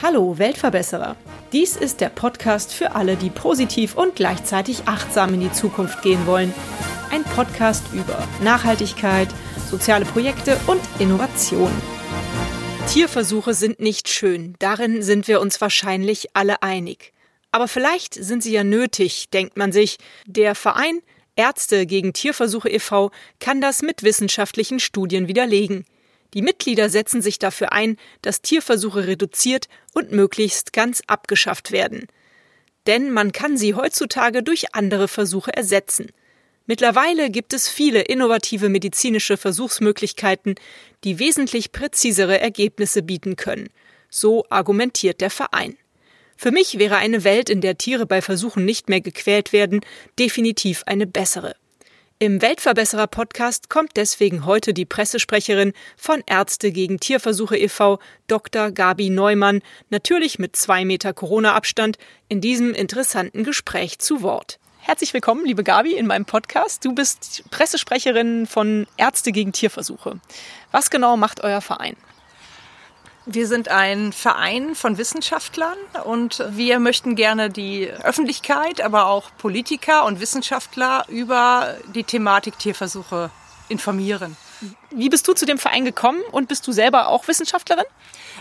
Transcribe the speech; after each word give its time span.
Hallo 0.00 0.38
Weltverbesserer. 0.38 1.16
Dies 1.52 1.74
ist 1.74 2.00
der 2.00 2.10
Podcast 2.10 2.72
für 2.72 2.94
alle, 2.94 3.16
die 3.16 3.30
positiv 3.30 3.96
und 3.96 4.14
gleichzeitig 4.14 4.86
achtsam 4.86 5.34
in 5.34 5.40
die 5.40 5.50
Zukunft 5.50 6.00
gehen 6.02 6.28
wollen. 6.28 6.54
Ein 7.10 7.24
Podcast 7.24 7.82
über 7.92 8.24
Nachhaltigkeit, 8.44 9.28
soziale 9.68 10.04
Projekte 10.04 10.56
und 10.68 10.80
Innovation. 11.00 11.72
Tierversuche 12.88 13.52
sind 13.52 13.80
nicht 13.80 14.08
schön, 14.08 14.54
darin 14.60 15.02
sind 15.02 15.26
wir 15.26 15.40
uns 15.40 15.60
wahrscheinlich 15.60 16.36
alle 16.36 16.62
einig. 16.62 17.12
Aber 17.50 17.66
vielleicht 17.66 18.14
sind 18.14 18.44
sie 18.44 18.52
ja 18.52 18.62
nötig, 18.62 19.30
denkt 19.30 19.56
man 19.56 19.72
sich. 19.72 19.98
Der 20.26 20.54
Verein 20.54 21.00
Ärzte 21.36 21.86
gegen 21.86 22.12
Tierversuche 22.12 22.68
e.V. 22.68 23.10
kann 23.40 23.60
das 23.60 23.82
mit 23.82 24.02
wissenschaftlichen 24.02 24.80
Studien 24.80 25.28
widerlegen. 25.28 25.84
Die 26.34 26.42
Mitglieder 26.42 26.90
setzen 26.90 27.22
sich 27.22 27.38
dafür 27.38 27.72
ein, 27.72 27.96
dass 28.22 28.42
Tierversuche 28.42 29.06
reduziert 29.06 29.68
und 29.92 30.12
möglichst 30.12 30.72
ganz 30.72 31.02
abgeschafft 31.06 31.70
werden. 31.70 32.06
Denn 32.86 33.10
man 33.10 33.32
kann 33.32 33.56
sie 33.56 33.74
heutzutage 33.74 34.42
durch 34.42 34.74
andere 34.74 35.08
Versuche 35.08 35.54
ersetzen. 35.54 36.10
Mittlerweile 36.66 37.30
gibt 37.30 37.52
es 37.52 37.68
viele 37.68 38.00
innovative 38.00 38.68
medizinische 38.68 39.36
Versuchsmöglichkeiten, 39.36 40.54
die 41.04 41.18
wesentlich 41.18 41.72
präzisere 41.72 42.40
Ergebnisse 42.40 43.02
bieten 43.02 43.36
können. 43.36 43.68
So 44.08 44.44
argumentiert 44.48 45.20
der 45.20 45.30
Verein. 45.30 45.76
Für 46.36 46.50
mich 46.50 46.78
wäre 46.78 46.96
eine 46.96 47.24
Welt, 47.24 47.48
in 47.48 47.60
der 47.60 47.78
Tiere 47.78 48.06
bei 48.06 48.20
Versuchen 48.20 48.64
nicht 48.64 48.88
mehr 48.88 49.00
gequält 49.00 49.52
werden, 49.52 49.80
definitiv 50.18 50.82
eine 50.86 51.06
bessere. 51.06 51.54
Im 52.20 52.40
Weltverbesserer 52.40 53.06
Podcast 53.06 53.68
kommt 53.68 53.96
deswegen 53.96 54.46
heute 54.46 54.72
die 54.72 54.84
Pressesprecherin 54.84 55.72
von 55.96 56.22
Ärzte 56.26 56.70
gegen 56.70 57.00
Tierversuche 57.00 57.58
e.V., 57.58 57.98
Dr. 58.28 58.70
Gabi 58.70 59.10
Neumann, 59.10 59.62
natürlich 59.90 60.38
mit 60.38 60.54
zwei 60.54 60.84
Meter 60.84 61.12
Corona-Abstand, 61.12 61.98
in 62.28 62.40
diesem 62.40 62.72
interessanten 62.72 63.42
Gespräch 63.42 63.98
zu 63.98 64.22
Wort. 64.22 64.58
Herzlich 64.78 65.12
willkommen, 65.12 65.44
liebe 65.44 65.64
Gabi, 65.64 65.94
in 65.94 66.06
meinem 66.06 66.24
Podcast. 66.24 66.84
Du 66.84 66.94
bist 66.94 67.42
Pressesprecherin 67.50 68.46
von 68.46 68.86
Ärzte 68.96 69.32
gegen 69.32 69.52
Tierversuche. 69.52 70.20
Was 70.70 70.90
genau 70.90 71.16
macht 71.16 71.42
euer 71.42 71.60
Verein? 71.60 71.96
Wir 73.26 73.46
sind 73.46 73.68
ein 73.68 74.12
Verein 74.12 74.74
von 74.74 74.98
Wissenschaftlern 74.98 75.78
und 76.04 76.44
wir 76.50 76.78
möchten 76.78 77.16
gerne 77.16 77.48
die 77.48 77.88
Öffentlichkeit, 77.88 78.82
aber 78.82 79.06
auch 79.06 79.30
Politiker 79.38 80.04
und 80.04 80.20
Wissenschaftler 80.20 81.06
über 81.08 81.74
die 81.94 82.04
Thematik 82.04 82.58
Tierversuche 82.58 83.30
informieren. 83.68 84.36
Wie 84.90 85.08
bist 85.08 85.26
du 85.26 85.32
zu 85.32 85.46
dem 85.46 85.58
Verein 85.58 85.86
gekommen 85.86 86.20
und 86.32 86.48
bist 86.48 86.66
du 86.66 86.72
selber 86.72 87.08
auch 87.08 87.26
Wissenschaftlerin? 87.26 87.86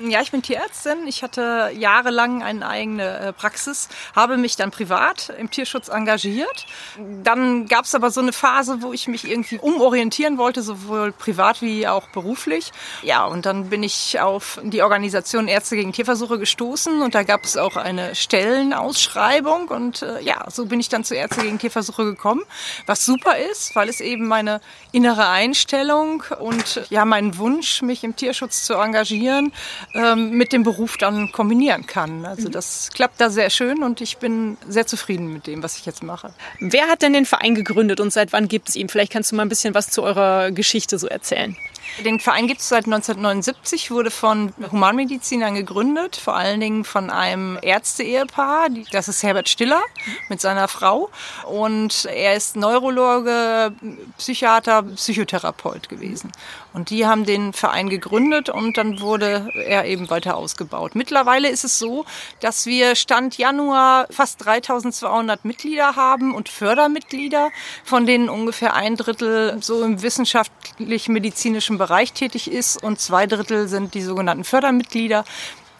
Ja, 0.02 0.22
ich 0.22 0.32
bin 0.32 0.42
Tierärztin. 0.42 1.06
Ich 1.06 1.22
hatte 1.22 1.72
jahrelang 1.76 2.42
eine 2.42 2.68
eigene 2.68 3.20
äh, 3.20 3.34
Praxis, 3.34 3.90
habe 4.16 4.38
mich 4.38 4.56
dann 4.56 4.72
privat 4.72 5.32
im 5.38 5.52
Tierschutz 5.52 5.88
engagiert. 5.88 6.66
Dann 6.98 7.68
gab 7.68 7.86
es 7.86 7.94
aber 7.94 8.10
so 8.10 8.20
eine 8.20 8.34
Phase, 8.34 8.82
wo 8.82 8.92
ich 8.92 9.08
mich 9.08 9.30
irgendwie 9.30 9.60
umorientieren 9.60 10.40
wollte, 10.40 10.64
sowohl 10.64 11.12
privat 11.12 11.62
wie 11.62 11.88
auch 11.88 12.08
beruflich. 12.10 12.72
Ja, 13.04 13.26
und 13.26 13.46
dann 13.46 13.70
bin 13.70 13.84
ich 13.84 14.20
auf 14.20 14.60
die 14.64 14.82
Organisation 14.82 15.48
Ärzte 15.48 15.76
gegen 15.76 15.94
Tierversuche 15.94 16.40
gestoßen 16.40 17.02
und 17.04 17.14
da 17.14 17.22
gab 17.22 17.44
es 17.44 17.56
auch 17.56 17.76
eine 17.76 18.16
Stellenausschreibung 18.16 19.68
und 19.68 20.02
äh, 20.02 20.22
ja, 20.22 20.46
so 20.50 20.66
bin 20.66 20.80
ich 20.80 20.90
dann 20.90 21.04
zu 21.04 21.14
Ärzte 21.14 21.44
gegen 21.44 21.60
Tierversuche 21.60 22.04
gekommen, 22.06 22.42
was 22.88 23.06
super 23.06 23.38
ist, 23.38 23.76
weil 23.76 23.90
es 23.90 24.02
eben 24.02 24.28
meine 24.28 24.60
innere 24.92 25.28
Einstellung 25.28 26.24
und 26.40 26.82
ja, 26.90 27.06
meinen 27.06 27.38
Wunsch, 27.38 27.84
mich 27.84 28.04
im 28.04 28.16
Tierschutz 28.16 28.64
zu 28.64 28.74
engagieren, 28.74 29.54
ähm, 29.94 30.32
mit 30.32 30.54
dem 30.54 30.64
Beruf 30.64 30.98
dann 30.98 31.32
kombinieren 31.32 31.86
kann. 31.86 32.26
Also 32.26 32.50
das 32.50 32.90
klappt 32.94 33.20
da 33.20 33.30
sehr 33.30 33.50
schön 33.50 33.84
und 33.84 34.02
ich 34.02 34.18
bin 34.18 34.58
sehr 34.68 34.88
zufrieden 34.88 35.32
mit 35.34 35.48
dem, 35.48 35.64
was 35.64 35.78
ich 35.78 35.86
jetzt 35.86 36.04
mache. 36.04 36.34
Wer 36.60 36.88
hat 36.88 37.02
denn 37.02 37.14
den 37.14 37.26
Verein 37.26 37.56
gegründet 37.56 38.00
und 38.00 38.12
seit 38.12 38.34
wann 38.34 38.48
gibt 38.48 38.70
es 38.70 38.76
ihn? 38.76 38.90
Vielleicht 38.90 39.12
kannst 39.12 39.32
du 39.32 39.36
mal 39.36 39.44
ein 39.44 39.50
bisschen 39.50 39.74
was 39.74 39.90
zu 39.90 40.04
eurer 40.04 40.52
Geschichte 40.52 40.98
so 40.98 41.08
erzählen. 41.08 41.56
Den 42.04 42.20
Verein 42.20 42.48
gibt 42.48 42.62
es 42.62 42.70
seit 42.70 42.86
1979, 42.86 43.92
wurde 43.92 44.10
von 44.10 44.52
Humanmedizinern 44.72 45.54
gegründet, 45.54 46.16
vor 46.16 46.36
allen 46.36 46.60
Dingen 46.60 46.86
von 46.86 47.12
einem 47.12 47.60
Ärzte-Ehepaar. 47.62 48.70
Das 48.92 49.08
ist 49.08 49.22
Herbert 49.22 49.48
Stiller 49.48 49.82
mit 50.28 50.42
seiner 50.42 50.68
Frau. 50.68 51.12
Und 51.46 52.06
er 52.06 52.36
ist 52.36 52.56
Neurologe, 52.56 53.74
Psychiater, 54.18 54.84
Psychotherapeut 54.84 55.88
gewesen. 55.88 56.32
Und 56.74 56.90
die 56.90 57.06
haben 57.06 57.26
den 57.26 57.54
Verein 57.54 57.90
gegründet 57.90 58.50
und 58.50 58.78
dann 58.78 59.00
wurde 59.00 59.50
er 59.66 59.86
eben 59.86 60.10
weiter 60.10 60.36
ausgebaut. 60.36 60.96
Mittlerweile 60.96 61.50
ist 61.50 61.64
es 61.64 61.78
so, 61.78 62.06
dass 62.40 62.66
wir 62.66 62.96
Stand 62.96 63.38
Januar 63.38 64.08
fast 64.10 64.44
3200 64.44 65.46
Mitglieder 65.46 65.96
haben 65.96 66.34
und 66.34 66.50
Fördermitglieder, 66.50 67.52
von 67.84 68.08
denen 68.08 68.28
ungefähr 68.28 68.74
ein 68.74 68.96
Drittel 68.96 69.58
so 69.62 69.84
im 69.84 70.02
wissenschaftlich-medizinischen 70.02 71.78
Bereich 71.78 72.14
tätig 72.14 72.52
ist 72.52 72.84
und 72.84 73.00
zwei 73.00 73.28
Drittel 73.28 73.68
sind 73.68 73.94
die 73.94 74.02
sogenannten 74.02 74.44
Fördermitglieder. 74.44 75.26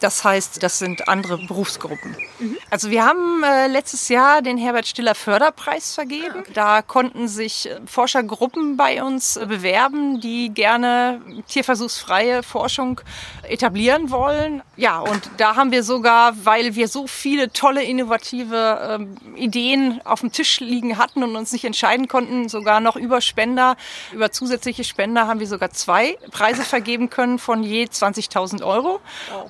Das 0.04 0.22
heißt, 0.22 0.62
das 0.62 0.78
sind 0.78 1.08
andere 1.08 1.38
Berufsgruppen. 1.38 2.14
Mhm. 2.38 2.58
Also 2.68 2.90
wir 2.90 3.06
haben 3.06 3.42
äh, 3.42 3.68
letztes 3.68 4.10
Jahr 4.10 4.42
den 4.42 4.58
Herbert 4.58 4.86
Stiller 4.86 5.14
Förderpreis 5.14 5.94
vergeben. 5.94 6.42
Ah, 6.46 6.50
da 6.52 6.82
konnten 6.82 7.26
sich 7.26 7.70
äh, 7.70 7.80
Forschergruppen 7.86 8.76
bei 8.76 9.02
uns 9.02 9.38
äh, 9.38 9.46
bewerben, 9.46 10.20
die 10.20 10.50
gerne 10.50 11.22
tierversuchsfreie 11.48 12.42
Forschung 12.42 13.00
etablieren 13.48 14.10
wollen. 14.10 14.60
Ja, 14.76 14.98
und 14.98 15.30
da 15.38 15.56
haben 15.56 15.72
wir 15.72 15.82
sogar, 15.82 16.34
weil 16.44 16.74
wir 16.74 16.88
so 16.88 17.06
viele 17.06 17.50
tolle, 17.50 17.82
innovative 17.82 18.98
ähm, 19.00 19.16
Ideen 19.36 20.02
auf 20.04 20.20
dem 20.20 20.32
Tisch 20.32 20.60
liegen 20.60 20.98
hatten 20.98 21.22
und 21.22 21.34
uns 21.34 21.50
nicht 21.52 21.64
entscheiden 21.64 22.08
konnten, 22.08 22.50
sogar 22.50 22.80
noch 22.80 22.96
über 22.96 23.22
Spender, 23.22 23.78
über 24.12 24.30
zusätzliche 24.30 24.84
Spender 24.84 25.26
haben 25.28 25.40
wir 25.40 25.46
sogar 25.46 25.70
zwei 25.70 26.18
Preise 26.30 26.62
vergeben 26.62 27.08
können 27.08 27.38
von 27.38 27.62
je 27.62 27.84
20.000 27.84 28.62
Euro. 28.62 29.00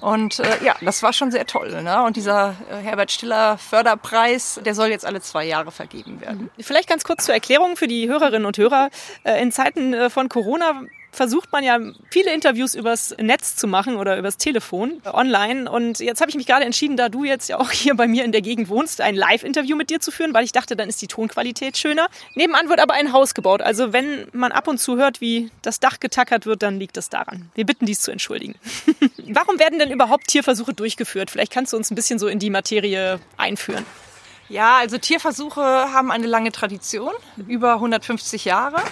Und 0.00 0.43
äh, 0.44 0.64
ja, 0.64 0.76
das 0.80 1.02
war 1.02 1.12
schon 1.12 1.30
sehr 1.30 1.46
toll. 1.46 1.82
Ne? 1.82 2.02
Und 2.02 2.16
dieser 2.16 2.54
äh, 2.70 2.76
Herbert 2.76 3.10
Stiller 3.10 3.58
Förderpreis, 3.58 4.60
der 4.64 4.74
soll 4.74 4.88
jetzt 4.88 5.04
alle 5.04 5.20
zwei 5.20 5.44
Jahre 5.44 5.70
vergeben 5.70 6.20
werden. 6.20 6.50
Vielleicht 6.60 6.88
ganz 6.88 7.04
kurz 7.04 7.24
zur 7.24 7.34
Erklärung 7.34 7.76
für 7.76 7.88
die 7.88 8.08
Hörerinnen 8.08 8.46
und 8.46 8.58
Hörer. 8.58 8.90
Äh, 9.24 9.42
in 9.42 9.52
Zeiten 9.52 9.94
äh, 9.94 10.10
von 10.10 10.28
Corona 10.28 10.82
versucht 11.14 11.52
man 11.52 11.64
ja 11.64 11.78
viele 12.10 12.32
Interviews 12.32 12.74
übers 12.74 13.14
Netz 13.18 13.56
zu 13.56 13.66
machen 13.66 13.96
oder 13.96 14.18
übers 14.18 14.36
Telefon 14.36 15.00
äh, 15.04 15.08
online. 15.08 15.70
Und 15.70 16.00
jetzt 16.00 16.20
habe 16.20 16.30
ich 16.30 16.36
mich 16.36 16.46
gerade 16.46 16.64
entschieden, 16.64 16.96
da 16.96 17.08
du 17.08 17.24
jetzt 17.24 17.48
ja 17.48 17.58
auch 17.58 17.70
hier 17.70 17.94
bei 17.94 18.06
mir 18.06 18.24
in 18.24 18.32
der 18.32 18.42
Gegend 18.42 18.68
wohnst, 18.68 19.00
ein 19.00 19.14
Live-Interview 19.14 19.76
mit 19.76 19.90
dir 19.90 20.00
zu 20.00 20.10
führen, 20.10 20.34
weil 20.34 20.44
ich 20.44 20.52
dachte, 20.52 20.76
dann 20.76 20.88
ist 20.88 21.00
die 21.00 21.06
Tonqualität 21.06 21.76
schöner. 21.76 22.08
Nebenan 22.34 22.68
wird 22.68 22.80
aber 22.80 22.94
ein 22.94 23.12
Haus 23.12 23.34
gebaut. 23.34 23.62
Also 23.62 23.92
wenn 23.92 24.26
man 24.32 24.52
ab 24.52 24.68
und 24.68 24.78
zu 24.78 24.96
hört, 24.96 25.20
wie 25.20 25.50
das 25.62 25.80
Dach 25.80 26.00
getackert 26.00 26.46
wird, 26.46 26.62
dann 26.62 26.78
liegt 26.78 26.96
das 26.96 27.08
daran. 27.08 27.50
Wir 27.54 27.64
bitten 27.64 27.86
dies 27.86 28.00
zu 28.00 28.10
entschuldigen. 28.10 28.54
Warum 29.28 29.58
werden 29.58 29.78
denn 29.78 29.90
überhaupt 29.90 30.28
Tierversuche 30.28 30.74
durchgeführt? 30.74 31.30
Vielleicht 31.30 31.52
kannst 31.52 31.72
du 31.72 31.76
uns 31.76 31.90
ein 31.90 31.94
bisschen 31.94 32.18
so 32.18 32.26
in 32.26 32.38
die 32.38 32.50
Materie 32.50 33.20
einführen. 33.36 33.84
Ja, 34.48 34.76
also 34.76 34.98
Tierversuche 34.98 35.62
haben 35.62 36.10
eine 36.10 36.26
lange 36.26 36.52
Tradition, 36.52 37.12
über 37.48 37.74
150 37.74 38.44
Jahre. 38.44 38.82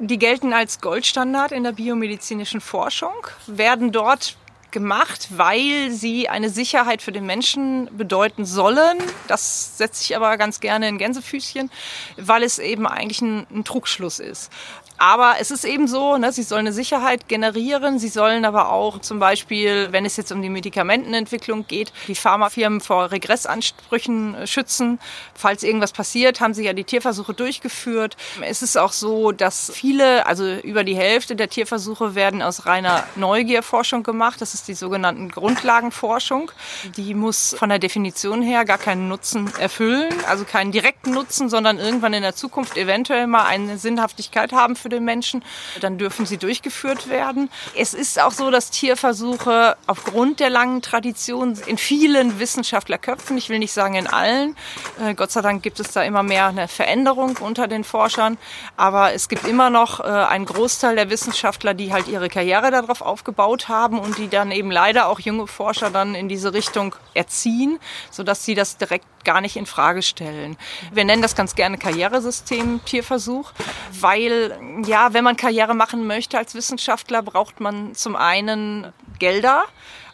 Die 0.00 0.18
gelten 0.18 0.52
als 0.52 0.80
Goldstandard 0.80 1.52
in 1.52 1.62
der 1.62 1.72
biomedizinischen 1.72 2.60
Forschung, 2.60 3.14
werden 3.46 3.92
dort 3.92 4.36
gemacht, 4.70 5.28
weil 5.30 5.90
sie 5.90 6.28
eine 6.28 6.50
Sicherheit 6.50 7.00
für 7.00 7.12
den 7.12 7.24
Menschen 7.24 7.88
bedeuten 7.96 8.44
sollen. 8.44 8.98
Das 9.28 9.78
setze 9.78 10.02
ich 10.02 10.16
aber 10.16 10.36
ganz 10.36 10.60
gerne 10.60 10.88
in 10.88 10.98
Gänsefüßchen, 10.98 11.70
weil 12.16 12.42
es 12.42 12.58
eben 12.58 12.86
eigentlich 12.86 13.22
ein, 13.22 13.46
ein 13.50 13.64
Trugschluss 13.64 14.18
ist. 14.18 14.50
Aber 14.98 15.36
es 15.40 15.52
ist 15.52 15.64
eben 15.64 15.86
so, 15.86 16.18
ne, 16.18 16.32
sie 16.32 16.42
sollen 16.42 16.66
eine 16.66 16.72
Sicherheit 16.72 17.28
generieren. 17.28 18.00
Sie 18.00 18.08
sollen 18.08 18.44
aber 18.44 18.72
auch 18.72 19.00
zum 19.00 19.20
Beispiel, 19.20 19.88
wenn 19.92 20.04
es 20.04 20.16
jetzt 20.16 20.32
um 20.32 20.42
die 20.42 20.48
Medikamentenentwicklung 20.48 21.66
geht, 21.68 21.92
die 22.08 22.16
Pharmafirmen 22.16 22.80
vor 22.80 23.12
Regressansprüchen 23.12 24.34
äh, 24.34 24.46
schützen. 24.48 24.98
Falls 25.34 25.62
irgendwas 25.62 25.92
passiert, 25.92 26.40
haben 26.40 26.52
sie 26.52 26.64
ja 26.64 26.72
die 26.72 26.82
Tierversuche 26.82 27.32
durchgeführt. 27.32 28.16
Es 28.40 28.62
ist 28.62 28.76
auch 28.76 28.90
so, 28.90 29.30
dass 29.30 29.70
viele, 29.72 30.26
also 30.26 30.52
über 30.52 30.82
die 30.82 30.96
Hälfte 30.96 31.36
der 31.36 31.48
Tierversuche 31.48 32.16
werden 32.16 32.42
aus 32.42 32.66
reiner 32.66 33.04
Neugierforschung 33.14 34.02
gemacht. 34.02 34.40
Das 34.40 34.54
ist 34.54 34.66
die 34.66 34.74
sogenannten 34.74 35.30
Grundlagenforschung. 35.30 36.50
Die 36.96 37.14
muss 37.14 37.54
von 37.56 37.68
der 37.68 37.78
Definition 37.78 38.42
her 38.42 38.64
gar 38.64 38.78
keinen 38.78 39.06
Nutzen 39.06 39.48
erfüllen, 39.60 40.12
also 40.26 40.44
keinen 40.44 40.72
direkten 40.72 41.12
Nutzen, 41.12 41.48
sondern 41.48 41.78
irgendwann 41.78 42.14
in 42.14 42.22
der 42.22 42.34
Zukunft 42.34 42.76
eventuell 42.76 43.28
mal 43.28 43.44
eine 43.44 43.78
Sinnhaftigkeit 43.78 44.52
haben 44.52 44.74
für 44.74 44.87
für 44.88 44.96
den 44.96 45.04
Menschen, 45.04 45.44
dann 45.80 45.98
dürfen 45.98 46.24
sie 46.24 46.38
durchgeführt 46.38 47.10
werden. 47.10 47.50
Es 47.76 47.92
ist 47.92 48.18
auch 48.18 48.32
so, 48.32 48.50
dass 48.50 48.70
Tierversuche 48.70 49.76
aufgrund 49.86 50.40
der 50.40 50.48
langen 50.48 50.80
Tradition 50.80 51.58
in 51.66 51.76
vielen 51.76 52.40
Wissenschaftlerköpfen, 52.40 53.36
ich 53.36 53.50
will 53.50 53.58
nicht 53.58 53.72
sagen 53.72 53.96
in 53.96 54.06
allen, 54.06 54.56
äh, 55.04 55.14
Gott 55.14 55.30
sei 55.30 55.42
Dank 55.42 55.62
gibt 55.62 55.78
es 55.78 55.90
da 55.90 56.02
immer 56.02 56.22
mehr 56.22 56.46
eine 56.46 56.68
Veränderung 56.68 57.36
unter 57.36 57.68
den 57.68 57.84
Forschern, 57.84 58.38
aber 58.78 59.12
es 59.12 59.28
gibt 59.28 59.46
immer 59.46 59.68
noch 59.68 60.00
äh, 60.00 60.04
einen 60.04 60.46
Großteil 60.46 60.96
der 60.96 61.10
Wissenschaftler, 61.10 61.74
die 61.74 61.92
halt 61.92 62.08
ihre 62.08 62.30
Karriere 62.30 62.70
darauf 62.70 63.02
aufgebaut 63.02 63.68
haben 63.68 63.98
und 63.98 64.16
die 64.16 64.28
dann 64.28 64.50
eben 64.52 64.70
leider 64.70 65.08
auch 65.08 65.20
junge 65.20 65.46
Forscher 65.46 65.90
dann 65.90 66.14
in 66.14 66.28
diese 66.30 66.54
Richtung 66.54 66.94
erziehen, 67.12 67.78
sodass 68.10 68.44
sie 68.44 68.54
das 68.54 68.78
direkt 68.78 69.04
gar 69.24 69.42
nicht 69.42 69.56
in 69.56 69.66
Frage 69.66 70.00
stellen. 70.00 70.56
Wir 70.90 71.04
nennen 71.04 71.20
das 71.20 71.34
ganz 71.34 71.54
gerne 71.54 71.76
Karrieresystem 71.76 72.80
Tierversuch, 72.86 73.52
weil 74.00 74.56
ja, 74.84 75.12
wenn 75.12 75.24
man 75.24 75.36
Karriere 75.36 75.74
machen 75.74 76.06
möchte 76.06 76.38
als 76.38 76.54
Wissenschaftler, 76.54 77.22
braucht 77.22 77.60
man 77.60 77.94
zum 77.94 78.16
einen 78.16 78.92
Gelder 79.18 79.64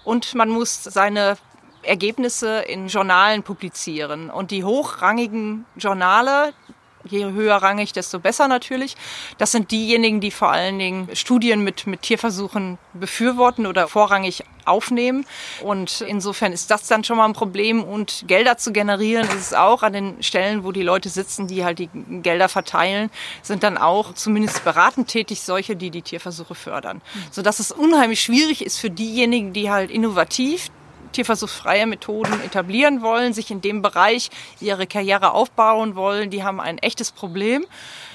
und 0.04 0.34
man 0.34 0.48
muss 0.48 0.84
seine 0.84 1.36
Ergebnisse 1.82 2.60
in 2.60 2.88
Journalen 2.88 3.42
publizieren. 3.42 4.30
Und 4.30 4.50
die 4.50 4.64
hochrangigen 4.64 5.66
Journale, 5.76 6.54
je 7.04 7.24
höherrangig, 7.24 7.92
desto 7.92 8.18
besser 8.18 8.48
natürlich. 8.48 8.96
Das 9.38 9.52
sind 9.52 9.70
diejenigen, 9.70 10.20
die 10.20 10.30
vor 10.30 10.50
allen 10.50 10.78
Dingen 10.78 11.08
Studien 11.14 11.62
mit, 11.62 11.86
mit 11.86 12.02
Tierversuchen 12.02 12.78
befürworten 12.92 13.66
oder 13.66 13.88
vorrangig 13.88 14.44
aufnehmen. 14.64 15.26
Und 15.62 16.00
insofern 16.00 16.52
ist 16.52 16.70
das 16.70 16.86
dann 16.86 17.04
schon 17.04 17.16
mal 17.16 17.26
ein 17.26 17.32
Problem. 17.32 17.82
Und 17.82 18.24
Gelder 18.26 18.56
zu 18.56 18.72
generieren 18.72 19.26
ist 19.28 19.34
es 19.46 19.54
auch 19.54 19.82
an 19.82 19.92
den 19.92 20.22
Stellen, 20.22 20.64
wo 20.64 20.72
die 20.72 20.82
Leute 20.82 21.08
sitzen, 21.08 21.46
die 21.46 21.64
halt 21.64 21.78
die 21.78 21.90
Gelder 22.22 22.48
verteilen, 22.48 23.10
sind 23.42 23.62
dann 23.62 23.76
auch 23.76 24.14
zumindest 24.14 24.64
beratend 24.64 25.08
tätig 25.08 25.42
solche, 25.42 25.76
die 25.76 25.90
die 25.90 26.02
Tierversuche 26.02 26.54
fördern. 26.54 27.02
Sodass 27.30 27.58
es 27.58 27.72
unheimlich 27.72 28.20
schwierig 28.20 28.64
ist 28.64 28.78
für 28.78 28.90
diejenigen, 28.90 29.52
die 29.52 29.70
halt 29.70 29.90
innovativ 29.90 30.70
tierversuchsfreie 31.14 31.86
Methoden 31.86 32.40
etablieren 32.44 33.02
wollen, 33.02 33.32
sich 33.32 33.50
in 33.50 33.60
dem 33.60 33.82
Bereich 33.82 34.30
ihre 34.60 34.86
Karriere 34.86 35.32
aufbauen 35.32 35.94
wollen, 35.96 36.30
die 36.30 36.44
haben 36.44 36.60
ein 36.60 36.78
echtes 36.78 37.10
Problem 37.10 37.64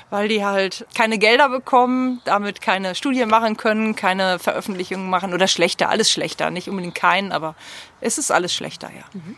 weil 0.10 0.28
die 0.28 0.44
halt 0.44 0.86
keine 0.96 1.18
Gelder 1.18 1.50
bekommen, 1.50 2.22
damit 2.26 2.62
keine 2.62 2.96
Studien 2.96 3.30
machen 3.30 3.58
können, 3.58 3.96
keine 3.96 4.40
Veröffentlichungen 4.40 5.10
machen 5.10 5.34
oder 5.34 5.48
schlechter, 5.48 5.90
alles 5.90 6.10
schlechter, 6.10 6.50
nicht 6.50 6.70
unbedingt 6.70 6.96
keinen, 6.96 7.32
aber 7.32 7.56
es 8.02 8.18
ist 8.18 8.32
alles 8.32 8.54
schlechter, 8.54 8.88
ja. 8.88 9.04
Mhm. 9.14 9.36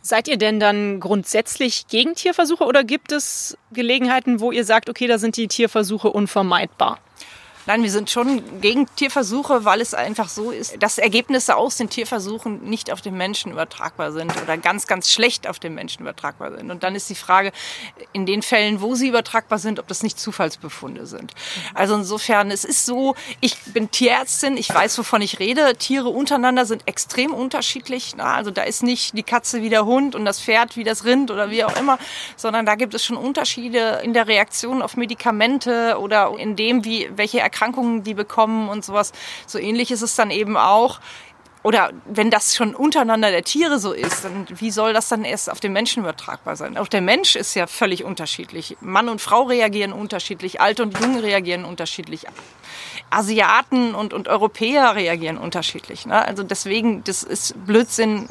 Seid 0.00 0.28
ihr 0.28 0.38
denn 0.38 0.58
dann 0.58 1.00
grundsätzlich 1.00 1.86
gegen 1.88 2.14
Tierversuche 2.14 2.64
oder 2.64 2.82
gibt 2.82 3.12
es 3.12 3.58
Gelegenheiten, 3.72 4.40
wo 4.40 4.52
ihr 4.52 4.64
sagt, 4.64 4.88
okay, 4.88 5.06
da 5.06 5.18
sind 5.18 5.36
die 5.36 5.48
Tierversuche 5.48 6.08
unvermeidbar? 6.08 6.98
Nein, 7.68 7.82
wir 7.82 7.90
sind 7.90 8.08
schon 8.08 8.62
gegen 8.62 8.86
Tierversuche, 8.96 9.66
weil 9.66 9.82
es 9.82 9.92
einfach 9.92 10.30
so 10.30 10.52
ist, 10.52 10.82
dass 10.82 10.96
Ergebnisse 10.96 11.54
aus 11.54 11.76
den 11.76 11.90
Tierversuchen 11.90 12.62
nicht 12.62 12.90
auf 12.90 13.02
den 13.02 13.14
Menschen 13.14 13.52
übertragbar 13.52 14.10
sind 14.10 14.32
oder 14.42 14.56
ganz, 14.56 14.86
ganz 14.86 15.12
schlecht 15.12 15.46
auf 15.46 15.58
den 15.58 15.74
Menschen 15.74 16.00
übertragbar 16.00 16.56
sind. 16.56 16.70
Und 16.70 16.82
dann 16.82 16.94
ist 16.94 17.10
die 17.10 17.14
Frage, 17.14 17.52
in 18.14 18.24
den 18.24 18.40
Fällen, 18.40 18.80
wo 18.80 18.94
sie 18.94 19.08
übertragbar 19.08 19.58
sind, 19.58 19.78
ob 19.78 19.86
das 19.86 20.02
nicht 20.02 20.18
Zufallsbefunde 20.18 21.04
sind. 21.04 21.34
Also 21.74 21.94
insofern, 21.94 22.50
es 22.50 22.64
ist 22.64 22.86
so, 22.86 23.14
ich 23.42 23.54
bin 23.74 23.90
Tierärztin, 23.90 24.56
ich 24.56 24.72
weiß, 24.72 24.96
wovon 24.96 25.20
ich 25.20 25.38
rede. 25.38 25.76
Tiere 25.76 26.08
untereinander 26.08 26.64
sind 26.64 26.88
extrem 26.88 27.34
unterschiedlich. 27.34 28.14
Also 28.16 28.50
da 28.50 28.62
ist 28.62 28.82
nicht 28.82 29.14
die 29.14 29.22
Katze 29.22 29.60
wie 29.60 29.68
der 29.68 29.84
Hund 29.84 30.14
und 30.14 30.24
das 30.24 30.40
Pferd 30.40 30.78
wie 30.78 30.84
das 30.84 31.04
Rind 31.04 31.30
oder 31.30 31.50
wie 31.50 31.64
auch 31.64 31.78
immer, 31.78 31.98
sondern 32.34 32.64
da 32.64 32.76
gibt 32.76 32.94
es 32.94 33.04
schon 33.04 33.18
Unterschiede 33.18 34.00
in 34.02 34.14
der 34.14 34.26
Reaktion 34.26 34.80
auf 34.80 34.96
Medikamente 34.96 35.98
oder 36.00 36.32
in 36.38 36.56
dem, 36.56 36.86
wie, 36.86 37.10
welche 37.14 37.40
Erkrankungen 37.40 37.57
Erkrankungen 37.58 38.04
die 38.04 38.14
bekommen 38.14 38.68
und 38.68 38.84
sowas. 38.84 39.12
So 39.46 39.58
ähnlich 39.58 39.90
ist 39.90 40.02
es 40.02 40.14
dann 40.14 40.30
eben 40.30 40.56
auch. 40.56 41.00
Oder 41.64 41.90
wenn 42.06 42.30
das 42.30 42.54
schon 42.54 42.74
untereinander 42.74 43.32
der 43.32 43.42
Tiere 43.42 43.80
so 43.80 43.92
ist, 43.92 44.24
dann 44.24 44.46
wie 44.48 44.70
soll 44.70 44.92
das 44.92 45.08
dann 45.08 45.24
erst 45.24 45.50
auf 45.50 45.58
den 45.58 45.72
Menschen 45.72 46.04
übertragbar 46.04 46.54
sein? 46.54 46.78
Auch 46.78 46.86
der 46.86 47.00
Mensch 47.00 47.34
ist 47.34 47.54
ja 47.54 47.66
völlig 47.66 48.04
unterschiedlich. 48.04 48.76
Mann 48.80 49.08
und 49.08 49.20
Frau 49.20 49.42
reagieren 49.42 49.92
unterschiedlich, 49.92 50.60
Alte 50.60 50.84
und 50.84 50.98
Junge 51.00 51.22
reagieren 51.24 51.64
unterschiedlich. 51.64 52.26
Asiaten 53.10 53.94
und, 53.94 54.14
und 54.14 54.28
Europäer 54.28 54.94
reagieren 54.94 55.36
unterschiedlich. 55.36 56.06
Ne? 56.06 56.24
Also 56.24 56.44
deswegen, 56.44 57.02
das 57.04 57.24
ist 57.24 57.54
Blödsinn, 57.66 58.28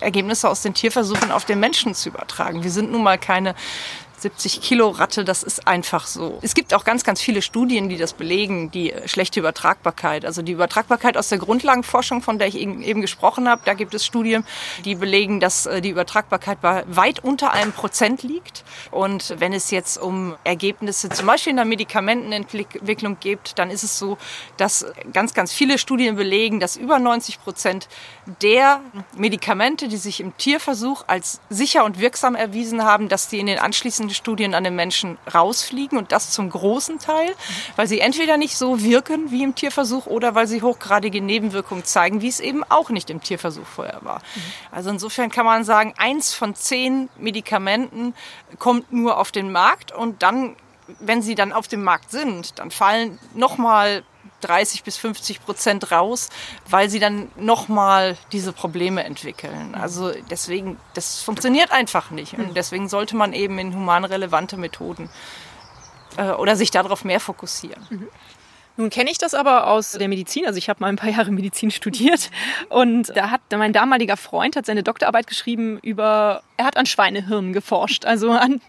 Ergebnisse 0.00 0.48
aus 0.48 0.62
den 0.62 0.72
Tierversuchen 0.72 1.32
auf 1.32 1.44
den 1.44 1.60
Menschen 1.60 1.94
zu 1.94 2.08
übertragen. 2.08 2.64
Wir 2.64 2.70
sind 2.70 2.90
nun 2.90 3.02
mal 3.02 3.18
keine 3.18 3.54
70 4.20 4.60
Kilo 4.60 4.88
Ratte, 4.90 5.24
das 5.24 5.42
ist 5.42 5.66
einfach 5.66 6.06
so. 6.06 6.38
Es 6.42 6.54
gibt 6.54 6.74
auch 6.74 6.84
ganz, 6.84 7.04
ganz 7.04 7.20
viele 7.20 7.40
Studien, 7.40 7.88
die 7.88 7.96
das 7.96 8.12
belegen, 8.12 8.70
die 8.70 8.92
schlechte 9.06 9.40
Übertragbarkeit. 9.40 10.24
Also 10.24 10.42
die 10.42 10.52
Übertragbarkeit 10.52 11.16
aus 11.16 11.28
der 11.28 11.38
Grundlagenforschung, 11.38 12.20
von 12.20 12.38
der 12.38 12.48
ich 12.48 12.56
eben 12.56 13.00
gesprochen 13.00 13.48
habe, 13.48 13.62
da 13.64 13.74
gibt 13.74 13.94
es 13.94 14.04
Studien, 14.04 14.44
die 14.84 14.94
belegen, 14.94 15.40
dass 15.40 15.66
äh, 15.66 15.80
die 15.80 15.90
Übertragbarkeit 15.90 16.60
bei 16.60 16.84
weit 16.86 17.24
unter 17.24 17.52
einem 17.52 17.72
Prozent 17.72 18.22
liegt. 18.22 18.64
Und 18.90 19.34
wenn 19.38 19.52
es 19.52 19.70
jetzt 19.70 19.96
um 19.98 20.36
Ergebnisse 20.44 21.08
zum 21.08 21.26
Beispiel 21.26 21.52
in 21.52 21.56
der 21.56 21.64
Medikamentenentwicklung 21.64 23.18
geht, 23.20 23.52
dann 23.56 23.70
ist 23.70 23.84
es 23.84 23.98
so, 23.98 24.18
dass 24.56 24.84
ganz, 25.12 25.32
ganz 25.32 25.52
viele 25.52 25.78
Studien 25.78 26.16
belegen, 26.16 26.60
dass 26.60 26.76
über 26.76 26.98
90 26.98 27.42
Prozent 27.42 27.88
der 28.42 28.80
Medikamente, 29.16 29.88
die 29.88 29.96
sich 29.96 30.20
im 30.20 30.36
Tierversuch 30.36 31.04
als 31.06 31.40
sicher 31.48 31.84
und 31.84 32.00
wirksam 32.00 32.34
erwiesen 32.34 32.84
haben, 32.84 33.08
dass 33.08 33.28
die 33.28 33.38
in 33.38 33.46
den 33.46 33.58
anschließenden 33.58 34.09
Studien 34.14 34.54
an 34.54 34.64
den 34.64 34.76
Menschen 34.76 35.18
rausfliegen 35.32 35.98
und 35.98 36.12
das 36.12 36.30
zum 36.30 36.50
großen 36.50 36.98
Teil, 36.98 37.34
weil 37.76 37.86
sie 37.86 38.00
entweder 38.00 38.36
nicht 38.36 38.56
so 38.56 38.82
wirken 38.82 39.30
wie 39.30 39.42
im 39.42 39.54
Tierversuch 39.54 40.06
oder 40.06 40.34
weil 40.34 40.46
sie 40.46 40.62
hochgradige 40.62 41.20
Nebenwirkungen 41.20 41.84
zeigen, 41.84 42.22
wie 42.22 42.28
es 42.28 42.40
eben 42.40 42.64
auch 42.64 42.90
nicht 42.90 43.10
im 43.10 43.22
Tierversuch 43.22 43.66
vorher 43.66 44.00
war. 44.02 44.22
Also 44.70 44.90
insofern 44.90 45.30
kann 45.30 45.44
man 45.44 45.64
sagen, 45.64 45.94
eins 45.96 46.34
von 46.34 46.54
zehn 46.54 47.08
Medikamenten 47.18 48.14
kommt 48.58 48.92
nur 48.92 49.18
auf 49.18 49.32
den 49.32 49.52
Markt 49.52 49.92
und 49.92 50.22
dann 50.22 50.56
wenn 50.98 51.22
sie 51.22 51.36
dann 51.36 51.52
auf 51.52 51.68
dem 51.68 51.84
Markt 51.84 52.10
sind, 52.10 52.58
dann 52.58 52.72
fallen 52.72 53.18
nochmal 53.34 54.02
30 54.40 54.84
bis 54.84 54.96
50 54.96 55.44
Prozent 55.44 55.90
raus, 55.92 56.28
weil 56.68 56.90
sie 56.90 56.98
dann 56.98 57.30
nochmal 57.36 58.16
diese 58.32 58.52
Probleme 58.52 59.04
entwickeln. 59.04 59.74
Also 59.74 60.12
deswegen, 60.30 60.78
das 60.94 61.22
funktioniert 61.22 61.72
einfach 61.72 62.10
nicht. 62.10 62.34
Und 62.34 62.56
deswegen 62.56 62.88
sollte 62.88 63.16
man 63.16 63.32
eben 63.32 63.58
in 63.58 63.74
humanrelevante 63.74 64.56
Methoden 64.56 65.08
äh, 66.16 66.30
oder 66.30 66.56
sich 66.56 66.70
darauf 66.70 67.04
mehr 67.04 67.20
fokussieren. 67.20 67.86
Mhm. 67.90 68.08
Nun 68.76 68.88
kenne 68.88 69.10
ich 69.10 69.18
das 69.18 69.34
aber 69.34 69.66
aus 69.66 69.92
der 69.92 70.08
Medizin. 70.08 70.46
Also 70.46 70.56
ich 70.56 70.70
habe 70.70 70.80
mal 70.80 70.88
ein 70.88 70.96
paar 70.96 71.10
Jahre 71.16 71.30
Medizin 71.30 71.70
studiert 71.70 72.30
und 72.68 73.14
da 73.14 73.30
hat 73.30 73.42
mein 73.50 73.72
damaliger 73.72 74.16
Freund 74.16 74.56
hat 74.56 74.66
seine 74.66 74.82
Doktorarbeit 74.82 75.26
geschrieben 75.26 75.78
über, 75.82 76.42
er 76.56 76.64
hat 76.64 76.76
an 76.76 76.86
Schweinehirnen 76.86 77.52
geforscht, 77.52 78.04
also 78.06 78.30
an 78.30 78.60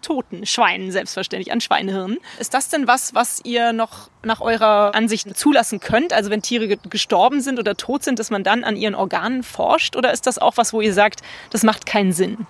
toten 0.00 0.46
Schweinen, 0.46 0.90
selbstverständlich, 0.90 1.52
an 1.52 1.60
Schweinehirnen. 1.60 2.18
Ist 2.38 2.54
das 2.54 2.68
denn 2.68 2.86
was, 2.86 3.14
was 3.14 3.40
ihr 3.44 3.72
noch 3.72 4.10
nach 4.22 4.40
eurer 4.40 4.94
Ansicht 4.94 5.36
zulassen 5.36 5.80
könnt? 5.80 6.12
Also 6.12 6.30
wenn 6.30 6.42
Tiere 6.42 6.76
gestorben 6.76 7.40
sind 7.40 7.58
oder 7.58 7.76
tot 7.76 8.04
sind, 8.04 8.18
dass 8.18 8.30
man 8.30 8.44
dann 8.44 8.64
an 8.64 8.76
ihren 8.76 8.94
Organen 8.94 9.42
forscht? 9.42 9.96
Oder 9.96 10.12
ist 10.12 10.26
das 10.26 10.38
auch 10.38 10.56
was, 10.56 10.72
wo 10.72 10.80
ihr 10.80 10.94
sagt, 10.94 11.20
das 11.50 11.62
macht 11.62 11.86
keinen 11.86 12.12
Sinn? 12.12 12.46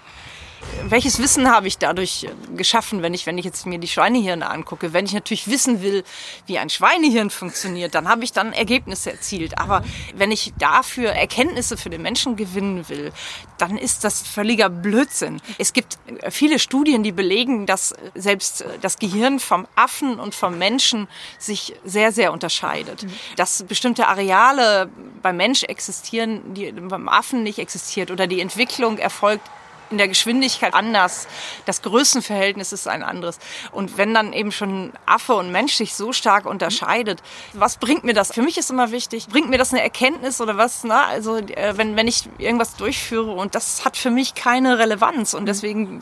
Welches 0.85 1.19
Wissen 1.19 1.51
habe 1.51 1.69
ich 1.69 1.79
dadurch 1.79 2.25
äh, 2.25 2.57
geschaffen, 2.57 3.03
wenn 3.03 3.15
ich, 3.15 3.27
wenn 3.27 3.39
ich 3.39 3.45
jetzt 3.45 3.67
mir 3.67 3.79
die 3.79 3.89
Schweinehirne 3.89 4.49
angucke? 4.49 4.93
Wenn 4.93 5.07
ich 5.07 5.13
natürlich 5.13 5.49
wissen 5.49 5.83
will, 5.83 6.05
wie 6.47 6.59
ein 6.59 6.71
Schweinehirn 6.71 7.31
funktioniert, 7.31 7.95
dann 7.95 8.09
habe 8.09 8.25
ich 8.25 8.33
dann 8.33 8.53
Ergebnisse 8.53 9.13
erzielt. 9.13 9.59
Aber 9.59 9.83
wenn 10.15 10.31
ich 10.31 10.53
dafür 10.59 11.11
Erkenntnisse 11.11 11.77
für 11.77 11.91
den 11.91 12.03
Menschen 12.03 12.37
gewinnen 12.37 12.89
will, 12.89 13.13
dann 13.59 13.77
ist 13.77 14.05
das 14.05 14.23
völliger 14.23 14.69
Blödsinn. 14.69 15.41
Es 15.59 15.73
gibt 15.73 15.99
äh, 16.07 16.31
viele 16.31 16.59
Studien, 16.59 17.03
die 17.03 17.13
belegen, 17.13 17.67
dass 17.67 17.95
selbst 18.15 18.63
äh, 18.63 18.79
das 18.81 18.99
Gehirn 18.99 19.39
vom 19.41 19.67
Affen 19.77 20.19
und 20.19 20.35
vom 20.35 20.59
Menschen 20.59 21.09
sich 21.39 21.75
sehr, 21.85 22.13
sehr 22.13 22.33
unterscheidet. 22.33 23.05
Mhm. 23.05 23.11
Dass 23.37 23.63
bestimmte 23.65 24.09
Areale 24.09 24.91
beim 25.23 25.37
Mensch 25.37 25.63
existieren, 25.65 26.55
die 26.55 26.73
beim 26.73 27.09
Affen 27.09 27.43
nicht 27.43 27.59
existiert 27.59 28.11
oder 28.11 28.27
die 28.27 28.41
Entwicklung 28.41 28.99
erfolgt 28.99 29.49
in 29.91 29.99
der 29.99 30.09
Geschwindigkeit 30.09 30.75
anders. 30.75 31.27
Das 31.67 31.83
Größenverhältnis 31.83 32.73
ist 32.73 32.89
ein 32.89 33.03
anderes. 33.03 33.39
Und 33.73 33.99
wenn 33.99 34.15
dann 34.15 34.33
eben 34.33 34.53
schon 34.53 34.93
Affe 35.07 35.35
und 35.35 35.51
Mensch 35.51 35.75
sich 35.75 35.95
so 35.95 36.13
stark 36.13 36.47
unterscheidet, 36.47 37.23
was 37.53 37.77
bringt 37.77 38.05
mir 38.05 38.15
das? 38.15 38.33
Für 38.33 38.43
mich 38.43 38.59
ist 38.59 38.71
immer 38.71 38.91
wichtig, 38.93 39.29
bringt 39.29 39.51
mir 39.51 39.59
das 39.59 39.73
eine 39.73 39.83
Erkenntnis 39.83 40.41
oder 40.41 40.57
was? 40.57 40.85
Na, 40.85 41.07
also 41.07 41.39
äh, 41.39 41.77
wenn, 41.77 41.97
wenn 41.97 42.09
ich 42.09 42.29
irgendwas 42.39 42.77
durchführe 42.77 43.33
und 43.33 43.55
das 43.55 43.85
hat 43.85 43.97
für 43.97 44.11
mich 44.11 44.35
keine 44.35 44.79
Relevanz 44.79 45.35
und 45.35 45.47
deswegen 45.47 46.01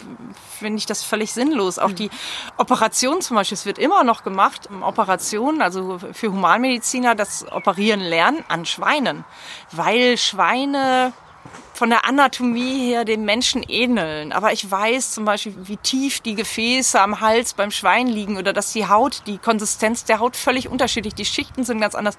finde 0.59 0.79
ich 0.79 0.87
das 0.87 1.03
völlig 1.03 1.33
sinnlos. 1.33 1.79
Auch 1.79 1.93
die 1.93 2.11
Operation 2.57 3.21
zum 3.21 3.37
Beispiel, 3.37 3.55
es 3.55 3.67
wird 3.67 3.79
immer 3.79 4.05
noch 4.05 4.23
gemacht, 4.23 4.69
Operationen, 4.83 5.63
also 5.63 5.99
für 6.13 6.29
Humanmediziner, 6.31 7.15
das 7.15 7.51
Operieren 7.51 8.01
lernen 8.01 8.45
an 8.49 8.67
Schweinen, 8.67 9.25
weil 9.73 10.17
Schweine 10.19 11.13
von 11.79 11.91
der 11.91 12.05
Anatomie 12.05 12.89
her 12.89 13.05
dem 13.05 13.25
Menschen 13.25 13.63
ähneln. 13.63 14.33
Aber 14.33 14.53
ich 14.53 14.69
weiß 14.69 15.13
zum 15.13 15.25
Beispiel, 15.25 15.55
wie 15.57 15.77
tief 15.77 16.19
die 16.19 16.35
Gefäße 16.35 17.01
am 17.01 17.21
Hals 17.21 17.55
beim 17.55 17.71
Schwein 17.71 18.09
liegen 18.09 18.37
oder 18.37 18.53
dass 18.53 18.73
die 18.73 18.89
Haut, 18.89 19.23
die 19.29 19.39
Konsistenz 19.39 20.05
der 20.05 20.19
Haut 20.19 20.37
völlig 20.37 20.69
unterschiedlich, 20.69 21.15
die 21.15 21.25
Schichten 21.25 21.63
sind 21.63 21.81
ganz 21.81 21.95
anders. 21.95 22.19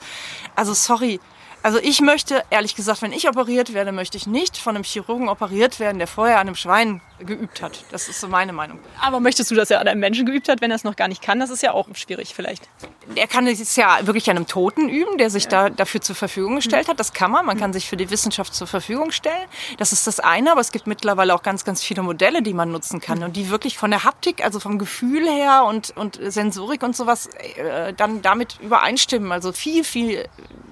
Also 0.55 0.73
sorry, 0.73 1.19
also 1.61 1.77
ich 1.77 1.99
möchte, 1.99 2.41
ehrlich 2.49 2.73
gesagt, 2.75 3.01
wenn 3.01 3.11
ich 3.11 3.27
operiert 3.27 3.73
werde, 3.73 3.91
möchte 3.91 4.15
ich 4.15 4.27
nicht 4.27 4.55
von 4.55 4.75
einem 4.75 4.85
Chirurgen 4.85 5.27
operiert 5.27 5.81
werden, 5.81 5.97
der 5.97 6.07
vorher 6.07 6.35
an 6.35 6.47
einem 6.47 6.55
Schwein 6.55 7.01
geübt 7.19 7.61
hat. 7.61 7.83
Das 7.91 8.09
ist 8.09 8.19
so 8.19 8.27
meine 8.27 8.53
Meinung. 8.53 8.79
Aber 9.01 9.19
möchtest 9.19 9.51
du, 9.51 9.55
dass 9.55 9.69
er 9.69 9.79
an 9.79 9.87
einem 9.87 9.99
Menschen 9.99 10.25
geübt 10.25 10.49
hat, 10.49 10.61
wenn 10.61 10.71
er 10.71 10.75
es 10.75 10.83
noch 10.83 10.95
gar 10.95 11.07
nicht 11.07 11.21
kann? 11.21 11.39
Das 11.39 11.49
ist 11.49 11.63
ja 11.63 11.71
auch 11.71 11.87
schwierig 11.93 12.33
vielleicht. 12.33 12.69
Er 13.15 13.27
kann 13.27 13.47
es 13.47 13.75
ja 13.75 13.99
wirklich 14.03 14.29
an 14.29 14.37
einem 14.37 14.47
Toten 14.47 14.89
üben, 14.89 15.17
der 15.17 15.29
sich 15.29 15.45
ja. 15.45 15.49
da 15.49 15.69
dafür 15.69 16.01
zur 16.01 16.15
Verfügung 16.15 16.55
gestellt 16.55 16.87
hat. 16.87 16.99
Das 16.99 17.13
kann 17.13 17.31
man. 17.31 17.45
Man 17.45 17.57
kann 17.57 17.73
sich 17.73 17.87
für 17.87 17.97
die 17.97 18.09
Wissenschaft 18.09 18.53
zur 18.53 18.67
Verfügung 18.67 19.11
stellen. 19.11 19.47
Das 19.77 19.91
ist 19.91 20.07
das 20.07 20.19
eine. 20.19 20.51
Aber 20.51 20.61
es 20.61 20.71
gibt 20.71 20.87
mittlerweile 20.87 21.35
auch 21.35 21.43
ganz, 21.43 21.65
ganz 21.65 21.83
viele 21.83 22.01
Modelle, 22.01 22.41
die 22.41 22.53
man 22.53 22.71
nutzen 22.71 23.01
kann 23.01 23.23
und 23.23 23.35
die 23.35 23.49
wirklich 23.49 23.77
von 23.77 23.91
der 23.91 24.03
Haptik, 24.03 24.43
also 24.43 24.59
vom 24.59 24.79
Gefühl 24.79 25.27
her 25.27 25.65
und, 25.67 25.95
und 25.97 26.19
Sensorik 26.21 26.83
und 26.83 26.95
sowas 26.95 27.27
äh, 27.27 27.93
dann 27.93 28.21
damit 28.21 28.59
übereinstimmen. 28.61 29.31
Also 29.31 29.51
viel, 29.51 29.83
viel 29.83 30.27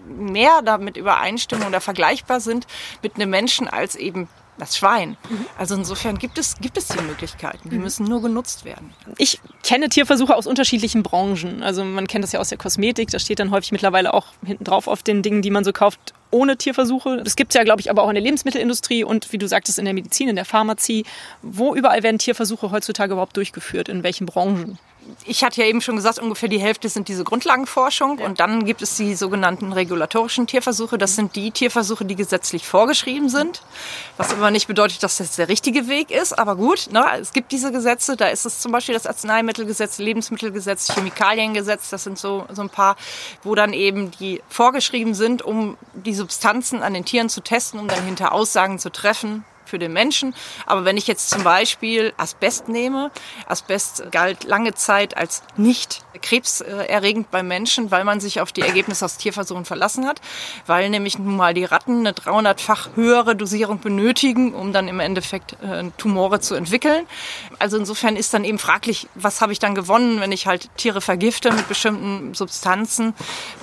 mehr 0.08 0.62
damit 0.64 0.98
übereinstimmen 0.98 1.68
oder 1.68 1.82
vergleichbar 1.82 2.40
sind 2.40 2.68
mit 3.04 3.16
einem 3.16 3.30
Menschen 3.30 3.68
als 3.68 3.96
eben 3.96 4.28
das 4.58 4.78
Schwein. 4.78 5.18
Mhm. 5.30 5.46
Also 5.58 5.76
insofern 5.76 6.18
gibt 6.18 6.38
es, 6.38 6.56
gibt 6.60 6.78
es 6.78 6.88
die 6.88 7.02
Möglichkeiten. 7.02 7.70
Die 7.70 7.78
mhm. 7.78 7.84
müssen 7.84 8.06
nur 8.06 8.22
genutzt 8.22 8.66
werden. 8.66 8.94
Ich 9.18 9.40
kenne 9.64 9.90
Tierversuche 9.90 10.36
aus 10.36 10.48
unterschiedlichen 10.48 11.04
Branchen. 11.04 11.64
Also 11.64 11.84
man 11.84 12.08
kennt 12.08 12.24
das 12.24 12.32
ja 12.32 12.40
aus 12.40 12.50
der 12.50 12.58
Kosmetik. 12.58 13.10
Da 13.10 13.20
steht 13.20 13.40
dann 13.40 13.52
häufig 13.52 13.72
mittlerweile 13.72 14.14
auch 14.14 14.28
hinten 14.46 14.64
drauf 14.64 14.88
auf 14.88 15.04
den 15.04 15.22
Dingen, 15.22 15.42
die 15.42 15.52
man 15.52 15.64
so 15.64 15.74
kauft, 15.74 16.14
ohne 16.32 16.58
Tierversuche. 16.58 17.22
Das 17.24 17.36
gibt 17.36 17.54
es 17.54 17.56
ja, 17.56 17.64
glaube 17.64 17.82
ich, 17.82 17.90
aber 17.90 18.04
auch 18.04 18.10
in 18.10 18.16
der 18.16 18.24
Lebensmittelindustrie 18.24 19.04
und 19.04 19.32
wie 19.32 19.38
du 19.38 19.48
sagtest, 19.48 19.80
in 19.80 19.86
der 19.86 19.94
Medizin, 19.94 20.30
in 20.30 20.36
der 20.36 20.46
Pharmazie. 20.46 21.06
Wo 21.42 21.76
überall 21.76 22.04
werden 22.04 22.18
Tierversuche 22.18 22.72
heutzutage 22.72 23.14
überhaupt 23.14 23.38
durchgeführt? 23.38 23.90
In 23.90 24.04
welchen 24.04 24.26
Branchen? 24.26 24.78
Ich 25.26 25.44
hatte 25.44 25.62
ja 25.62 25.68
eben 25.68 25.82
schon 25.82 25.96
gesagt, 25.96 26.20
ungefähr 26.20 26.50
die 26.50 26.60
Hälfte 26.60 26.90
sind 26.90 27.08
diese 27.08 27.24
Grundlagenforschung 27.24 28.20
ja. 28.20 28.26
und 28.26 28.40
dann 28.40 28.66
gibt 28.66 28.82
es 28.82 28.96
die 28.96 29.16
sogenannten 29.16 29.74
regulatorischen 29.74 30.48
Tierversuche. 30.48 30.98
Das 30.98 31.16
sind 31.16 31.36
die 31.36 31.52
Tierversuche, 31.52 32.06
die 32.06 32.16
gesetzlich 32.16 32.68
vorgeschrieben 32.68 33.30
sind, 33.30 33.62
was 34.18 34.32
aber 34.32 34.52
nicht 34.52 34.68
bedeutet, 34.68 35.04
dass 35.04 35.18
das 35.18 35.36
der 35.36 35.50
richtige 35.50 35.88
Weg 35.88 36.12
ist. 36.12 36.38
Aber 36.38 36.56
gut, 36.56 36.90
ne, 36.92 37.06
es 37.20 37.34
gibt 37.34 37.52
diese 37.52 37.72
Gesetze. 37.72 38.16
Da 38.16 38.28
ist 38.28 38.46
es 38.46 38.60
zum 38.60 38.72
Beispiel 38.72 38.94
das 38.94 39.06
Arzneimittelgesetz, 39.06 39.98
Lebensmittelgesetz, 39.98 40.94
Chemikaliengesetz. 40.94 41.90
Das 41.90 42.04
sind 42.04 42.18
so, 42.18 42.46
so 42.52 42.62
ein 42.62 42.70
paar, 42.70 42.96
wo 43.44 43.56
dann 43.56 43.74
eben 43.74 44.12
die 44.12 44.42
vorgeschrieben 44.50 45.14
sind, 45.14 45.42
um 45.42 45.78
die 45.94 46.14
Substanzen 46.14 46.82
an 46.82 46.94
den 46.94 47.06
Tieren 47.06 47.30
zu 47.30 47.42
testen, 47.42 47.80
um 47.80 47.88
dann 47.88 48.04
hinter 48.04 48.32
Aussagen 48.32 48.80
zu 48.80 48.90
treffen, 48.90 49.46
für 49.68 49.80
den 49.80 49.94
Menschen. 49.94 50.34
Aber 50.66 50.86
wenn 50.86 50.98
ich 50.98 51.08
jetzt 51.08 51.30
zum 51.30 51.44
Beispiel 51.44 52.14
Asbest 52.18 52.70
nehme, 52.70 53.12
Asbest 53.48 54.12
galt 54.12 54.44
lange 54.46 54.74
Zeit 54.74 55.16
als 55.16 55.44
nicht 55.58 56.04
krebserregend 56.18 57.30
beim 57.30 57.48
Menschen, 57.48 57.92
weil 57.92 58.04
man 58.04 58.20
sich 58.20 58.40
auf 58.40 58.52
die 58.52 58.62
Ergebnisse 58.62 59.04
aus 59.06 59.18
Tierversuchen 59.18 59.66
verlassen 59.66 60.08
hat, 60.08 60.22
weil 60.66 60.90
nämlich 60.90 61.20
nun 61.20 61.36
mal 61.36 61.54
die 61.54 61.66
Ratten 61.66 62.00
eine 62.00 62.12
300-fach 62.12 62.90
höhere 62.96 63.36
Dosierung 63.36 63.80
benötigen, 63.80 64.54
um 64.54 64.72
dann 64.72 64.88
im 64.88 65.00
Endeffekt 65.02 65.58
äh, 65.62 65.84
Tumore 65.98 66.40
zu 66.40 66.56
entwickeln. 66.56 67.06
Also 67.60 67.78
insofern 67.78 68.16
ist 68.16 68.34
dann 68.34 68.46
eben 68.46 68.60
fraglich, 68.60 69.08
was 69.16 69.42
habe 69.42 69.52
ich 69.52 69.60
dann 69.60 69.76
gewonnen, 69.76 70.22
wenn 70.22 70.32
ich 70.32 70.48
halt 70.48 70.70
Tiere 70.78 71.02
vergifte 71.02 71.52
mit 71.52 71.68
bestimmten 71.68 72.34
Substanzen. 72.34 73.14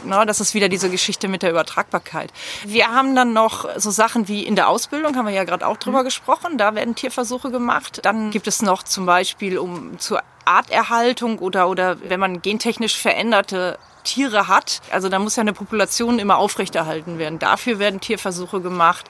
Na, 0.05 0.25
das 0.25 0.41
ist 0.41 0.53
wieder 0.53 0.69
diese 0.69 0.91
Geschichte 0.91 1.29
mit 1.29 1.43
der 1.43 1.51
Übertragbarkeit. 1.51 2.31
Wir 2.67 2.89
haben 2.89 3.17
dann 3.17 3.33
noch 3.33 3.67
so 3.79 3.91
Sachen 3.91 4.29
wie 4.29 4.43
in 4.43 4.55
der 4.55 4.69
Ausbildung, 4.69 5.17
haben 5.17 5.27
wir 5.27 5.35
ja 5.35 5.45
gerade 5.45 5.67
auch 5.67 5.79
drüber 5.79 5.95
drüber 5.95 6.05
gesprochen. 6.05 6.59
Da 6.59 6.75
werden 6.75 6.95
Tierversuche 6.95 7.51
gemacht. 7.51 8.01
Dann 8.03 8.31
gibt 8.31 8.49
es 8.49 8.63
noch 8.63 8.83
zum 8.83 9.07
Beispiel 9.07 9.59
um 9.59 9.99
zur 9.99 10.23
Arterhaltung 10.45 11.39
oder, 11.39 11.69
oder 11.69 11.97
wenn 12.09 12.21
man 12.21 12.43
gentechnisch 12.43 12.99
veränderte 12.99 13.79
Tiere 14.05 14.49
hat. 14.49 14.81
Also 14.91 15.09
da 15.09 15.19
muss 15.19 15.37
ja 15.37 15.41
eine 15.41 15.53
Population 15.53 16.19
immer 16.19 16.37
aufrechterhalten 16.37 17.19
werden. 17.19 17.39
Dafür 17.39 17.79
werden 17.79 18.01
Tierversuche 18.01 18.61
gemacht. 18.61 19.07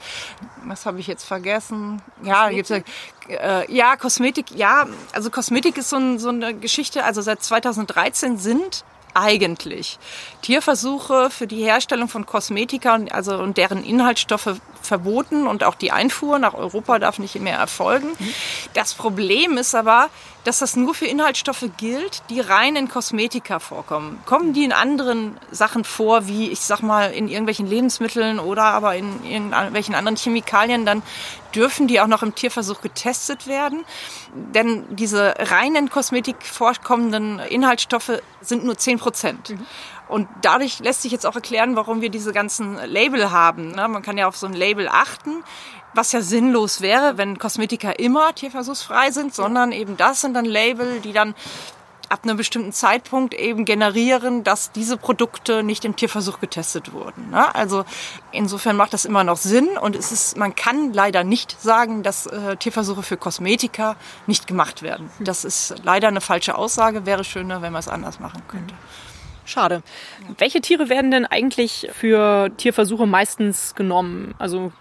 Was 0.64 0.86
habe 0.86 1.00
ich 1.00 1.06
jetzt 1.06 1.24
vergessen? 1.24 2.00
Ja, 2.22 2.48
gibt's 2.48 2.70
ja, 2.70 2.78
äh, 3.28 3.72
ja 3.72 3.96
Kosmetik. 3.96 4.52
Ja, 4.54 4.86
also 5.12 5.30
Kosmetik 5.30 5.76
ist 5.76 5.90
so, 5.90 5.96
ein, 5.96 6.18
so 6.18 6.30
eine 6.30 6.54
Geschichte. 6.54 7.04
Also 7.04 7.20
seit 7.20 7.42
2013 7.42 8.38
sind 8.38 8.84
eigentlich 9.14 9.98
Tierversuche 10.42 11.30
für 11.30 11.46
die 11.46 11.62
Herstellung 11.62 12.08
von 12.08 12.26
Kosmetika 12.26 12.94
und, 12.96 13.12
also, 13.12 13.36
und 13.36 13.56
deren 13.56 13.84
Inhaltsstoffe 13.84 14.56
verboten 14.82 15.46
und 15.46 15.64
auch 15.64 15.76
die 15.76 15.92
Einfuhr 15.92 16.38
nach 16.38 16.54
Europa 16.54 16.98
darf 16.98 17.18
nicht 17.18 17.36
mehr 17.40 17.56
erfolgen. 17.56 18.08
Das 18.74 18.94
Problem 18.94 19.56
ist 19.56 19.74
aber, 19.74 20.10
dass 20.44 20.58
das 20.58 20.76
nur 20.76 20.94
für 20.94 21.06
Inhaltsstoffe 21.06 21.64
gilt, 21.76 22.22
die 22.30 22.40
rein 22.40 22.76
in 22.76 22.88
Kosmetika 22.88 23.58
vorkommen. 23.58 24.20
Kommen 24.26 24.52
die 24.52 24.64
in 24.64 24.72
anderen 24.72 25.38
Sachen 25.50 25.84
vor, 25.84 26.28
wie 26.28 26.50
ich 26.50 26.60
sag 26.60 26.82
mal 26.82 27.10
in 27.12 27.28
irgendwelchen 27.28 27.66
Lebensmitteln 27.66 28.38
oder 28.38 28.64
aber 28.64 28.94
in 28.94 29.24
irgendwelchen 29.24 29.94
anderen 29.94 30.16
Chemikalien, 30.16 30.84
dann 30.84 31.02
dürfen 31.54 31.86
die 31.86 32.00
auch 32.00 32.06
noch 32.06 32.22
im 32.22 32.34
Tierversuch 32.34 32.80
getestet 32.80 33.46
werden. 33.46 33.84
Denn 34.34 34.84
diese 34.90 35.34
reinen 35.38 35.88
Kosmetik 35.88 36.36
vorkommenden 36.42 37.38
Inhaltsstoffe 37.38 38.20
sind 38.40 38.64
nur 38.64 38.76
10 38.76 38.98
Prozent. 38.98 39.50
Mhm. 39.50 39.66
Und 40.06 40.28
dadurch 40.42 40.80
lässt 40.80 41.02
sich 41.02 41.12
jetzt 41.12 41.24
auch 41.24 41.34
erklären, 41.34 41.76
warum 41.76 42.02
wir 42.02 42.10
diese 42.10 42.32
ganzen 42.32 42.76
Label 42.84 43.30
haben. 43.30 43.72
Ne? 43.72 43.88
Man 43.88 44.02
kann 44.02 44.18
ja 44.18 44.28
auf 44.28 44.36
so 44.36 44.46
ein 44.46 44.52
Label 44.52 44.86
achten, 44.88 45.42
was 45.94 46.12
ja 46.12 46.20
sinnlos 46.20 46.80
wäre, 46.80 47.16
wenn 47.18 47.38
Kosmetika 47.38 47.90
immer 47.90 48.34
tierversuchsfrei 48.34 49.10
sind, 49.10 49.34
sondern 49.34 49.72
eben 49.72 49.96
das 49.96 50.20
sind 50.20 50.34
dann 50.34 50.44
Label, 50.44 51.00
die 51.00 51.12
dann 51.12 51.34
ab 52.08 52.20
einem 52.22 52.36
bestimmten 52.36 52.72
Zeitpunkt 52.72 53.34
eben 53.34 53.64
generieren, 53.64 54.44
dass 54.44 54.72
diese 54.72 54.96
Produkte 54.96 55.62
nicht 55.62 55.84
im 55.84 55.96
Tierversuch 55.96 56.40
getestet 56.40 56.92
wurden. 56.92 57.30
Ne? 57.30 57.54
Also 57.54 57.84
insofern 58.30 58.76
macht 58.76 58.92
das 58.92 59.04
immer 59.04 59.24
noch 59.24 59.36
Sinn 59.36 59.76
und 59.80 59.96
es 59.96 60.12
ist, 60.12 60.36
man 60.36 60.54
kann 60.54 60.92
leider 60.92 61.24
nicht 61.24 61.60
sagen, 61.60 62.02
dass 62.02 62.26
äh, 62.26 62.56
Tierversuche 62.56 63.02
für 63.02 63.16
Kosmetika 63.16 63.96
nicht 64.26 64.46
gemacht 64.46 64.82
werden. 64.82 65.10
Das 65.18 65.44
ist 65.44 65.74
leider 65.82 66.08
eine 66.08 66.20
falsche 66.20 66.56
Aussage. 66.56 67.06
Wäre 67.06 67.24
schöner, 67.24 67.62
wenn 67.62 67.72
man 67.72 67.80
es 67.80 67.88
anders 67.88 68.20
machen 68.20 68.42
könnte. 68.48 68.74
Schade. 69.46 69.82
Welche 70.38 70.60
Tiere 70.60 70.88
werden 70.88 71.10
denn 71.10 71.26
eigentlich 71.26 71.90
für 71.92 72.50
Tierversuche 72.56 73.06
meistens 73.06 73.74
genommen? 73.74 74.34
Also 74.38 74.72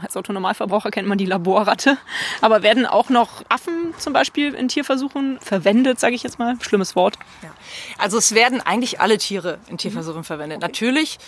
als 0.00 0.16
Autonormalverbraucher 0.16 0.90
kennt 0.90 1.08
man 1.08 1.18
die 1.18 1.26
Laborratte. 1.26 1.98
Aber 2.40 2.62
werden 2.62 2.86
auch 2.86 3.08
noch 3.08 3.42
Affen 3.48 3.94
zum 3.98 4.12
Beispiel 4.12 4.54
in 4.54 4.68
Tierversuchen 4.68 5.38
verwendet, 5.40 6.00
sage 6.00 6.14
ich 6.14 6.22
jetzt 6.22 6.38
mal? 6.38 6.56
Schlimmes 6.60 6.96
Wort. 6.96 7.18
Ja. 7.42 7.50
Also 7.98 8.18
es 8.18 8.34
werden 8.34 8.60
eigentlich 8.60 9.00
alle 9.00 9.18
Tiere 9.18 9.58
in 9.68 9.78
Tierversuchen 9.78 10.20
mhm. 10.20 10.24
verwendet. 10.24 10.58
Okay. 10.58 10.66
Natürlich 10.66 11.18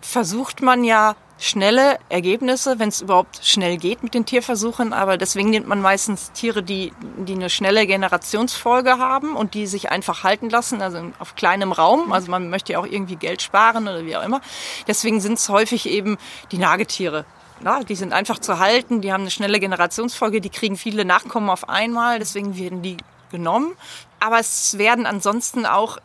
versucht 0.00 0.62
man 0.62 0.84
ja 0.84 1.14
schnelle 1.38 1.98
Ergebnisse, 2.08 2.78
wenn 2.78 2.88
es 2.88 3.00
überhaupt 3.00 3.44
schnell 3.44 3.76
geht 3.76 4.02
mit 4.02 4.14
den 4.14 4.24
Tierversuchen. 4.24 4.92
Aber 4.92 5.16
deswegen 5.16 5.50
nimmt 5.50 5.66
man 5.66 5.80
meistens 5.80 6.32
Tiere, 6.32 6.62
die, 6.62 6.92
die 7.18 7.34
eine 7.34 7.50
schnelle 7.50 7.86
Generationsfolge 7.86 8.98
haben 8.98 9.34
und 9.34 9.54
die 9.54 9.66
sich 9.66 9.90
einfach 9.90 10.22
halten 10.22 10.50
lassen, 10.50 10.82
also 10.82 11.12
auf 11.18 11.34
kleinem 11.34 11.72
Raum. 11.72 12.12
Also 12.12 12.30
man 12.30 12.48
möchte 12.48 12.74
ja 12.74 12.78
auch 12.78 12.86
irgendwie 12.86 13.16
Geld 13.16 13.42
sparen 13.42 13.88
oder 13.88 14.04
wie 14.04 14.16
auch 14.16 14.24
immer. 14.24 14.40
Deswegen 14.86 15.20
sind 15.20 15.34
es 15.34 15.48
häufig 15.48 15.88
eben 15.88 16.16
die 16.52 16.58
Nagetiere. 16.58 17.24
Ja, 17.64 17.84
die 17.84 17.94
sind 17.94 18.12
einfach 18.12 18.40
zu 18.40 18.58
halten, 18.58 19.00
die 19.00 19.12
haben 19.12 19.22
eine 19.22 19.30
schnelle 19.30 19.60
Generationsfolge, 19.60 20.40
die 20.40 20.50
kriegen 20.50 20.76
viele 20.76 21.04
Nachkommen 21.04 21.48
auf 21.48 21.68
einmal, 21.68 22.18
deswegen 22.18 22.56
werden 22.56 22.82
die 22.82 22.96
genommen. 23.30 23.72
Aber 24.18 24.38
es 24.38 24.78
werden 24.78 25.06
ansonsten 25.06 25.64
auch 25.64 25.98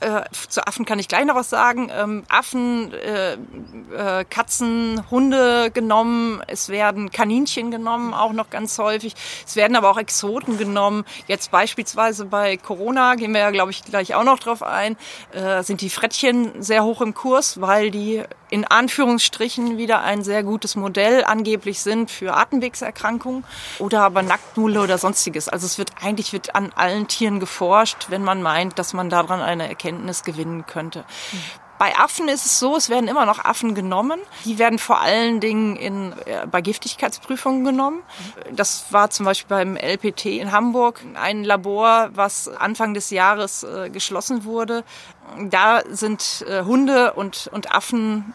äh, 0.00 0.22
zu 0.48 0.66
Affen 0.66 0.86
kann 0.86 0.98
ich 0.98 1.08
gleich 1.08 1.26
noch 1.26 1.34
was 1.34 1.50
sagen. 1.50 1.90
Ähm, 1.94 2.24
Affen, 2.28 2.92
äh, 2.94 3.34
äh, 3.34 4.24
Katzen, 4.24 5.02
Hunde 5.10 5.70
genommen. 5.70 6.42
Es 6.46 6.70
werden 6.70 7.10
Kaninchen 7.10 7.70
genommen, 7.70 8.14
auch 8.14 8.32
noch 8.32 8.48
ganz 8.48 8.78
häufig. 8.78 9.14
Es 9.46 9.56
werden 9.56 9.76
aber 9.76 9.90
auch 9.90 9.98
Exoten 9.98 10.56
genommen. 10.56 11.04
Jetzt 11.26 11.50
beispielsweise 11.50 12.24
bei 12.24 12.56
Corona, 12.56 13.14
gehen 13.14 13.32
wir 13.32 13.40
ja, 13.40 13.50
glaube 13.50 13.72
ich, 13.72 13.84
gleich 13.84 14.14
auch 14.14 14.24
noch 14.24 14.38
drauf 14.38 14.62
ein, 14.62 14.96
äh, 15.32 15.62
sind 15.62 15.82
die 15.82 15.90
Frettchen 15.90 16.62
sehr 16.62 16.82
hoch 16.82 17.02
im 17.02 17.12
Kurs, 17.12 17.60
weil 17.60 17.90
die 17.90 18.22
in 18.50 18.64
Anführungsstrichen 18.64 19.78
wieder 19.78 20.02
ein 20.02 20.22
sehr 20.22 20.42
gutes 20.42 20.76
Modell 20.76 21.24
angeblich 21.24 21.80
sind 21.80 22.10
für 22.10 22.34
Atemwegserkrankungen 22.36 23.44
oder 23.78 24.02
aber 24.02 24.22
Nacktmulle 24.22 24.80
oder 24.80 24.98
sonstiges. 24.98 25.48
Also 25.48 25.66
es 25.66 25.78
wird 25.78 25.92
eigentlich 26.02 26.32
wird 26.32 26.54
an 26.54 26.72
allen 26.74 27.08
Tieren 27.08 27.40
geforscht, 27.40 28.06
wenn 28.08 28.22
man 28.22 28.42
meint, 28.42 28.78
dass 28.78 28.92
man 28.92 29.08
daran 29.08 29.40
eine 29.40 29.68
Erkenntnis 29.68 30.24
gewinnen 30.24 30.66
könnte. 30.66 31.04
Bei 31.80 31.96
Affen 31.96 32.28
ist 32.28 32.44
es 32.44 32.58
so, 32.58 32.76
es 32.76 32.90
werden 32.90 33.08
immer 33.08 33.24
noch 33.24 33.42
Affen 33.42 33.74
genommen. 33.74 34.20
Die 34.44 34.58
werden 34.58 34.78
vor 34.78 35.00
allen 35.00 35.40
Dingen 35.40 35.76
in, 35.76 36.12
äh, 36.26 36.46
bei 36.46 36.60
Giftigkeitsprüfungen 36.60 37.64
genommen. 37.64 38.02
Das 38.52 38.92
war 38.92 39.08
zum 39.08 39.24
Beispiel 39.24 39.48
beim 39.48 39.76
LPT 39.78 40.26
in 40.26 40.52
Hamburg 40.52 41.00
ein 41.14 41.42
Labor, 41.42 42.10
was 42.12 42.48
Anfang 42.48 42.92
des 42.92 43.08
Jahres 43.08 43.62
äh, 43.62 43.88
geschlossen 43.88 44.44
wurde, 44.44 44.84
da 45.38 45.82
sind 45.88 46.44
äh, 46.48 46.64
Hunde 46.64 47.12
und, 47.12 47.48
und 47.52 47.72
Affen 47.72 48.34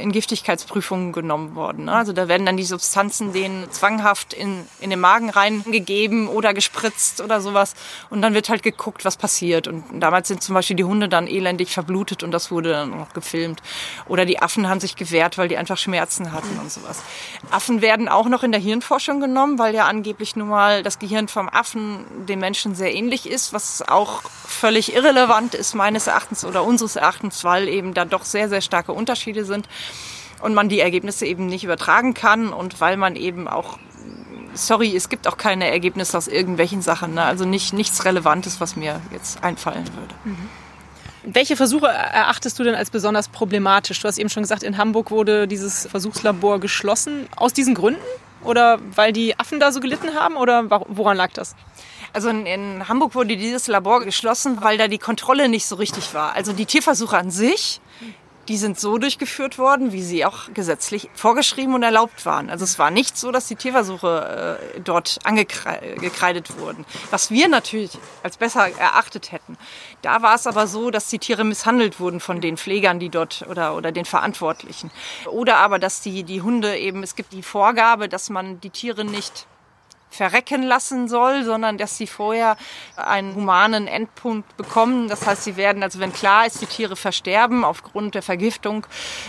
in 0.00 0.12
Giftigkeitsprüfungen 0.12 1.12
genommen 1.12 1.54
worden. 1.54 1.86
Ne? 1.86 1.92
Also 1.92 2.12
da 2.12 2.28
werden 2.28 2.46
dann 2.46 2.56
die 2.56 2.64
Substanzen 2.64 3.32
denen 3.32 3.70
zwanghaft 3.70 4.32
in, 4.32 4.64
in 4.80 4.90
den 4.90 5.00
Magen 5.00 5.30
reingegeben 5.30 6.28
oder 6.28 6.54
gespritzt 6.54 7.20
oder 7.20 7.40
sowas. 7.40 7.74
Und 8.10 8.22
dann 8.22 8.34
wird 8.34 8.48
halt 8.48 8.62
geguckt, 8.62 9.04
was 9.04 9.16
passiert. 9.16 9.68
Und 9.68 9.84
damals 10.00 10.28
sind 10.28 10.42
zum 10.42 10.54
Beispiel 10.54 10.76
die 10.76 10.84
Hunde 10.84 11.08
dann 11.08 11.26
elendig 11.26 11.72
verblutet 11.72 12.22
und 12.22 12.30
das 12.30 12.50
wurde 12.50 12.63
dann 12.72 12.90
noch 12.90 13.12
gefilmt. 13.12 13.62
Oder 14.06 14.24
die 14.24 14.40
Affen 14.40 14.68
haben 14.68 14.80
sich 14.80 14.96
gewehrt, 14.96 15.38
weil 15.38 15.48
die 15.48 15.56
einfach 15.56 15.78
Schmerzen 15.78 16.32
hatten 16.32 16.58
und 16.60 16.70
sowas. 16.70 17.02
Affen 17.50 17.82
werden 17.82 18.08
auch 18.08 18.28
noch 18.28 18.42
in 18.42 18.52
der 18.52 18.60
Hirnforschung 18.60 19.20
genommen, 19.20 19.58
weil 19.58 19.74
ja 19.74 19.86
angeblich 19.86 20.36
nun 20.36 20.48
mal 20.48 20.82
das 20.82 20.98
Gehirn 20.98 21.28
vom 21.28 21.48
Affen 21.48 22.04
dem 22.26 22.40
Menschen 22.40 22.74
sehr 22.74 22.94
ähnlich 22.94 23.28
ist, 23.28 23.52
was 23.52 23.82
auch 23.86 24.22
völlig 24.46 24.94
irrelevant 24.94 25.54
ist 25.54 25.74
meines 25.74 26.06
Erachtens 26.06 26.44
oder 26.44 26.64
unseres 26.64 26.96
Erachtens, 26.96 27.44
weil 27.44 27.68
eben 27.68 27.94
da 27.94 28.04
doch 28.04 28.24
sehr, 28.24 28.48
sehr 28.48 28.60
starke 28.60 28.92
Unterschiede 28.92 29.44
sind 29.44 29.68
und 30.40 30.54
man 30.54 30.68
die 30.68 30.80
Ergebnisse 30.80 31.26
eben 31.26 31.46
nicht 31.46 31.64
übertragen 31.64 32.14
kann 32.14 32.52
und 32.52 32.80
weil 32.80 32.96
man 32.96 33.16
eben 33.16 33.48
auch 33.48 33.78
sorry, 34.54 34.94
es 34.94 35.08
gibt 35.08 35.26
auch 35.26 35.36
keine 35.36 35.68
Ergebnisse 35.68 36.16
aus 36.16 36.28
irgendwelchen 36.28 36.82
Sachen. 36.82 37.14
Ne? 37.14 37.22
Also 37.22 37.44
nicht, 37.44 37.72
nichts 37.72 38.04
Relevantes, 38.04 38.60
was 38.60 38.76
mir 38.76 39.00
jetzt 39.10 39.42
einfallen 39.42 39.88
würde. 39.94 40.14
Mhm. 40.24 40.48
Welche 41.26 41.56
Versuche 41.56 41.86
erachtest 41.86 42.58
du 42.58 42.64
denn 42.64 42.74
als 42.74 42.90
besonders 42.90 43.28
problematisch? 43.28 44.00
Du 44.00 44.08
hast 44.08 44.18
eben 44.18 44.28
schon 44.28 44.42
gesagt, 44.42 44.62
in 44.62 44.76
Hamburg 44.76 45.10
wurde 45.10 45.48
dieses 45.48 45.86
Versuchslabor 45.86 46.60
geschlossen. 46.60 47.26
Aus 47.36 47.52
diesen 47.52 47.74
Gründen? 47.74 48.00
Oder 48.42 48.78
weil 48.94 49.12
die 49.12 49.38
Affen 49.38 49.58
da 49.58 49.72
so 49.72 49.80
gelitten 49.80 50.14
haben? 50.14 50.36
Oder 50.36 50.68
woran 50.88 51.16
lag 51.16 51.32
das? 51.32 51.56
Also 52.12 52.28
in, 52.28 52.88
Hamburg 52.88 53.14
wurde 53.14 53.36
dieses 53.36 53.66
Labor 53.66 54.04
geschlossen, 54.04 54.58
weil 54.60 54.76
da 54.76 54.86
die 54.86 54.98
Kontrolle 54.98 55.48
nicht 55.48 55.66
so 55.66 55.76
richtig 55.76 56.14
war. 56.14 56.34
Also 56.34 56.52
die 56.52 56.66
Tierversuche 56.66 57.16
an 57.16 57.30
sich, 57.30 57.80
die 58.48 58.56
sind 58.56 58.78
so 58.78 58.98
durchgeführt 58.98 59.58
worden, 59.58 59.92
wie 59.92 60.02
sie 60.02 60.24
auch 60.24 60.52
gesetzlich 60.52 61.08
vorgeschrieben 61.14 61.74
und 61.74 61.82
erlaubt 61.82 62.26
waren. 62.26 62.50
Also 62.50 62.64
es 62.64 62.78
war 62.78 62.90
nicht 62.90 63.16
so, 63.16 63.30
dass 63.30 63.46
die 63.46 63.56
Tierversuche 63.56 64.60
äh, 64.76 64.80
dort 64.80 65.18
angekreidet 65.24 66.58
wurden. 66.58 66.84
Was 67.10 67.30
wir 67.30 67.48
natürlich 67.48 67.98
als 68.22 68.36
besser 68.36 68.68
erachtet 68.78 69.32
hätten. 69.32 69.56
Da 70.02 70.22
war 70.22 70.34
es 70.34 70.46
aber 70.46 70.66
so, 70.66 70.90
dass 70.90 71.08
die 71.08 71.18
Tiere 71.18 71.44
misshandelt 71.44 72.00
wurden 72.00 72.20
von 72.20 72.40
den 72.40 72.56
Pflegern, 72.56 72.98
die 72.98 73.08
dort 73.08 73.44
oder, 73.48 73.76
oder 73.76 73.92
den 73.92 74.04
Verantwortlichen. 74.04 74.90
Oder 75.26 75.56
aber, 75.56 75.78
dass 75.78 76.00
die, 76.00 76.24
die 76.24 76.42
Hunde 76.42 76.76
eben, 76.76 77.02
es 77.02 77.16
gibt 77.16 77.32
die 77.32 77.42
Vorgabe, 77.42 78.08
dass 78.08 78.30
man 78.30 78.60
die 78.60 78.70
Tiere 78.70 79.04
nicht 79.04 79.46
verrecken 80.14 80.62
lassen 80.62 81.08
soll, 81.08 81.44
sondern 81.44 81.78
dass 81.78 81.96
sie 81.96 82.06
vorher 82.06 82.56
einen 82.96 83.34
humanen 83.34 83.86
Endpunkt 83.86 84.56
bekommen. 84.56 85.08
Das 85.08 85.26
heißt, 85.26 85.44
sie 85.44 85.56
werden, 85.56 85.82
also 85.82 85.98
wenn 85.98 86.12
klar 86.12 86.46
ist, 86.46 86.60
die 86.60 86.66
Tiere 86.66 86.96
versterben 86.96 87.64
aufgrund 87.64 88.14
der 88.14 88.22
Vergiftung, 88.22 88.86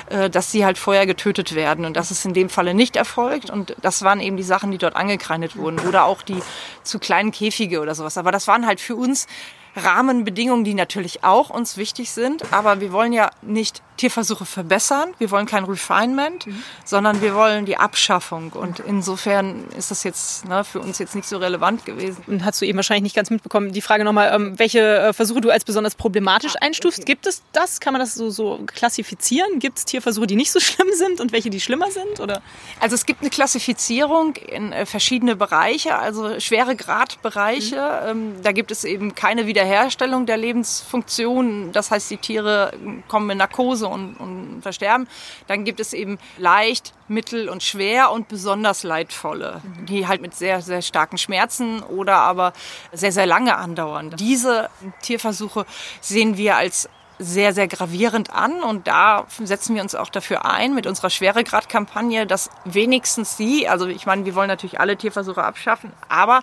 äh, 0.09 0.29
dass 0.29 0.51
sie 0.51 0.63
halt 0.63 0.77
vorher 0.77 1.05
getötet 1.05 1.55
werden. 1.55 1.85
Und 1.85 1.97
das 1.97 2.11
ist 2.11 2.25
in 2.25 2.33
dem 2.33 2.49
Falle 2.49 2.73
nicht 2.73 2.95
erfolgt. 2.95 3.49
Und 3.49 3.75
das 3.81 4.03
waren 4.03 4.19
eben 4.19 4.37
die 4.37 4.43
Sachen, 4.43 4.71
die 4.71 4.77
dort 4.77 4.95
angekreidet 4.95 5.57
wurden. 5.57 5.79
Oder 5.79 6.05
auch 6.05 6.21
die 6.21 6.41
zu 6.83 6.99
kleinen 6.99 7.31
Käfige 7.31 7.81
oder 7.81 7.95
sowas. 7.95 8.17
Aber 8.17 8.31
das 8.31 8.47
waren 8.47 8.65
halt 8.65 8.79
für 8.79 8.95
uns 8.95 9.27
Rahmenbedingungen, 9.75 10.63
die 10.63 10.73
natürlich 10.73 11.23
auch 11.23 11.49
uns 11.49 11.77
wichtig 11.77 12.11
sind. 12.11 12.53
Aber 12.53 12.79
wir 12.79 12.91
wollen 12.91 13.13
ja 13.13 13.31
nicht 13.41 13.81
Tierversuche 13.97 14.45
verbessern. 14.45 15.13
Wir 15.19 15.31
wollen 15.31 15.45
kein 15.45 15.63
Refinement, 15.63 16.47
mhm. 16.47 16.63
sondern 16.83 17.21
wir 17.21 17.35
wollen 17.35 17.65
die 17.65 17.77
Abschaffung. 17.77 18.51
Und 18.51 18.79
insofern 18.79 19.65
ist 19.77 19.91
das 19.91 20.03
jetzt 20.03 20.45
ne, 20.45 20.63
für 20.63 20.79
uns 20.79 20.99
jetzt 20.99 21.15
nicht 21.15 21.27
so 21.27 21.37
relevant 21.37 21.85
gewesen. 21.85 22.23
Und 22.27 22.43
hast 22.43 22.61
du 22.61 22.65
eben 22.65 22.77
wahrscheinlich 22.77 23.03
nicht 23.03 23.15
ganz 23.15 23.29
mitbekommen, 23.29 23.71
die 23.71 23.81
Frage 23.81 24.03
nochmal, 24.03 24.33
ähm, 24.33 24.59
welche 24.59 24.79
äh, 24.79 25.13
Versuche 25.13 25.41
du 25.41 25.49
als 25.49 25.63
besonders 25.63 25.95
problematisch 25.95 26.55
ah, 26.55 26.65
einstufst. 26.65 26.99
Okay. 26.99 27.13
Gibt 27.13 27.27
es 27.27 27.41
das? 27.53 27.79
Kann 27.79 27.93
man 27.93 28.01
das 28.01 28.15
so, 28.15 28.29
so 28.29 28.59
klassifizieren? 28.65 29.59
Gibt 29.59 29.77
es 29.77 29.85
Tierversuche, 29.85 30.27
die 30.27 30.35
nicht 30.35 30.51
so 30.51 30.59
schlimm 30.61 30.89
sind 30.93 31.21
und 31.21 31.31
welche, 31.31 31.49
die 31.49 31.61
schlimmer 31.61 31.91
sind? 31.91 32.19
Oder? 32.19 32.41
Also 32.79 32.95
es 32.95 33.05
gibt 33.05 33.21
eine 33.21 33.29
Klassifizierung 33.29 34.35
in 34.35 34.73
äh, 34.73 34.85
verschiedene 34.85 35.35
Bereiche, 35.35 35.97
also 35.97 36.39
schwere 36.39 36.75
Gradbereiche. 36.75 37.75
Mhm. 37.75 38.09
Ähm, 38.09 38.35
da 38.43 38.51
gibt 38.51 38.71
es 38.71 38.83
eben 38.83 39.15
keine 39.15 39.47
Wiederherstellung 39.47 39.64
der 40.25 40.37
Lebensfunktion. 40.37 41.71
Das 41.71 41.91
heißt, 41.91 42.09
die 42.11 42.17
Tiere 42.17 42.73
kommen 43.07 43.29
in 43.31 43.37
Narkose 43.37 43.65
Narkose 43.65 43.87
und, 43.87 44.15
und 44.15 44.61
versterben. 44.61 45.07
Dann 45.47 45.63
gibt 45.63 45.79
es 45.79 45.93
eben 45.93 46.17
leicht, 46.37 46.93
mittel 47.07 47.49
und 47.49 47.61
schwer 47.61 48.11
und 48.11 48.27
besonders 48.27 48.83
leidvolle, 48.83 49.61
die 49.87 50.07
halt 50.07 50.21
mit 50.21 50.35
sehr, 50.35 50.61
sehr 50.61 50.81
starken 50.81 51.17
Schmerzen 51.17 51.83
oder 51.83 52.15
aber 52.15 52.53
sehr, 52.91 53.11
sehr 53.11 53.25
lange 53.25 53.55
andauern. 53.55 54.11
Diese 54.17 54.69
Tierversuche 55.01 55.65
sehen 56.01 56.37
wir 56.37 56.55
als 56.55 56.89
sehr, 57.17 57.53
sehr 57.53 57.67
gravierend 57.67 58.31
an 58.31 58.61
und 58.61 58.87
da 58.87 59.25
setzen 59.41 59.75
wir 59.75 59.81
uns 59.81 59.95
auch 59.95 60.09
dafür 60.09 60.43
ein 60.43 60.75
mit 60.75 60.85
unserer 60.85 61.09
Schweregrad-Kampagne, 61.09 62.27
dass 62.27 62.49
wenigstens 62.65 63.37
sie, 63.37 63.69
also 63.69 63.87
ich 63.87 64.05
meine, 64.05 64.25
wir 64.25 64.35
wollen 64.35 64.49
natürlich 64.49 64.79
alle 64.81 64.97
Tierversuche 64.97 65.41
abschaffen, 65.41 65.93
aber 66.09 66.41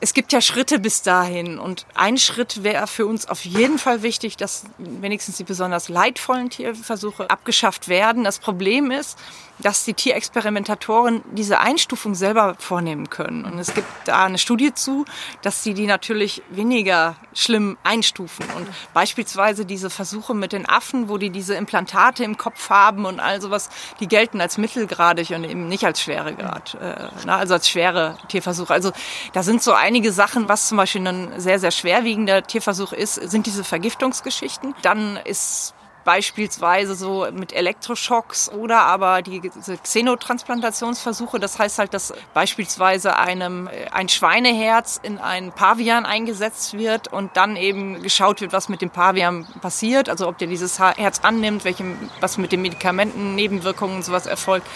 es 0.00 0.12
gibt 0.12 0.32
ja 0.32 0.40
Schritte 0.40 0.78
bis 0.78 1.02
dahin 1.02 1.58
und 1.58 1.86
ein 1.94 2.18
Schritt 2.18 2.62
wäre 2.62 2.86
für 2.86 3.06
uns 3.06 3.28
auf 3.28 3.44
jeden 3.44 3.78
Fall 3.78 4.02
wichtig, 4.02 4.36
dass 4.36 4.64
wenigstens 4.78 5.38
die 5.38 5.44
besonders 5.44 5.88
leidvollen 5.88 6.50
Tierversuche 6.50 7.30
abgeschafft 7.30 7.88
werden. 7.88 8.22
Das 8.22 8.38
Problem 8.38 8.90
ist, 8.90 9.18
dass 9.58 9.84
die 9.84 9.94
Tierexperimentatoren 9.94 11.22
diese 11.32 11.60
Einstufung 11.60 12.14
selber 12.14 12.56
vornehmen 12.58 13.10
können. 13.10 13.44
Und 13.44 13.58
es 13.58 13.74
gibt 13.74 13.88
da 14.04 14.24
eine 14.24 14.38
Studie 14.38 14.74
zu, 14.74 15.04
dass 15.42 15.62
sie 15.62 15.74
die 15.74 15.86
natürlich 15.86 16.42
weniger 16.50 17.16
schlimm 17.34 17.76
einstufen. 17.82 18.44
Und 18.56 18.68
beispielsweise 18.92 19.64
diese 19.64 19.90
Versuche 19.90 20.34
mit 20.34 20.52
den 20.52 20.68
Affen, 20.68 21.08
wo 21.08 21.18
die 21.18 21.30
diese 21.30 21.54
Implantate 21.54 22.24
im 22.24 22.36
Kopf 22.36 22.70
haben 22.70 23.04
und 23.04 23.20
all 23.20 23.40
sowas, 23.40 23.70
die 24.00 24.08
gelten 24.08 24.40
als 24.40 24.58
mittelgradig 24.58 25.30
und 25.30 25.44
eben 25.44 25.68
nicht 25.68 25.84
als 25.84 26.00
Schweregrad, 26.00 26.76
äh, 26.80 27.28
also 27.28 27.54
als 27.54 27.68
schwere 27.68 28.18
Tierversuche. 28.28 28.72
Also 28.72 28.92
da 29.32 29.42
sind 29.42 29.62
so 29.62 29.72
einige 29.72 30.12
Sachen, 30.12 30.48
was 30.48 30.68
zum 30.68 30.76
Beispiel 30.76 31.06
ein 31.06 31.40
sehr, 31.40 31.58
sehr 31.58 31.70
schwerwiegender 31.70 32.42
Tierversuch 32.42 32.92
ist, 32.92 33.14
sind 33.14 33.46
diese 33.46 33.64
Vergiftungsgeschichten. 33.64 34.74
Dann 34.82 35.16
ist 35.16 35.74
beispielsweise 36.06 36.94
so 36.94 37.26
mit 37.32 37.52
Elektroschocks 37.52 38.48
oder 38.48 38.80
aber 38.82 39.20
die 39.20 39.40
Xenotransplantationsversuche. 39.40 41.38
Das 41.38 41.58
heißt 41.58 41.78
halt, 41.78 41.92
dass 41.92 42.14
beispielsweise 42.32 43.16
einem 43.16 43.68
ein 43.90 44.08
Schweineherz 44.08 44.98
in 45.02 45.18
einen 45.18 45.52
Pavian 45.52 46.06
eingesetzt 46.06 46.78
wird 46.78 47.12
und 47.12 47.36
dann 47.36 47.56
eben 47.56 48.02
geschaut 48.02 48.40
wird, 48.40 48.54
was 48.54 48.70
mit 48.70 48.80
dem 48.80 48.90
Pavian 48.90 49.46
passiert. 49.60 50.08
Also 50.08 50.28
ob 50.28 50.38
der 50.38 50.48
dieses 50.48 50.78
Herz 50.78 51.20
annimmt, 51.22 51.64
welchem, 51.64 52.08
was 52.20 52.38
mit 52.38 52.52
den 52.52 52.62
Medikamenten, 52.62 53.34
Nebenwirkungen 53.34 53.96
und 53.96 54.04
sowas 54.04 54.26
erfolgt. 54.26 54.66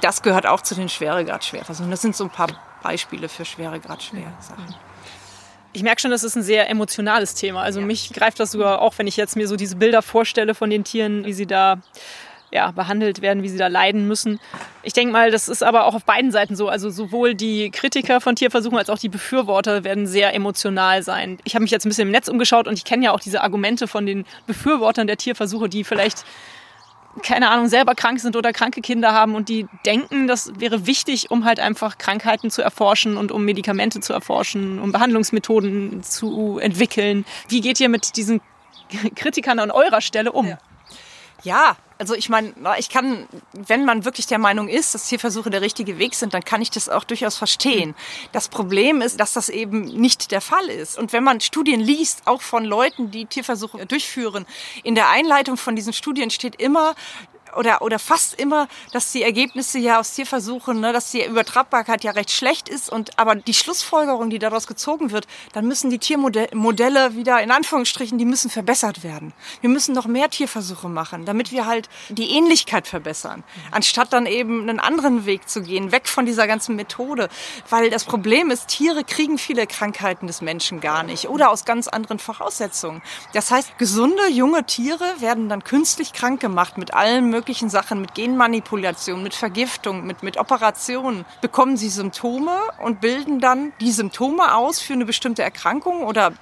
Das 0.00 0.22
gehört 0.22 0.46
auch 0.46 0.60
zu 0.60 0.74
den 0.74 0.88
Schweregrad-Schwerversuchen. 0.88 1.90
Das 1.92 2.02
sind 2.02 2.16
so 2.16 2.24
ein 2.24 2.30
paar 2.30 2.48
Beispiele 2.82 3.28
für 3.28 3.44
Schweregrad-Schwer-Sachen. 3.44 4.87
Ich 5.78 5.84
merke 5.84 6.00
schon, 6.00 6.10
das 6.10 6.24
ist 6.24 6.34
ein 6.34 6.42
sehr 6.42 6.68
emotionales 6.68 7.34
Thema. 7.34 7.62
Also 7.62 7.78
ja. 7.78 7.86
mich 7.86 8.12
greift 8.12 8.40
das 8.40 8.50
sogar 8.50 8.82
auch, 8.82 8.94
wenn 8.96 9.06
ich 9.06 9.16
jetzt 9.16 9.36
mir 9.36 9.46
so 9.46 9.54
diese 9.54 9.76
Bilder 9.76 10.02
vorstelle 10.02 10.56
von 10.56 10.70
den 10.70 10.82
Tieren, 10.82 11.24
wie 11.24 11.32
sie 11.32 11.46
da 11.46 11.80
ja, 12.50 12.72
behandelt 12.72 13.22
werden, 13.22 13.44
wie 13.44 13.48
sie 13.48 13.58
da 13.58 13.68
leiden 13.68 14.08
müssen. 14.08 14.40
Ich 14.82 14.92
denke 14.92 15.12
mal, 15.12 15.30
das 15.30 15.48
ist 15.48 15.62
aber 15.62 15.84
auch 15.84 15.94
auf 15.94 16.04
beiden 16.04 16.32
Seiten 16.32 16.56
so. 16.56 16.68
Also 16.68 16.90
sowohl 16.90 17.36
die 17.36 17.70
Kritiker 17.70 18.20
von 18.20 18.34
Tierversuchen 18.34 18.76
als 18.76 18.90
auch 18.90 18.98
die 18.98 19.08
Befürworter 19.08 19.84
werden 19.84 20.08
sehr 20.08 20.34
emotional 20.34 21.04
sein. 21.04 21.38
Ich 21.44 21.54
habe 21.54 21.62
mich 21.62 21.70
jetzt 21.70 21.86
ein 21.86 21.90
bisschen 21.90 22.08
im 22.08 22.12
Netz 22.12 22.26
umgeschaut 22.26 22.66
und 22.66 22.74
ich 22.74 22.84
kenne 22.84 23.04
ja 23.04 23.12
auch 23.12 23.20
diese 23.20 23.42
Argumente 23.42 23.86
von 23.86 24.04
den 24.04 24.24
Befürwortern 24.48 25.06
der 25.06 25.16
Tierversuche, 25.16 25.68
die 25.68 25.84
vielleicht 25.84 26.24
keine 27.22 27.50
Ahnung, 27.50 27.68
selber 27.68 27.94
krank 27.94 28.20
sind 28.20 28.36
oder 28.36 28.52
kranke 28.52 28.80
Kinder 28.80 29.12
haben 29.12 29.34
und 29.34 29.48
die 29.48 29.66
denken, 29.86 30.26
das 30.26 30.52
wäre 30.58 30.86
wichtig, 30.86 31.30
um 31.30 31.44
halt 31.44 31.60
einfach 31.60 31.98
Krankheiten 31.98 32.50
zu 32.50 32.62
erforschen 32.62 33.16
und 33.16 33.32
um 33.32 33.44
Medikamente 33.44 34.00
zu 34.00 34.12
erforschen, 34.12 34.78
um 34.78 34.92
Behandlungsmethoden 34.92 36.02
zu 36.02 36.58
entwickeln. 36.58 37.24
Wie 37.48 37.60
geht 37.60 37.80
ihr 37.80 37.88
mit 37.88 38.16
diesen 38.16 38.40
Kritikern 39.16 39.58
an 39.58 39.70
eurer 39.70 40.00
Stelle 40.00 40.32
um? 40.32 40.46
Ja. 40.48 40.58
Ja, 41.44 41.76
also 41.98 42.14
ich 42.14 42.28
meine, 42.28 42.54
ich 42.78 42.88
kann, 42.88 43.26
wenn 43.52 43.84
man 43.84 44.04
wirklich 44.04 44.26
der 44.26 44.38
Meinung 44.38 44.68
ist, 44.68 44.94
dass 44.94 45.08
Tierversuche 45.08 45.50
der 45.50 45.62
richtige 45.62 45.98
Weg 45.98 46.14
sind, 46.14 46.32
dann 46.32 46.44
kann 46.44 46.62
ich 46.62 46.70
das 46.70 46.88
auch 46.88 47.04
durchaus 47.04 47.36
verstehen. 47.36 47.94
Das 48.32 48.48
Problem 48.48 49.02
ist, 49.02 49.18
dass 49.18 49.32
das 49.32 49.48
eben 49.48 49.82
nicht 49.82 50.30
der 50.30 50.40
Fall 50.40 50.68
ist. 50.68 50.96
Und 50.96 51.12
wenn 51.12 51.24
man 51.24 51.40
Studien 51.40 51.80
liest, 51.80 52.22
auch 52.26 52.40
von 52.40 52.64
Leuten, 52.64 53.10
die 53.10 53.26
Tierversuche 53.26 53.84
durchführen, 53.86 54.46
in 54.84 54.94
der 54.94 55.10
Einleitung 55.10 55.56
von 55.56 55.74
diesen 55.74 55.92
Studien 55.92 56.30
steht 56.30 56.60
immer, 56.60 56.94
oder, 57.58 57.82
oder 57.82 57.98
fast 57.98 58.34
immer, 58.34 58.68
dass 58.92 59.10
die 59.10 59.22
Ergebnisse 59.22 59.78
ja 59.78 59.98
aus 59.98 60.12
Tierversuchen, 60.12 60.80
ne, 60.80 60.92
dass 60.92 61.10
die 61.10 61.24
Übertragbarkeit 61.24 62.04
ja 62.04 62.12
recht 62.12 62.30
schlecht 62.30 62.68
ist 62.68 62.90
und 62.90 63.18
aber 63.18 63.34
die 63.34 63.52
Schlussfolgerung, 63.52 64.30
die 64.30 64.38
daraus 64.38 64.68
gezogen 64.68 65.10
wird, 65.10 65.26
dann 65.52 65.66
müssen 65.66 65.90
die 65.90 65.98
Tiermodelle 65.98 67.16
wieder 67.16 67.42
in 67.42 67.50
Anführungsstrichen, 67.50 68.16
die 68.16 68.24
müssen 68.24 68.48
verbessert 68.48 69.02
werden. 69.02 69.32
Wir 69.60 69.70
müssen 69.70 69.92
noch 69.92 70.06
mehr 70.06 70.30
Tierversuche 70.30 70.88
machen, 70.88 71.24
damit 71.24 71.50
wir 71.50 71.66
halt 71.66 71.88
die 72.10 72.30
Ähnlichkeit 72.30 72.86
verbessern, 72.86 73.42
anstatt 73.72 74.12
dann 74.12 74.26
eben 74.26 74.62
einen 74.62 74.78
anderen 74.78 75.26
Weg 75.26 75.48
zu 75.48 75.62
gehen, 75.62 75.90
weg 75.90 76.06
von 76.06 76.26
dieser 76.26 76.46
ganzen 76.46 76.76
Methode, 76.76 77.28
weil 77.68 77.90
das 77.90 78.04
Problem 78.04 78.50
ist, 78.50 78.68
Tiere 78.68 79.02
kriegen 79.02 79.36
viele 79.36 79.66
Krankheiten 79.66 80.28
des 80.28 80.42
Menschen 80.42 80.80
gar 80.80 81.02
nicht 81.02 81.28
oder 81.28 81.50
aus 81.50 81.64
ganz 81.64 81.88
anderen 81.88 82.20
Voraussetzungen. 82.20 83.02
Das 83.32 83.50
heißt, 83.50 83.78
gesunde 83.78 84.28
junge 84.30 84.64
Tiere 84.64 85.04
werden 85.18 85.48
dann 85.48 85.64
künstlich 85.64 86.12
krank 86.12 86.40
gemacht 86.40 86.78
mit 86.78 86.94
allen 86.94 87.28
möglichen 87.30 87.47
Sachen, 87.70 88.00
mit 88.00 88.14
Genmanipulation, 88.14 89.22
mit 89.22 89.34
Vergiftung, 89.34 90.06
mit, 90.06 90.22
mit 90.22 90.36
Operationen. 90.36 91.24
Bekommen 91.40 91.76
sie 91.76 91.88
Symptome 91.88 92.52
und 92.82 93.00
bilden 93.00 93.40
dann 93.40 93.72
die 93.80 93.90
Symptome 93.90 94.54
aus 94.54 94.80
für 94.80 94.92
eine 94.92 95.06
bestimmte 95.06 95.42
Erkrankung 95.42 96.02
oder 96.02 96.34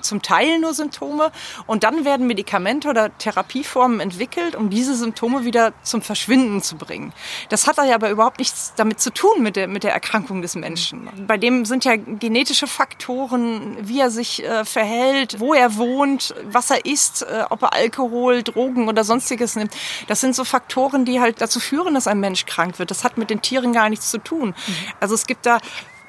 zum 0.00 0.22
Teil 0.22 0.58
nur 0.58 0.74
Symptome 0.74 1.30
und 1.66 1.84
dann 1.84 2.04
werden 2.04 2.26
Medikamente 2.26 2.88
oder 2.88 3.16
Therapieformen 3.18 4.00
entwickelt, 4.00 4.54
um 4.54 4.70
diese 4.70 4.94
Symptome 4.94 5.44
wieder 5.44 5.72
zum 5.82 6.02
Verschwinden 6.02 6.62
zu 6.62 6.76
bringen. 6.76 7.12
Das 7.48 7.66
hat 7.66 7.76
ja 7.78 7.94
aber 7.94 8.10
überhaupt 8.10 8.38
nichts 8.38 8.72
damit 8.76 9.00
zu 9.00 9.10
tun 9.12 9.42
mit 9.42 9.56
der, 9.56 9.68
mit 9.68 9.84
der 9.84 9.92
Erkrankung 9.92 10.42
des 10.42 10.54
Menschen. 10.54 11.08
Bei 11.26 11.36
dem 11.36 11.64
sind 11.64 11.84
ja 11.84 11.96
genetische 11.96 12.66
Faktoren, 12.66 13.76
wie 13.80 14.00
er 14.00 14.10
sich 14.10 14.44
äh, 14.44 14.64
verhält, 14.64 15.40
wo 15.40 15.54
er 15.54 15.76
wohnt, 15.76 16.34
was 16.44 16.70
er 16.70 16.84
isst, 16.84 17.22
äh, 17.22 17.44
ob 17.50 17.62
er 17.62 17.72
Alkohol, 17.72 18.42
Drogen 18.42 18.88
oder 18.88 19.04
sonstiges 19.04 19.56
nimmt. 19.56 19.72
Das 20.06 20.20
sind 20.20 20.34
so 20.34 20.44
Faktoren, 20.44 21.04
die 21.04 21.20
halt 21.20 21.40
dazu 21.40 21.60
führen, 21.60 21.94
dass 21.94 22.06
ein 22.06 22.20
Mensch 22.20 22.46
krank 22.46 22.78
wird. 22.78 22.90
Das 22.90 23.04
hat 23.04 23.18
mit 23.18 23.30
den 23.30 23.42
Tieren 23.42 23.72
gar 23.72 23.88
nichts 23.88 24.10
zu 24.10 24.18
tun. 24.18 24.54
Also 25.00 25.14
es 25.14 25.26
gibt 25.26 25.46
da 25.46 25.58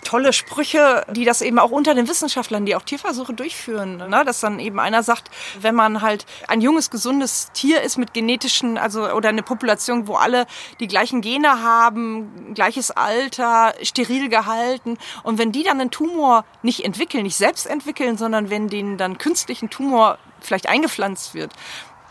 tolle 0.10 0.34
Sprüche, 0.34 1.06
die 1.12 1.24
das 1.24 1.43
eben 1.43 1.60
auch 1.60 1.69
unter 1.69 1.93
den 1.93 2.08
Wissenschaftlern, 2.08 2.65
die 2.65 2.76
auch 2.76 2.82
Tierversuche 2.82 3.32
durchführen, 3.32 3.98
ne? 3.98 4.24
dass 4.26 4.39
dann 4.39 4.60
eben 4.60 4.80
einer 4.80 5.04
sagt, 5.04 5.30
wenn 5.62 5.76
man 5.76 6.02
halt 6.02 6.26
ein 6.48 6.62
junges, 6.62 6.89
gesundes 6.89 7.52
Tier 7.54 7.84
ist 7.84 8.00
mit 8.00 8.12
genetischen, 8.15 8.80
also 8.80 9.08
oder 9.12 9.30
eine 9.30 9.43
Population, 9.43 10.08
wo 10.08 10.15
alle 10.15 10.48
die 10.80 10.88
gleichen 10.88 11.22
Gene 11.22 11.62
haben, 11.62 12.56
gleiches 12.56 12.89
Alter, 12.89 13.76
steril 13.84 14.30
gehalten 14.30 14.98
und 15.22 15.38
wenn 15.38 15.52
die 15.52 15.62
dann 15.62 15.80
einen 15.80 15.91
Tumor 15.91 16.43
nicht 16.63 16.84
entwickeln, 16.84 17.22
nicht 17.22 17.38
selbst 17.38 17.67
entwickeln, 17.67 18.17
sondern 18.17 18.50
wenn 18.50 18.67
denen 18.67 18.98
dann 18.98 19.19
künstlichen 19.19 19.69
Tumor 19.69 20.17
vielleicht 20.41 20.67
eingepflanzt 20.67 21.36
wird, 21.36 21.54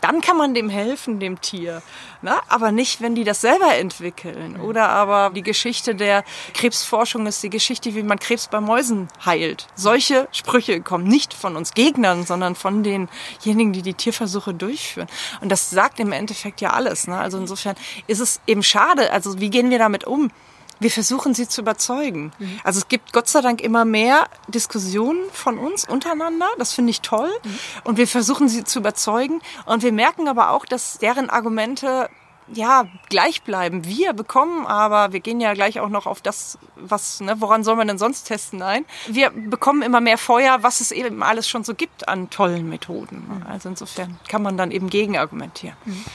dann 0.01 0.21
kann 0.21 0.37
man 0.37 0.53
dem 0.53 0.69
helfen, 0.69 1.19
dem 1.19 1.41
Tier. 1.41 1.81
Ne? 2.21 2.33
Aber 2.47 2.71
nicht, 2.71 3.01
wenn 3.01 3.15
die 3.15 3.23
das 3.23 3.41
selber 3.41 3.75
entwickeln. 3.75 4.59
Oder 4.59 4.89
aber 4.89 5.31
die 5.33 5.41
Geschichte 5.41 5.95
der 5.95 6.23
Krebsforschung 6.53 7.25
ist 7.27 7.43
die 7.43 7.49
Geschichte, 7.49 7.95
wie 7.95 8.03
man 8.03 8.19
Krebs 8.19 8.47
bei 8.47 8.59
Mäusen 8.59 9.07
heilt. 9.25 9.67
Solche 9.75 10.27
Sprüche 10.31 10.81
kommen 10.81 11.05
nicht 11.05 11.33
von 11.33 11.55
uns 11.55 11.73
Gegnern, 11.73 12.25
sondern 12.25 12.55
von 12.55 12.83
denjenigen, 12.83 13.73
die 13.73 13.81
die 13.81 13.93
Tierversuche 13.93 14.53
durchführen. 14.53 15.07
Und 15.41 15.49
das 15.49 15.69
sagt 15.69 15.99
im 15.99 16.11
Endeffekt 16.11 16.61
ja 16.61 16.71
alles. 16.71 17.07
Ne? 17.07 17.17
Also 17.17 17.37
insofern 17.37 17.75
ist 18.07 18.19
es 18.19 18.41
eben 18.47 18.63
schade. 18.63 19.11
Also 19.11 19.39
wie 19.39 19.49
gehen 19.49 19.69
wir 19.69 19.79
damit 19.79 20.05
um? 20.05 20.31
Wir 20.79 20.91
versuchen 20.91 21.33
sie 21.33 21.47
zu 21.47 21.61
überzeugen. 21.61 22.31
Mhm. 22.39 22.59
Also 22.63 22.79
es 22.79 22.87
gibt 22.87 23.13
Gott 23.13 23.27
sei 23.27 23.41
Dank 23.41 23.61
immer 23.61 23.85
mehr 23.85 24.27
Diskussionen 24.47 25.29
von 25.31 25.57
uns 25.57 25.87
untereinander. 25.87 26.47
Das 26.57 26.73
finde 26.73 26.91
ich 26.91 27.01
toll. 27.01 27.31
Mhm. 27.43 27.59
Und 27.83 27.97
wir 27.97 28.07
versuchen 28.07 28.47
sie 28.49 28.63
zu 28.63 28.79
überzeugen. 28.79 29.41
Und 29.65 29.83
wir 29.83 29.91
merken 29.91 30.27
aber 30.27 30.51
auch, 30.51 30.65
dass 30.65 30.97
deren 30.97 31.29
Argumente 31.29 32.09
ja, 32.53 32.85
gleich 33.09 33.43
bleiben. 33.43 33.85
Wir 33.85 34.13
bekommen 34.13 34.65
aber, 34.65 35.13
wir 35.13 35.19
gehen 35.19 35.39
ja 35.39 35.53
gleich 35.53 35.79
auch 35.79 35.89
noch 35.89 36.05
auf 36.05 36.21
das, 36.21 36.57
was, 36.75 37.19
ne, 37.21 37.39
woran 37.39 37.63
soll 37.63 37.75
man 37.75 37.87
denn 37.87 37.97
sonst 37.97 38.23
testen 38.23 38.61
ein? 38.61 38.85
Wir 39.07 39.29
bekommen 39.29 39.81
immer 39.81 40.01
mehr 40.01 40.17
Feuer, 40.17 40.63
was 40.63 40.81
es 40.81 40.91
eben 40.91 41.21
alles 41.23 41.47
schon 41.47 41.63
so 41.63 41.75
gibt 41.75 42.07
an 42.07 42.29
tollen 42.29 42.67
Methoden. 42.69 43.45
Also 43.47 43.69
insofern 43.69 44.19
kann 44.27 44.41
man 44.41 44.57
dann 44.57 44.71
eben 44.71 44.89
gegenargumentieren. 44.89 45.77
Mhm. 45.85 46.05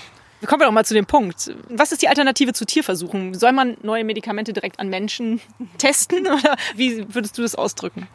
Kommen 0.47 0.61
wir 0.61 0.67
doch 0.67 0.73
mal 0.73 0.85
zu 0.85 0.95
dem 0.95 1.07
Punkt. 1.07 1.53
Was 1.69 1.93
ist 1.93 2.03
die 2.03 2.09
Alternative 2.09 2.53
zu 2.53 2.65
Tierversuchen? 2.65 3.35
Soll 3.35 3.53
man 3.53 3.77
neue 3.83 4.05
Medikamente 4.05 4.53
direkt 4.53 4.79
an 4.81 4.89
Menschen 4.89 5.41
testen 5.79 6.27
oder 6.27 6.57
wie 6.75 7.15
würdest 7.15 7.39
du 7.39 7.43
das 7.43 7.55
ausdrücken? 7.55 8.09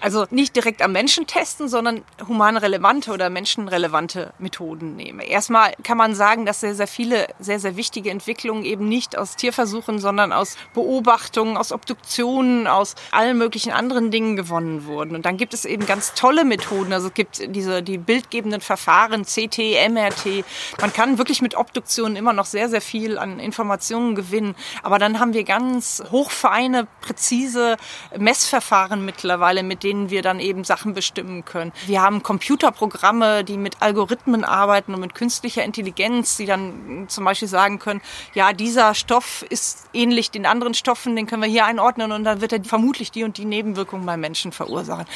Also 0.00 0.26
nicht 0.30 0.56
direkt 0.56 0.82
am 0.82 0.92
Menschen 0.92 1.26
testen, 1.26 1.68
sondern 1.68 2.02
humanrelevante 2.26 3.12
oder 3.12 3.30
menschenrelevante 3.30 4.32
Methoden 4.38 4.96
nehmen. 4.96 5.20
Erstmal 5.20 5.72
kann 5.82 5.98
man 5.98 6.14
sagen, 6.14 6.46
dass 6.46 6.60
sehr, 6.60 6.74
sehr 6.74 6.86
viele 6.86 7.26
sehr, 7.38 7.60
sehr 7.60 7.76
wichtige 7.76 8.10
Entwicklungen 8.10 8.64
eben 8.64 8.88
nicht 8.88 9.16
aus 9.16 9.36
Tierversuchen, 9.36 9.98
sondern 9.98 10.32
aus 10.32 10.56
Beobachtungen, 10.74 11.56
aus 11.56 11.72
Obduktionen, 11.72 12.66
aus 12.66 12.94
allen 13.10 13.38
möglichen 13.38 13.72
anderen 13.72 14.10
Dingen 14.10 14.36
gewonnen 14.36 14.86
wurden. 14.86 15.14
Und 15.14 15.26
dann 15.26 15.36
gibt 15.36 15.54
es 15.54 15.64
eben 15.64 15.86
ganz 15.86 16.14
tolle 16.14 16.44
Methoden. 16.44 16.92
Also 16.92 17.08
es 17.08 17.14
gibt 17.14 17.54
diese, 17.54 17.82
die 17.82 17.98
bildgebenden 17.98 18.60
Verfahren, 18.60 19.24
CT, 19.24 19.58
MRT. 19.90 20.44
Man 20.80 20.92
kann 20.92 21.18
wirklich 21.18 21.42
mit 21.42 21.56
Obduktionen 21.56 22.16
immer 22.16 22.32
noch 22.32 22.46
sehr, 22.46 22.68
sehr 22.68 22.80
viel 22.80 23.18
an 23.18 23.38
Informationen 23.38 24.14
gewinnen. 24.14 24.54
Aber 24.82 24.98
dann 24.98 25.18
haben 25.18 25.34
wir 25.34 25.44
ganz 25.44 26.02
hochfeine, 26.10 26.86
präzise 27.00 27.76
Messverfahren 28.16 29.04
mittlerweile, 29.04 29.62
mit 29.62 29.82
denen 29.82 29.89
denen 29.90 30.08
wir 30.08 30.22
dann 30.22 30.38
eben 30.38 30.62
Sachen 30.62 30.94
bestimmen 30.94 31.44
können. 31.44 31.72
Wir 31.86 32.00
haben 32.00 32.22
Computerprogramme, 32.22 33.42
die 33.42 33.56
mit 33.56 33.82
Algorithmen 33.82 34.44
arbeiten 34.44 34.94
und 34.94 35.00
mit 35.00 35.16
künstlicher 35.16 35.64
Intelligenz, 35.64 36.36
die 36.36 36.46
dann 36.46 37.06
zum 37.08 37.24
Beispiel 37.24 37.48
sagen 37.48 37.80
können, 37.80 38.00
ja, 38.34 38.52
dieser 38.52 38.94
Stoff 38.94 39.44
ist 39.50 39.88
ähnlich 39.92 40.30
den 40.30 40.46
anderen 40.46 40.74
Stoffen, 40.74 41.16
den 41.16 41.26
können 41.26 41.42
wir 41.42 41.48
hier 41.48 41.64
einordnen 41.64 42.12
und 42.12 42.22
dann 42.22 42.40
wird 42.40 42.52
er 42.52 42.62
vermutlich 42.62 43.10
die 43.10 43.24
und 43.24 43.36
die 43.36 43.44
Nebenwirkungen 43.44 44.06
beim 44.06 44.20
Menschen 44.20 44.52
verursachen. 44.52 45.06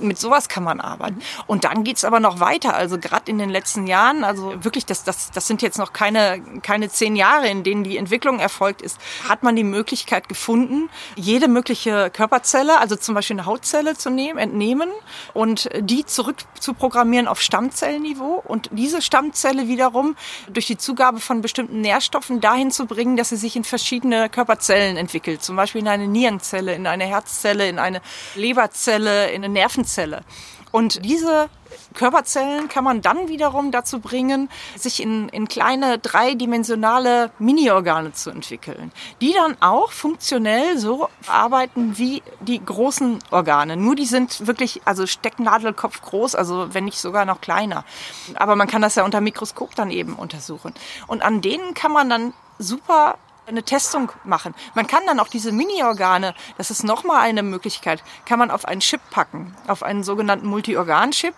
Mit 0.00 0.18
sowas 0.18 0.48
kann 0.48 0.64
man 0.64 0.80
arbeiten. 0.80 1.20
Und 1.46 1.64
dann 1.64 1.84
geht's 1.84 2.04
aber 2.04 2.18
noch 2.18 2.40
weiter. 2.40 2.74
Also 2.74 2.98
gerade 2.98 3.30
in 3.30 3.36
den 3.36 3.50
letzten 3.50 3.86
Jahren, 3.86 4.24
also 4.24 4.64
wirklich, 4.64 4.86
das, 4.86 5.04
das, 5.04 5.30
das 5.30 5.46
sind 5.46 5.60
jetzt 5.60 5.78
noch 5.78 5.92
keine, 5.92 6.40
keine 6.62 6.88
zehn 6.88 7.16
Jahre, 7.16 7.48
in 7.48 7.64
denen 7.64 7.84
die 7.84 7.98
Entwicklung 7.98 8.38
erfolgt 8.38 8.80
ist, 8.80 8.98
hat 9.28 9.42
man 9.42 9.56
die 9.56 9.64
Möglichkeit 9.64 10.30
gefunden, 10.30 10.88
jede 11.16 11.48
mögliche 11.48 12.08
Körperzelle, 12.10 12.78
also 12.78 12.96
zum 12.96 13.14
Beispiel 13.14 13.38
eine 13.38 13.44
Hautzelle 13.44 13.94
zu 13.94 14.08
nehmen, 14.08 14.21
entnehmen 14.30 14.90
und 15.34 15.68
die 15.78 16.04
zurück 16.04 16.36
zu 16.58 16.74
programmieren 16.74 17.28
auf 17.28 17.40
Stammzellniveau 17.40 18.42
und 18.46 18.70
diese 18.72 19.02
Stammzelle 19.02 19.68
wiederum 19.68 20.16
durch 20.48 20.66
die 20.66 20.78
Zugabe 20.78 21.20
von 21.20 21.42
bestimmten 21.42 21.80
Nährstoffen 21.80 22.40
dahin 22.40 22.70
zu 22.70 22.86
bringen, 22.86 23.16
dass 23.16 23.30
sie 23.30 23.36
sich 23.36 23.56
in 23.56 23.64
verschiedene 23.64 24.28
Körperzellen 24.28 24.96
entwickelt. 24.96 25.42
Zum 25.42 25.56
Beispiel 25.56 25.82
in 25.82 25.88
eine 25.88 26.06
Nierenzelle, 26.06 26.74
in 26.74 26.86
eine 26.86 27.04
Herzzelle, 27.04 27.68
in 27.68 27.78
eine 27.78 28.00
Leberzelle, 28.34 29.30
in 29.30 29.44
eine 29.44 29.52
Nervenzelle. 29.52 30.22
Und 30.72 31.04
diese 31.04 31.48
Körperzellen 31.94 32.68
kann 32.68 32.84
man 32.84 33.02
dann 33.02 33.28
wiederum 33.28 33.70
dazu 33.70 34.00
bringen, 34.00 34.48
sich 34.76 35.02
in, 35.02 35.28
in 35.28 35.46
kleine 35.46 35.98
dreidimensionale 35.98 37.30
Mini-Organe 37.38 38.12
zu 38.12 38.30
entwickeln, 38.30 38.90
die 39.20 39.32
dann 39.32 39.56
auch 39.60 39.92
funktionell 39.92 40.78
so 40.78 41.08
arbeiten 41.26 41.98
wie 41.98 42.22
die 42.40 42.64
großen 42.64 43.18
Organe. 43.30 43.76
Nur 43.76 43.94
die 43.94 44.06
sind 44.06 44.46
wirklich, 44.46 44.80
also 44.84 45.06
Stecknadelkopf 45.06 46.00
groß, 46.00 46.34
also 46.34 46.72
wenn 46.72 46.86
nicht 46.86 46.98
sogar 46.98 47.26
noch 47.26 47.40
kleiner. 47.40 47.84
Aber 48.34 48.56
man 48.56 48.66
kann 48.66 48.82
das 48.82 48.94
ja 48.94 49.04
unter 49.04 49.20
Mikroskop 49.20 49.74
dann 49.74 49.90
eben 49.90 50.14
untersuchen. 50.14 50.72
Und 51.06 51.22
an 51.22 51.42
denen 51.42 51.74
kann 51.74 51.92
man 51.92 52.08
dann 52.08 52.32
super 52.58 53.18
eine 53.52 53.62
Testung 53.62 54.10
machen. 54.24 54.54
Man 54.74 54.86
kann 54.86 55.02
dann 55.06 55.20
auch 55.20 55.28
diese 55.28 55.52
Mini-Organe, 55.52 56.34
das 56.58 56.70
ist 56.70 56.82
nochmal 56.82 57.20
eine 57.20 57.42
Möglichkeit, 57.42 58.02
kann 58.26 58.38
man 58.38 58.50
auf 58.50 58.64
einen 58.64 58.80
Chip 58.80 59.00
packen, 59.10 59.54
auf 59.68 59.82
einen 59.82 60.02
sogenannten 60.02 60.46
Multi-Organ-Chip 60.48 61.34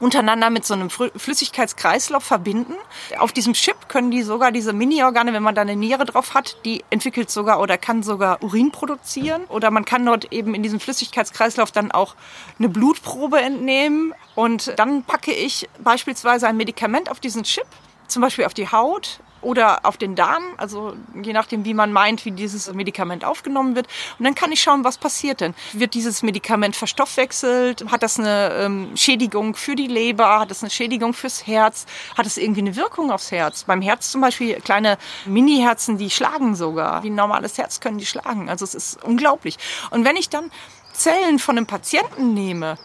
untereinander 0.00 0.50
mit 0.50 0.64
so 0.64 0.74
einem 0.74 0.90
Flüssigkeitskreislauf 0.90 2.24
verbinden. 2.24 2.74
Auf 3.18 3.32
diesem 3.32 3.54
Chip 3.54 3.88
können 3.88 4.10
die 4.10 4.22
sogar 4.22 4.52
diese 4.52 4.72
Mini-Organe, 4.72 5.32
wenn 5.32 5.42
man 5.42 5.54
da 5.54 5.62
eine 5.62 5.76
Niere 5.76 6.04
drauf 6.04 6.34
hat, 6.34 6.58
die 6.64 6.84
entwickelt 6.90 7.30
sogar 7.30 7.60
oder 7.60 7.78
kann 7.78 8.02
sogar 8.02 8.42
Urin 8.42 8.70
produzieren. 8.70 9.44
Oder 9.44 9.70
man 9.70 9.84
kann 9.84 10.04
dort 10.04 10.32
eben 10.32 10.54
in 10.54 10.62
diesem 10.62 10.80
Flüssigkeitskreislauf 10.80 11.72
dann 11.72 11.92
auch 11.92 12.16
eine 12.58 12.68
Blutprobe 12.68 13.40
entnehmen. 13.40 14.14
Und 14.34 14.78
dann 14.78 15.04
packe 15.04 15.32
ich 15.32 15.68
beispielsweise 15.78 16.48
ein 16.48 16.56
Medikament 16.56 17.10
auf 17.10 17.20
diesen 17.20 17.44
Chip, 17.44 17.66
zum 18.08 18.20
Beispiel 18.22 18.44
auf 18.44 18.54
die 18.54 18.68
Haut 18.68 19.20
oder 19.44 19.84
auf 19.84 19.96
den 19.96 20.14
Darm, 20.14 20.42
also 20.56 20.94
je 21.22 21.32
nachdem, 21.32 21.64
wie 21.64 21.74
man 21.74 21.92
meint, 21.92 22.24
wie 22.24 22.30
dieses 22.30 22.72
Medikament 22.72 23.24
aufgenommen 23.24 23.76
wird. 23.76 23.86
Und 24.18 24.24
dann 24.24 24.34
kann 24.34 24.52
ich 24.52 24.60
schauen, 24.60 24.84
was 24.84 24.98
passiert 24.98 25.40
denn. 25.40 25.54
Wird 25.72 25.94
dieses 25.94 26.22
Medikament 26.22 26.76
verstoffwechselt? 26.76 27.90
Hat 27.90 28.02
das 28.02 28.18
eine 28.18 28.52
ähm, 28.54 28.96
Schädigung 28.96 29.54
für 29.54 29.76
die 29.76 29.86
Leber? 29.86 30.40
Hat 30.40 30.50
das 30.50 30.62
eine 30.62 30.70
Schädigung 30.70 31.14
fürs 31.14 31.46
Herz? 31.46 31.86
Hat 32.16 32.26
es 32.26 32.36
irgendwie 32.36 32.60
eine 32.60 32.76
Wirkung 32.76 33.10
aufs 33.10 33.30
Herz? 33.30 33.64
Beim 33.64 33.82
Herz 33.82 34.10
zum 34.10 34.20
Beispiel 34.20 34.60
kleine 34.60 34.98
Mini-Herzen, 35.26 35.98
die 35.98 36.10
schlagen 36.10 36.54
sogar. 36.54 37.02
Wie 37.02 37.10
ein 37.10 37.14
normales 37.14 37.58
Herz 37.58 37.80
können 37.80 37.98
die 37.98 38.06
schlagen. 38.06 38.48
Also 38.48 38.64
es 38.64 38.74
ist 38.74 39.04
unglaublich. 39.04 39.58
Und 39.90 40.04
wenn 40.04 40.16
ich 40.16 40.28
dann 40.28 40.50
Zellen 40.92 41.38
von 41.38 41.56
einem 41.56 41.66
Patienten 41.66 42.34
nehme, 42.34 42.78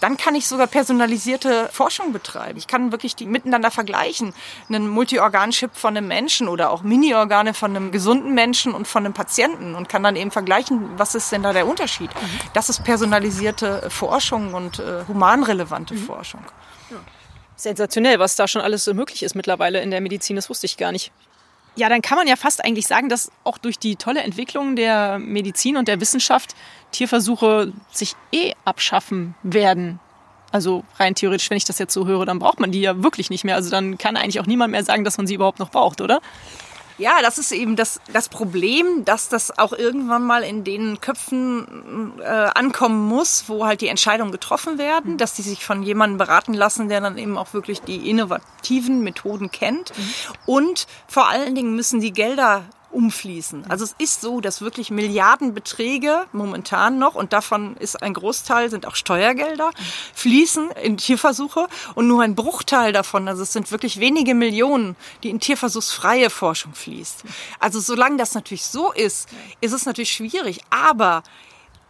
dann 0.00 0.16
kann 0.16 0.34
ich 0.34 0.46
sogar 0.46 0.66
personalisierte 0.66 1.68
Forschung 1.72 2.12
betreiben. 2.12 2.58
Ich 2.58 2.66
kann 2.66 2.90
wirklich 2.90 3.14
die 3.14 3.26
miteinander 3.26 3.70
vergleichen. 3.70 4.34
Einen 4.68 4.88
Multiorganchip 4.88 5.70
von 5.74 5.96
einem 5.96 6.08
Menschen 6.08 6.48
oder 6.48 6.70
auch 6.70 6.82
Mini-Organe 6.82 7.54
von 7.54 7.76
einem 7.76 7.92
gesunden 7.92 8.34
Menschen 8.34 8.72
und 8.74 8.88
von 8.88 9.04
einem 9.04 9.14
Patienten 9.14 9.74
und 9.74 9.88
kann 9.88 10.02
dann 10.02 10.16
eben 10.16 10.30
vergleichen, 10.30 10.98
was 10.98 11.14
ist 11.14 11.30
denn 11.32 11.42
da 11.42 11.52
der 11.52 11.66
Unterschied. 11.66 12.10
Mhm. 12.14 12.40
Das 12.54 12.68
ist 12.70 12.82
personalisierte 12.82 13.90
Forschung 13.90 14.54
und 14.54 14.78
äh, 14.78 15.04
humanrelevante 15.06 15.94
mhm. 15.94 15.98
Forschung. 15.98 16.44
Ja. 16.90 16.96
Sensationell, 17.56 18.18
was 18.18 18.36
da 18.36 18.48
schon 18.48 18.62
alles 18.62 18.84
so 18.84 18.94
möglich 18.94 19.22
ist 19.22 19.34
mittlerweile 19.34 19.82
in 19.82 19.90
der 19.90 20.00
Medizin, 20.00 20.36
das 20.36 20.48
wusste 20.48 20.64
ich 20.66 20.78
gar 20.78 20.92
nicht. 20.92 21.12
Ja, 21.76 21.88
dann 21.88 22.02
kann 22.02 22.18
man 22.18 22.26
ja 22.26 22.36
fast 22.36 22.64
eigentlich 22.64 22.86
sagen, 22.86 23.08
dass 23.08 23.30
auch 23.44 23.58
durch 23.58 23.78
die 23.78 23.96
tolle 23.96 24.22
Entwicklung 24.22 24.76
der 24.76 25.18
Medizin 25.18 25.76
und 25.76 25.88
der 25.88 26.00
Wissenschaft 26.00 26.54
Tierversuche 26.90 27.72
sich 27.90 28.14
eh 28.32 28.52
abschaffen 28.64 29.34
werden. 29.42 30.00
Also 30.52 30.84
rein 30.98 31.14
theoretisch, 31.14 31.48
wenn 31.50 31.56
ich 31.56 31.64
das 31.64 31.78
jetzt 31.78 31.94
so 31.94 32.06
höre, 32.06 32.26
dann 32.26 32.40
braucht 32.40 32.58
man 32.58 32.72
die 32.72 32.80
ja 32.80 33.02
wirklich 33.02 33.30
nicht 33.30 33.44
mehr. 33.44 33.54
Also 33.54 33.70
dann 33.70 33.98
kann 33.98 34.16
eigentlich 34.16 34.40
auch 34.40 34.46
niemand 34.46 34.72
mehr 34.72 34.82
sagen, 34.82 35.04
dass 35.04 35.16
man 35.16 35.26
sie 35.26 35.34
überhaupt 35.34 35.60
noch 35.60 35.70
braucht, 35.70 36.00
oder? 36.00 36.20
Ja, 37.00 37.22
das 37.22 37.38
ist 37.38 37.50
eben 37.50 37.76
das, 37.76 37.98
das 38.12 38.28
Problem, 38.28 39.06
dass 39.06 39.30
das 39.30 39.58
auch 39.58 39.72
irgendwann 39.72 40.22
mal 40.22 40.42
in 40.42 40.64
den 40.64 41.00
Köpfen 41.00 42.20
äh, 42.20 42.24
ankommen 42.24 43.08
muss, 43.08 43.44
wo 43.46 43.64
halt 43.64 43.80
die 43.80 43.88
Entscheidungen 43.88 44.32
getroffen 44.32 44.76
werden, 44.76 45.12
mhm. 45.12 45.16
dass 45.16 45.32
die 45.32 45.40
sich 45.40 45.64
von 45.64 45.82
jemandem 45.82 46.18
beraten 46.18 46.52
lassen, 46.52 46.90
der 46.90 47.00
dann 47.00 47.16
eben 47.16 47.38
auch 47.38 47.54
wirklich 47.54 47.80
die 47.80 48.10
innovativen 48.10 49.00
Methoden 49.00 49.50
kennt. 49.50 49.96
Mhm. 49.96 50.12
Und 50.44 50.86
vor 51.08 51.26
allen 51.28 51.54
Dingen 51.54 51.74
müssen 51.74 52.00
die 52.00 52.12
Gelder 52.12 52.64
umfließen. 52.90 53.70
Also 53.70 53.84
es 53.84 53.94
ist 53.98 54.20
so, 54.20 54.40
dass 54.40 54.60
wirklich 54.60 54.90
Milliardenbeträge 54.90 56.26
momentan 56.32 56.98
noch, 56.98 57.14
und 57.14 57.32
davon 57.32 57.76
ist 57.76 58.02
ein 58.02 58.14
Großteil, 58.14 58.70
sind 58.70 58.86
auch 58.86 58.96
Steuergelder, 58.96 59.70
fließen 60.14 60.70
in 60.82 60.96
Tierversuche 60.96 61.66
und 61.94 62.06
nur 62.06 62.22
ein 62.22 62.34
Bruchteil 62.34 62.92
davon, 62.92 63.28
also 63.28 63.42
es 63.42 63.52
sind 63.52 63.70
wirklich 63.70 64.00
wenige 64.00 64.34
Millionen, 64.34 64.96
die 65.22 65.30
in 65.30 65.40
tierversuchsfreie 65.40 66.30
Forschung 66.30 66.74
fließt. 66.74 67.24
Also 67.58 67.80
solange 67.80 68.16
das 68.16 68.34
natürlich 68.34 68.66
so 68.66 68.92
ist, 68.92 69.28
ist 69.60 69.72
es 69.72 69.86
natürlich 69.86 70.12
schwierig, 70.12 70.60
aber 70.70 71.22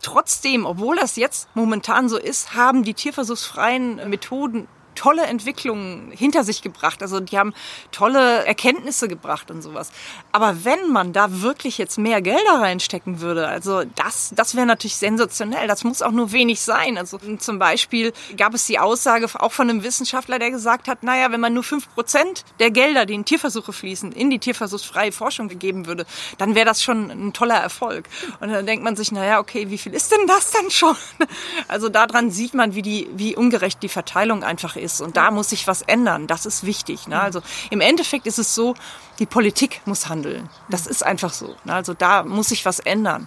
Trotzdem, 0.03 0.65
obwohl 0.65 0.97
das 0.97 1.17
jetzt 1.17 1.49
momentan 1.55 2.09
so 2.09 2.17
ist, 2.17 2.55
haben 2.55 2.85
die 2.85 2.95
tierversuchsfreien 2.95 4.09
Methoden 4.09 4.67
tolle 5.01 5.23
Entwicklungen 5.23 6.13
hinter 6.13 6.45
sich 6.45 6.61
gebracht. 6.61 7.01
Also 7.01 7.21
die 7.21 7.39
haben 7.39 7.55
tolle 7.91 8.45
Erkenntnisse 8.45 9.09
gebracht 9.09 9.51
und 9.51 9.63
sowas. 9.63 9.93
Aber 10.31 10.67
wenn 10.67 10.93
man 10.93 11.15
da 11.15 11.41
wirklich 11.41 11.79
jetzt 11.79 11.97
mehr 11.97 12.21
Gelder 12.21 12.61
reinstecken 12.61 13.23
würde, 13.23 13.49
also 13.49 13.83
das, 13.95 14.31
das 14.37 14.57
wäre 14.57 14.67
natürlich 14.67 14.97
sensationell. 14.97 15.67
Das 15.69 15.85
muss 15.85 16.03
auch 16.03 16.11
nur 16.11 16.33
wenig 16.33 16.61
sein. 16.61 16.99
Also 16.99 17.19
zum 17.39 17.59
Beispiel 17.59 18.13
gab 18.37 18.53
es 18.53 18.67
die 18.67 18.79
Aussage 18.79 19.27
auch 19.39 19.53
von 19.53 19.71
einem 19.71 19.83
Wissenschaftler, 19.83 20.39
der 20.39 20.51
gesagt 20.51 20.87
hat, 20.87 21.03
naja, 21.03 21.33
wenn 21.33 21.41
man 21.41 21.55
nur 21.55 21.63
fünf 21.63 21.89
Prozent 21.95 22.45
der 22.59 22.71
Gelder, 22.71 23.07
die 23.07 23.15
in 23.15 23.25
Tierversuche 23.25 23.73
fließen, 23.73 24.13
in 24.13 24.29
die 24.29 24.39
tierversuchsfreie 24.39 25.13
Forschung 25.13 25.49
gegeben 25.49 25.87
würde, 25.87 26.05
dann 26.37 26.55
wäre 26.55 26.67
das 26.67 26.83
schon 26.83 27.11
ein 27.11 27.33
toller 27.33 27.57
Erfolg. 27.57 28.07
Und 28.41 28.51
dann 28.51 28.67
denkt 28.67 28.85
man 28.85 28.97
sich, 28.97 29.13
naja, 29.13 29.39
okay, 29.39 29.71
wie 29.71 29.79
viel 29.79 29.95
ist 29.95 30.13
denn 30.13 30.27
das 30.27 30.51
dann 30.51 30.71
schon? 30.71 30.97
Also 31.69 31.89
daran 31.89 32.31
sieht 32.31 32.53
man, 32.53 32.75
wie 32.75 32.83
die, 32.83 33.09
wie 33.15 33.37
ungerecht 33.37 33.83
die 33.83 33.89
Verteilung 33.89 34.43
einfach 34.43 34.77
ist 34.77 34.90
ist. 34.95 35.01
Und 35.01 35.17
da 35.17 35.31
muss 35.31 35.51
sich 35.51 35.67
was 35.67 35.83
ändern. 35.83 36.27
Das 36.27 36.47
ist 36.47 36.65
wichtig. 36.65 37.09
Ne? 37.09 37.21
Also 37.21 37.43
im 37.71 37.81
Endeffekt 37.81 38.27
ist 38.27 38.39
es 38.39 38.55
so, 38.55 38.75
die 39.19 39.27
Politik 39.27 39.83
muss 39.85 40.09
handeln. 40.09 40.49
Das 40.69 40.87
ist 40.87 41.05
einfach 41.05 41.33
so. 41.33 41.57
Ne? 41.65 41.75
Also 41.75 41.95
da 41.95 42.23
muss 42.23 42.49
sich 42.49 42.65
was 42.65 42.81
ändern. 42.81 43.27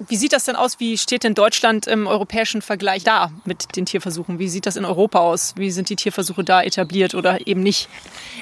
Wie 0.00 0.16
sieht 0.16 0.32
das 0.32 0.44
denn 0.44 0.54
aus? 0.54 0.78
Wie 0.78 0.96
steht 0.96 1.24
denn 1.24 1.34
Deutschland 1.34 1.88
im 1.88 2.06
europäischen 2.06 2.62
Vergleich 2.62 3.02
da 3.02 3.32
mit 3.44 3.74
den 3.74 3.84
Tierversuchen? 3.84 4.38
Wie 4.38 4.48
sieht 4.48 4.66
das 4.66 4.76
in 4.76 4.84
Europa 4.84 5.18
aus? 5.18 5.54
Wie 5.56 5.72
sind 5.72 5.88
die 5.88 5.96
Tierversuche 5.96 6.44
da 6.44 6.62
etabliert 6.62 7.14
oder 7.16 7.46
eben 7.48 7.62
nicht? 7.62 7.88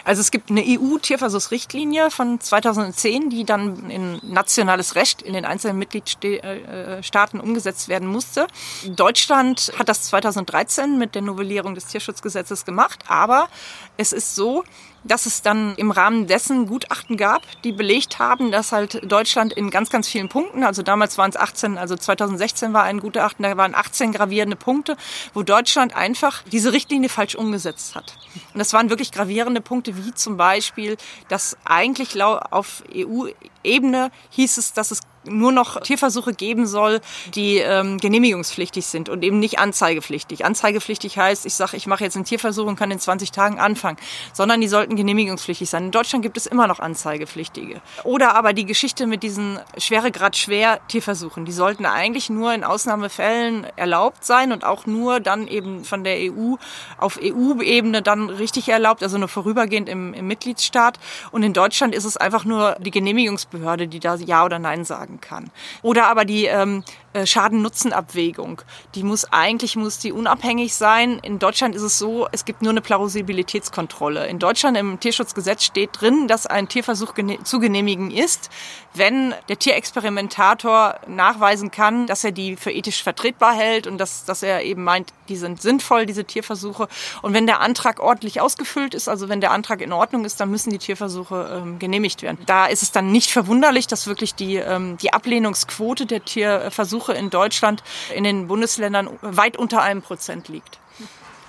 Also 0.05 0.21
es 0.21 0.31
gibt 0.31 0.51
eine 0.51 0.63
EU-Tierversuchsrichtlinie 0.63 2.11
von 2.11 2.41
2010, 2.41 3.31
die 3.31 3.45
dann 3.45 3.89
in 3.89 4.21
nationales 4.23 4.97
Recht 4.97 5.23
in 5.23 5.33
den 5.33 5.47
einzelnen 5.47 5.79
Mitgliedstaaten 5.79 7.41
umgesetzt 7.41 7.89
werden 7.89 8.09
musste. 8.09 8.49
Deutschland 8.87 9.73
hat 9.79 9.89
das 9.89 10.03
2013 10.03 10.99
mit 10.99 11.15
der 11.15 11.23
Novellierung 11.23 11.75
des 11.75 11.87
Tierschutzgesetzes 11.87 12.67
gemacht, 12.67 13.05
aber 13.09 13.49
es 13.97 14.13
ist 14.13 14.35
so, 14.35 14.63
dass 15.07 15.27
es 15.27 15.43
dann 15.43 15.75
im 15.77 15.91
Rahmen 15.91 16.27
dessen 16.27 16.67
Gutachten 16.67 17.17
gab, 17.17 17.43
die 17.63 17.73
belegt 17.73 18.19
haben, 18.19 18.51
dass 18.51 18.73
halt 18.73 19.01
Deutschland 19.11 19.53
in 19.53 19.71
ganz, 19.71 19.91
ganz 19.91 20.09
vielen 20.09 20.29
Punkten, 20.29 20.65
also 20.65 20.83
damals 20.83 21.19
waren 21.19 21.31
es 21.31 21.37
18, 21.37 21.79
also 21.79 21.97
2016 21.97 22.73
war 22.73 22.85
ein 22.85 23.01
Gutachten, 23.01 23.43
da 23.43 23.57
waren 23.57 23.75
18 23.75 24.13
gravierende 24.13 24.57
Punkte, 24.57 24.97
wo 25.35 25.43
Deutschland 25.43 25.95
einfach 25.95 26.43
diese 26.53 26.73
Richtlinie 26.73 27.09
falsch 27.09 27.35
umgesetzt 27.35 27.95
hat. 27.95 28.17
Und 28.53 28.59
das 28.59 28.73
waren 28.73 28.91
wirklich 28.91 29.13
gravierende 29.13 29.61
Punkte, 29.61 29.97
wie 29.97 30.15
zum 30.15 30.37
Beispiel, 30.37 30.97
dass 31.29 31.57
eigentlich 31.65 32.23
auf 32.23 32.83
EU-Ebene 32.95 34.11
hieß 34.31 34.59
es, 34.59 34.73
dass 34.73 34.91
es 34.91 35.01
nur 35.29 35.53
noch 35.53 35.81
Tierversuche 35.81 36.35
geben 36.35 36.67
soll, 36.67 37.01
die 37.35 37.59
ähm, 37.59 37.99
genehmigungspflichtig 37.99 38.87
sind 38.87 39.09
und 39.09 39.23
eben 39.23 39.39
nicht 39.39 39.59
anzeigepflichtig. 39.59 40.45
Anzeigepflichtig 40.45 41.19
heißt, 41.19 41.47
ich 41.47 41.55
sage, 41.55 41.77
ich 41.77 41.87
mache 41.87 42.05
jetzt 42.05 42.17
einen 42.17 42.25
Tierversuch 42.25 42.67
und 42.67 42.77
kann 42.77 42.91
in 42.91 42.99
20 42.99 43.33
Tagen 43.33 43.59
anfangen, 43.59 43.99
sondern 44.33 44.61
die 44.61 44.69
sollten 44.69 44.97
genehmigungspflichtig 44.97 45.69
sein. 45.69 45.87
In 45.87 45.91
Deutschland 45.91 46.23
gibt 46.23 46.37
es 46.37 46.47
immer 46.47 46.67
noch 46.67 46.81
anzeigepflichtige. 46.81 47.81
Oder 48.05 48.35
aber 48.35 48.53
die 48.53 48.67
Geschichte 48.67 49.07
mit 49.07 49.23
diesen 49.23 49.59
Schweregrad 49.79 50.37
schwer 50.37 50.81
Tierversuchen, 50.89 51.45
die 51.45 51.53
sollten 51.53 51.87
eigentlich 51.87 52.31
nur 52.31 52.55
in 52.55 52.65
Ausnahmefällen 52.65 53.67
erlaubt 53.77 54.25
sein 54.25 54.53
und 54.53 54.65
auch 54.65 54.87
nur 54.87 55.21
dann 55.21 55.47
eben 55.49 55.85
von 55.85 56.05
der 56.05 56.17
EU 56.33 56.57
auf 56.99 57.19
EU-Ebene 57.23 58.03
dann 58.03 58.31
richtig 58.31 58.69
erlaubt, 58.69 59.03
also 59.03 59.19
nur 59.19 59.29
vorübergehend 59.29 59.89
im, 59.89 60.15
im 60.15 60.27
Mitgliedsstaat. 60.27 60.99
Und 61.33 61.43
in 61.43 61.53
Deutschland 61.53 61.95
ist 61.95 62.05
es 62.05 62.17
einfach 62.17 62.45
nur 62.45 62.77
die 62.81 62.91
Genehmigungsbehörde, 62.91 63.89
die 63.89 64.01
da 64.01 64.17
Ja 64.17 64.45
oder 64.45 64.59
Nein 64.59 64.85
sagen 64.85 65.16
kann. 65.21 65.51
Oder 65.83 66.07
aber 66.09 66.25
die 66.25 66.47
ähm, 66.47 66.83
äh, 67.06 67.06
Schaden-Nutzen-Abwägung. 67.25 68.63
Die 68.95 69.05
muss 69.05 69.25
eigentlich 69.33 69.77
muss 69.77 69.99
die 69.99 70.13
unabhängig 70.13 70.75
sein. 70.75 71.19
In 71.21 71.39
Deutschland 71.39 71.75
ist 71.75 71.83
es 71.83 71.99
so, 71.99 72.27
es 72.33 72.45
gibt 72.45 72.63
nur 72.63 72.71
eine 72.71 72.81
Plausibilitätskontrolle. 72.81 74.27
In 74.27 74.39
Deutschland 74.39 74.77
im 74.77 75.01
Tierschutzgesetz 75.01 75.65
steht 75.65 75.91
drin, 76.01 76.27
dass 76.29 76.47
ein 76.47 76.69
Tierversuch 76.69 77.15
zu 77.45 77.61
genehmigen 77.61 78.11
ist, 78.11 78.51
wenn 78.95 79.35
der 79.49 79.59
Tierexperimentator 79.59 80.97
nachweisen 81.07 81.71
kann, 81.71 82.07
dass 82.07 82.25
er 82.25 82.33
die 82.33 82.57
für 82.57 82.71
ethisch 82.71 83.03
vertretbar 83.03 83.55
hält 83.55 83.87
und 83.87 83.99
dass, 83.99 84.25
dass 84.25 84.43
er 84.43 84.63
eben 84.63 84.83
meint, 84.83 85.13
die 85.29 85.37
sind 85.37 85.61
sinnvoll, 85.61 86.07
diese 86.07 86.25
Tierversuche. 86.25 86.89
Und 87.23 87.35
wenn 87.35 87.47
der 87.47 87.61
Antrag 87.61 88.01
ordentlich 88.01 88.41
ausgefüllt 88.41 88.95
ist, 88.95 89.09
also 89.09 89.29
wenn 89.29 89.41
der 89.41 89.51
Antrag 89.51 89.81
in 89.81 89.93
Ordnung 89.93 90.25
ist, 90.25 90.41
dann 90.41 90.51
müssen 90.51 90.71
die 90.71 90.79
Tierversuche 90.79 91.61
ähm, 91.63 91.79
genehmigt 91.79 92.23
werden. 92.23 92.39
Da 92.47 92.67
ist 92.67 92.83
es 92.83 92.93
dann 92.93 93.13
nicht 93.13 93.31
verwunderlich, 93.31 93.87
dass 93.87 94.07
wirklich 94.07 94.35
die, 94.35 94.57
ähm, 94.57 94.97
die 94.99 95.13
Ablehnungsquote 95.13 96.07
der 96.07 96.25
Tierversuche 96.25 97.06
in 97.15 97.31
Deutschland 97.31 97.83
in 98.15 98.25
den 98.25 98.49
Bundesländern 98.49 99.09
weit 99.23 99.57
unter 99.57 99.83
einem 99.83 100.03
Prozent 100.03 100.49
liegt. 100.49 100.79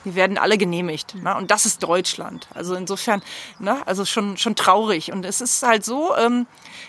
Die 0.06 0.16
werden 0.16 0.38
alle 0.38 0.58
genehmigt. 0.58 1.16
Ne? 1.16 1.36
Und 1.36 1.52
das 1.52 1.66
ist 1.66 1.84
Deutschland. 1.84 2.48
Also 2.54 2.76
insofern, 2.76 3.22
ne? 3.60 3.86
also 3.86 4.06
schon, 4.06 4.38
schon 4.38 4.56
traurig. 4.56 5.12
Und 5.12 5.26
es 5.26 5.42
ist 5.42 5.64
halt 5.64 5.84
so, 5.84 6.16
ähm, 6.16 6.48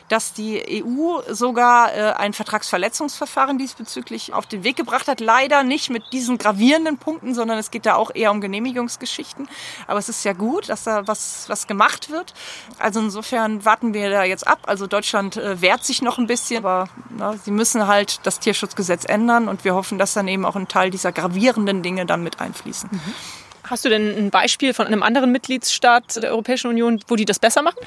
dass 0.08 0.32
die 0.32 0.82
EU 0.84 1.20
sogar 1.32 1.94
äh, 1.94 2.12
ein 2.12 2.32
Vertragsverletzungsverfahren 2.32 3.58
diesbezüglich 3.58 4.32
auf 4.32 4.46
den 4.46 4.64
Weg 4.64 4.76
gebracht 4.76 5.08
hat. 5.08 5.20
Leider 5.20 5.62
nicht 5.62 5.90
mit 5.90 6.12
diesen 6.12 6.38
gravierenden 6.38 6.98
Punkten, 6.98 7.34
sondern 7.34 7.58
es 7.58 7.70
geht 7.70 7.86
da 7.86 7.94
auch 7.94 8.10
eher 8.14 8.30
um 8.30 8.40
Genehmigungsgeschichten. 8.40 9.48
Aber 9.86 9.98
es 9.98 10.08
ist 10.08 10.24
ja 10.24 10.32
gut, 10.32 10.68
dass 10.68 10.84
da 10.84 11.06
was, 11.06 11.48
was 11.48 11.66
gemacht 11.66 12.10
wird. 12.10 12.34
Also 12.78 13.00
insofern 13.00 13.64
warten 13.64 13.94
wir 13.94 14.10
da 14.10 14.24
jetzt 14.24 14.46
ab. 14.46 14.60
Also 14.66 14.86
Deutschland 14.86 15.36
äh, 15.36 15.60
wehrt 15.60 15.84
sich 15.84 16.02
noch 16.02 16.18
ein 16.18 16.26
bisschen, 16.26 16.58
aber 16.58 16.88
na, 17.10 17.36
sie 17.36 17.50
müssen 17.50 17.86
halt 17.86 18.20
das 18.24 18.40
Tierschutzgesetz 18.40 19.04
ändern 19.04 19.48
und 19.48 19.64
wir 19.64 19.74
hoffen, 19.74 19.98
dass 19.98 20.14
dann 20.14 20.28
eben 20.28 20.44
auch 20.44 20.56
ein 20.56 20.68
Teil 20.68 20.90
dieser 20.90 21.12
gravierenden 21.12 21.82
Dinge 21.82 22.06
dann 22.06 22.22
mit 22.22 22.40
einfließen. 22.40 22.88
Mhm. 22.92 23.14
Hast 23.64 23.84
du 23.84 23.90
denn 23.90 24.16
ein 24.16 24.30
Beispiel 24.30 24.72
von 24.72 24.86
einem 24.86 25.02
anderen 25.02 25.30
Mitgliedsstaat 25.30 26.22
der 26.22 26.30
Europäischen 26.30 26.68
Union, 26.68 27.00
wo 27.06 27.16
die 27.16 27.26
das 27.26 27.38
besser 27.38 27.62
machen? 27.62 27.78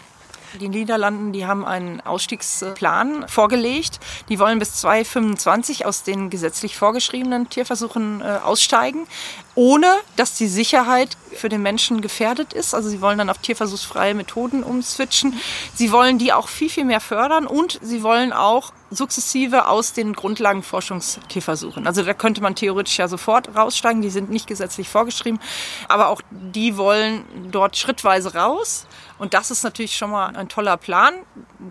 Die 0.59 0.69
Niederlanden, 0.69 1.31
die 1.31 1.45
haben 1.45 1.65
einen 1.65 2.01
Ausstiegsplan 2.01 3.27
vorgelegt. 3.27 3.99
Die 4.29 4.39
wollen 4.39 4.59
bis 4.59 4.75
2025 4.75 5.85
aus 5.85 6.03
den 6.03 6.29
gesetzlich 6.29 6.75
vorgeschriebenen 6.75 7.49
Tierversuchen 7.49 8.21
äh, 8.21 8.39
aussteigen, 8.43 9.07
ohne 9.55 9.87
dass 10.15 10.35
die 10.35 10.47
Sicherheit 10.47 11.17
für 11.33 11.49
den 11.49 11.61
Menschen 11.61 12.01
gefährdet 12.01 12.53
ist. 12.53 12.73
Also 12.73 12.89
sie 12.89 13.01
wollen 13.01 13.17
dann 13.17 13.29
auf 13.29 13.37
tierversuchsfreie 13.37 14.13
Methoden 14.13 14.63
umswitchen. 14.63 15.39
Sie 15.73 15.91
wollen 15.91 16.17
die 16.17 16.33
auch 16.33 16.47
viel, 16.47 16.69
viel 16.69 16.85
mehr 16.85 17.01
fördern 17.01 17.47
und 17.47 17.79
sie 17.81 18.03
wollen 18.03 18.33
auch 18.33 18.73
sukzessive 18.91 19.67
aus 19.67 19.93
den 19.93 20.13
Grundlagenforschungstierversuchen. 20.13 21.87
Also 21.87 22.03
da 22.03 22.13
könnte 22.13 22.41
man 22.41 22.55
theoretisch 22.55 22.97
ja 22.97 23.07
sofort 23.07 23.55
raussteigen. 23.55 24.01
Die 24.01 24.09
sind 24.09 24.29
nicht 24.29 24.47
gesetzlich 24.47 24.89
vorgeschrieben, 24.89 25.39
aber 25.87 26.09
auch 26.09 26.21
die 26.29 26.75
wollen 26.77 27.23
dort 27.51 27.77
schrittweise 27.77 28.35
raus 28.35 28.85
Und 29.21 29.35
das 29.35 29.51
ist 29.51 29.63
natürlich 29.63 29.95
schon 29.95 30.09
mal 30.09 30.35
ein 30.35 30.49
toller 30.49 30.77
Plan. 30.77 31.13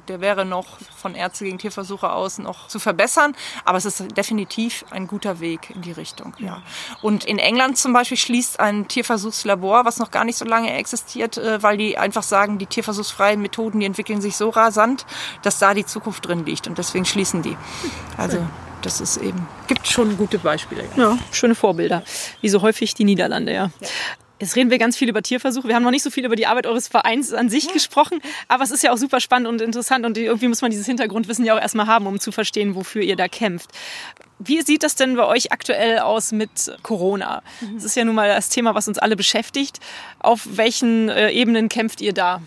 Der 0.07 0.21
wäre 0.21 0.45
noch 0.45 0.79
von 0.97 1.17
Ärzte 1.17 1.45
gegen 1.45 1.59
Tierversuche 1.59 2.13
aus 2.13 2.39
noch 2.39 2.69
zu 2.69 2.79
verbessern, 2.79 3.35
aber 3.65 3.77
es 3.77 3.85
ist 3.85 4.17
definitiv 4.17 4.85
ein 4.91 5.09
guter 5.09 5.41
Weg 5.41 5.71
in 5.71 5.83
die 5.83 5.91
Richtung. 5.91 6.33
Ja. 6.39 6.63
Und 7.03 7.25
in 7.25 7.41
England 7.41 7.77
zum 7.77 7.93
Beispiel 7.93 8.17
schließt 8.17 8.61
ein 8.61 8.87
Tierversuchslabor, 8.87 9.85
was 9.85 9.99
noch 9.99 10.13
gar 10.13 10.25
nicht 10.25 10.39
so 10.39 10.45
lange 10.45 10.73
existiert, 10.75 11.39
äh, 11.39 11.61
weil 11.61 11.77
die 11.77 11.99
einfach 11.99 12.23
sagen, 12.23 12.59
die 12.59 12.67
tierversuchsfreien 12.67 13.43
Methoden, 13.43 13.81
die 13.81 13.87
entwickeln 13.87 14.21
sich 14.21 14.37
so 14.37 14.51
rasant, 14.51 15.05
dass 15.43 15.59
da 15.59 15.75
die 15.75 15.85
Zukunft 15.85 16.29
drin 16.29 16.47
liegt 16.47 16.69
und 16.69 16.79
deswegen 16.79 17.05
schließen 17.05 17.43
die. 17.43 17.57
Also 18.17 18.47
das 18.83 19.01
ist 19.01 19.17
eben, 19.17 19.49
gibt 19.67 19.89
schon 19.89 20.17
gute 20.17 20.39
Beispiele. 20.39 20.85
Ja, 20.97 21.15
ja 21.15 21.19
schöne 21.33 21.57
Vorbilder. 21.57 22.05
Wie 22.43 22.49
so 22.49 22.63
häufig 22.63 22.95
die 22.95 23.05
Niederlande, 23.05 23.53
ja. 23.53 23.71
ja. 23.81 23.89
Jetzt 24.41 24.57
reden 24.57 24.71
wir 24.71 24.79
ganz 24.79 24.97
viel 24.97 25.09
über 25.09 25.23
Tierversuche. 25.23 25.69
Wir 25.69 25.75
haben 25.75 25.83
noch 25.83 25.91
nicht 25.91 26.03
so 26.03 26.11
viel 26.11 26.25
über 26.25 26.35
die 26.35 26.47
Arbeit 26.47 26.67
eures 26.67 26.89
Vereins 26.89 27.33
an 27.35 27.51
sich 27.51 27.67
ja. 27.67 27.73
gesprochen, 27.73 28.21
aber 28.49 28.65
es 28.65 28.71
ist 28.71 28.83
ja 28.83 28.91
auch 28.91 28.97
super 28.97 29.21
spannend 29.21 29.47
und 29.49 29.61
interessant 29.61 30.07
und 30.07 30.17
irgendwie 30.17 30.49
muss 30.49 30.63
man 30.63 30.71
dieses 30.71 30.87
Hintergrundwissen 30.87 31.45
ja 31.45 31.55
auch 31.55 31.61
erstmal 31.61 31.87
haben, 31.87 32.07
um 32.07 32.19
zu 32.19 32.33
verstehen, 32.33 32.75
wofür 32.75 33.03
ihr 33.03 33.17
da 33.17 33.29
kämpft. 33.29 33.71
Wie 34.39 34.63
sieht 34.63 34.83
das 34.83 34.95
denn 34.95 35.17
bei 35.17 35.27
euch 35.27 35.53
aktuell 35.53 35.99
aus 35.99 36.33
mit 36.33 36.73
Corona? 36.83 37.43
Mhm. 37.61 37.75
Das 37.75 37.85
ist 37.85 37.95
ja 37.97 38.05
nun 38.05 38.15
mal 38.15 38.29
das 38.29 38.49
Thema, 38.49 38.75
was 38.75 38.89
uns 38.89 38.99
alle 38.99 39.15
beschäftigt. 39.15 39.79
Auf 40.19 40.49
welchen 40.53 41.11
äh, 41.11 41.31
Ebenen 41.31 41.69
kämpft 41.69 42.01
ihr 42.01 42.15
da? 42.15 42.41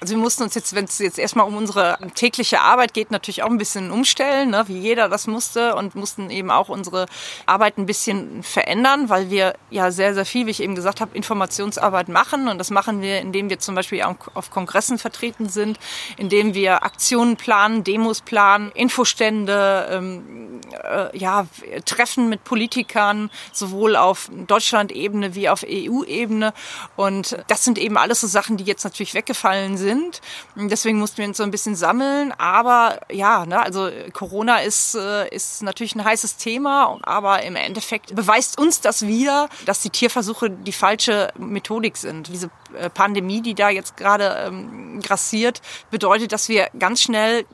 Also 0.00 0.14
wir 0.14 0.22
mussten 0.22 0.44
uns 0.44 0.54
jetzt, 0.54 0.74
wenn 0.74 0.86
es 0.86 0.98
jetzt 0.98 1.18
erstmal 1.18 1.46
um 1.46 1.56
unsere 1.56 1.98
tägliche 2.14 2.60
Arbeit 2.60 2.94
geht, 2.94 3.10
natürlich 3.10 3.42
auch 3.42 3.50
ein 3.50 3.58
bisschen 3.58 3.90
umstellen, 3.90 4.50
ne, 4.50 4.64
wie 4.66 4.78
jeder 4.78 5.10
das 5.10 5.26
musste 5.26 5.74
und 5.76 5.94
mussten 5.94 6.30
eben 6.30 6.50
auch 6.50 6.70
unsere 6.70 7.04
Arbeit 7.44 7.76
ein 7.76 7.84
bisschen 7.84 8.42
verändern, 8.42 9.10
weil 9.10 9.30
wir 9.30 9.54
ja 9.68 9.90
sehr, 9.90 10.14
sehr 10.14 10.24
viel, 10.24 10.46
wie 10.46 10.52
ich 10.52 10.62
eben 10.62 10.74
gesagt 10.74 11.02
habe, 11.02 11.14
Informationsarbeit 11.14 12.08
machen. 12.08 12.48
Und 12.48 12.56
das 12.56 12.70
machen 12.70 13.02
wir, 13.02 13.20
indem 13.20 13.50
wir 13.50 13.58
zum 13.58 13.74
Beispiel 13.74 14.02
auf 14.02 14.50
Kongressen 14.50 14.96
vertreten 14.96 15.50
sind, 15.50 15.78
indem 16.16 16.54
wir 16.54 16.82
Aktionen 16.82 17.36
planen, 17.36 17.84
Demos 17.84 18.22
planen, 18.22 18.72
Infostände, 18.72 19.86
ähm, 19.90 20.60
äh, 20.82 21.16
ja, 21.16 21.46
Treffen 21.84 22.30
mit 22.30 22.44
Politikern, 22.44 23.30
sowohl 23.52 23.96
auf 23.96 24.30
Deutschland-Ebene 24.46 25.34
wie 25.34 25.50
auf 25.50 25.62
EU-Ebene 25.68 26.54
und 26.96 27.36
das 27.48 27.64
sind 27.64 27.76
eben 27.76 27.98
alles 27.98 28.22
so 28.22 28.26
Sachen, 28.26 28.56
die 28.56 28.64
jetzt 28.64 28.84
natürlich 28.84 29.12
weggefallen 29.12 29.76
sind 29.76 29.89
sind. 29.90 30.20
Deswegen 30.54 30.98
mussten 30.98 31.18
wir 31.18 31.26
uns 31.26 31.36
so 31.36 31.42
ein 31.42 31.50
bisschen 31.50 31.74
sammeln. 31.74 32.32
Aber 32.38 33.00
ja, 33.10 33.46
ne, 33.46 33.60
also 33.60 33.90
Corona 34.12 34.58
ist, 34.58 34.94
äh, 34.94 35.28
ist 35.34 35.62
natürlich 35.62 35.94
ein 35.94 36.04
heißes 36.04 36.36
Thema, 36.36 36.98
aber 37.02 37.42
im 37.42 37.56
Endeffekt 37.56 38.14
beweist 38.14 38.58
uns 38.58 38.80
das 38.80 39.06
wieder, 39.06 39.48
dass 39.66 39.82
die 39.82 39.90
Tierversuche 39.90 40.50
die 40.50 40.72
falsche 40.72 41.32
Methodik 41.38 41.96
sind. 41.96 42.28
Diese 42.28 42.50
äh, 42.78 42.88
Pandemie, 42.90 43.42
die 43.42 43.54
da 43.54 43.68
jetzt 43.70 43.96
gerade 43.96 44.44
ähm, 44.46 45.00
grassiert, 45.00 45.60
bedeutet, 45.90 46.32
dass 46.32 46.48
wir 46.48 46.68
ganz 46.78 47.02
schnell 47.02 47.44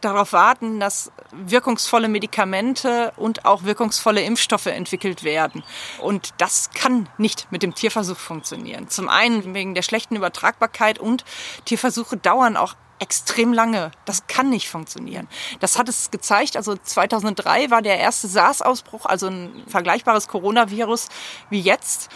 darauf 0.00 0.32
warten, 0.32 0.80
dass 0.80 1.12
wirkungsvolle 1.38 2.08
Medikamente 2.08 3.12
und 3.16 3.44
auch 3.44 3.64
wirkungsvolle 3.64 4.22
Impfstoffe 4.22 4.66
entwickelt 4.66 5.24
werden. 5.24 5.62
Und 6.00 6.34
das 6.38 6.70
kann 6.70 7.08
nicht 7.18 7.50
mit 7.50 7.62
dem 7.62 7.74
Tierversuch 7.74 8.16
funktionieren. 8.16 8.88
Zum 8.88 9.08
einen 9.08 9.54
wegen 9.54 9.74
der 9.74 9.82
schlechten 9.82 10.16
Übertragbarkeit 10.16 10.98
und 10.98 11.24
Tierversuche 11.64 12.16
dauern 12.16 12.56
auch 12.56 12.74
extrem 12.98 13.52
lange. 13.52 13.90
Das 14.04 14.26
kann 14.26 14.50
nicht 14.50 14.68
funktionieren. 14.68 15.28
Das 15.60 15.78
hat 15.78 15.88
es 15.88 16.10
gezeigt. 16.10 16.56
Also 16.56 16.76
2003 16.76 17.70
war 17.70 17.82
der 17.82 17.98
erste 17.98 18.28
SARS-Ausbruch, 18.28 19.06
also 19.06 19.26
ein 19.28 19.64
vergleichbares 19.66 20.28
Coronavirus 20.28 21.08
wie 21.50 21.60
jetzt. 21.60 22.08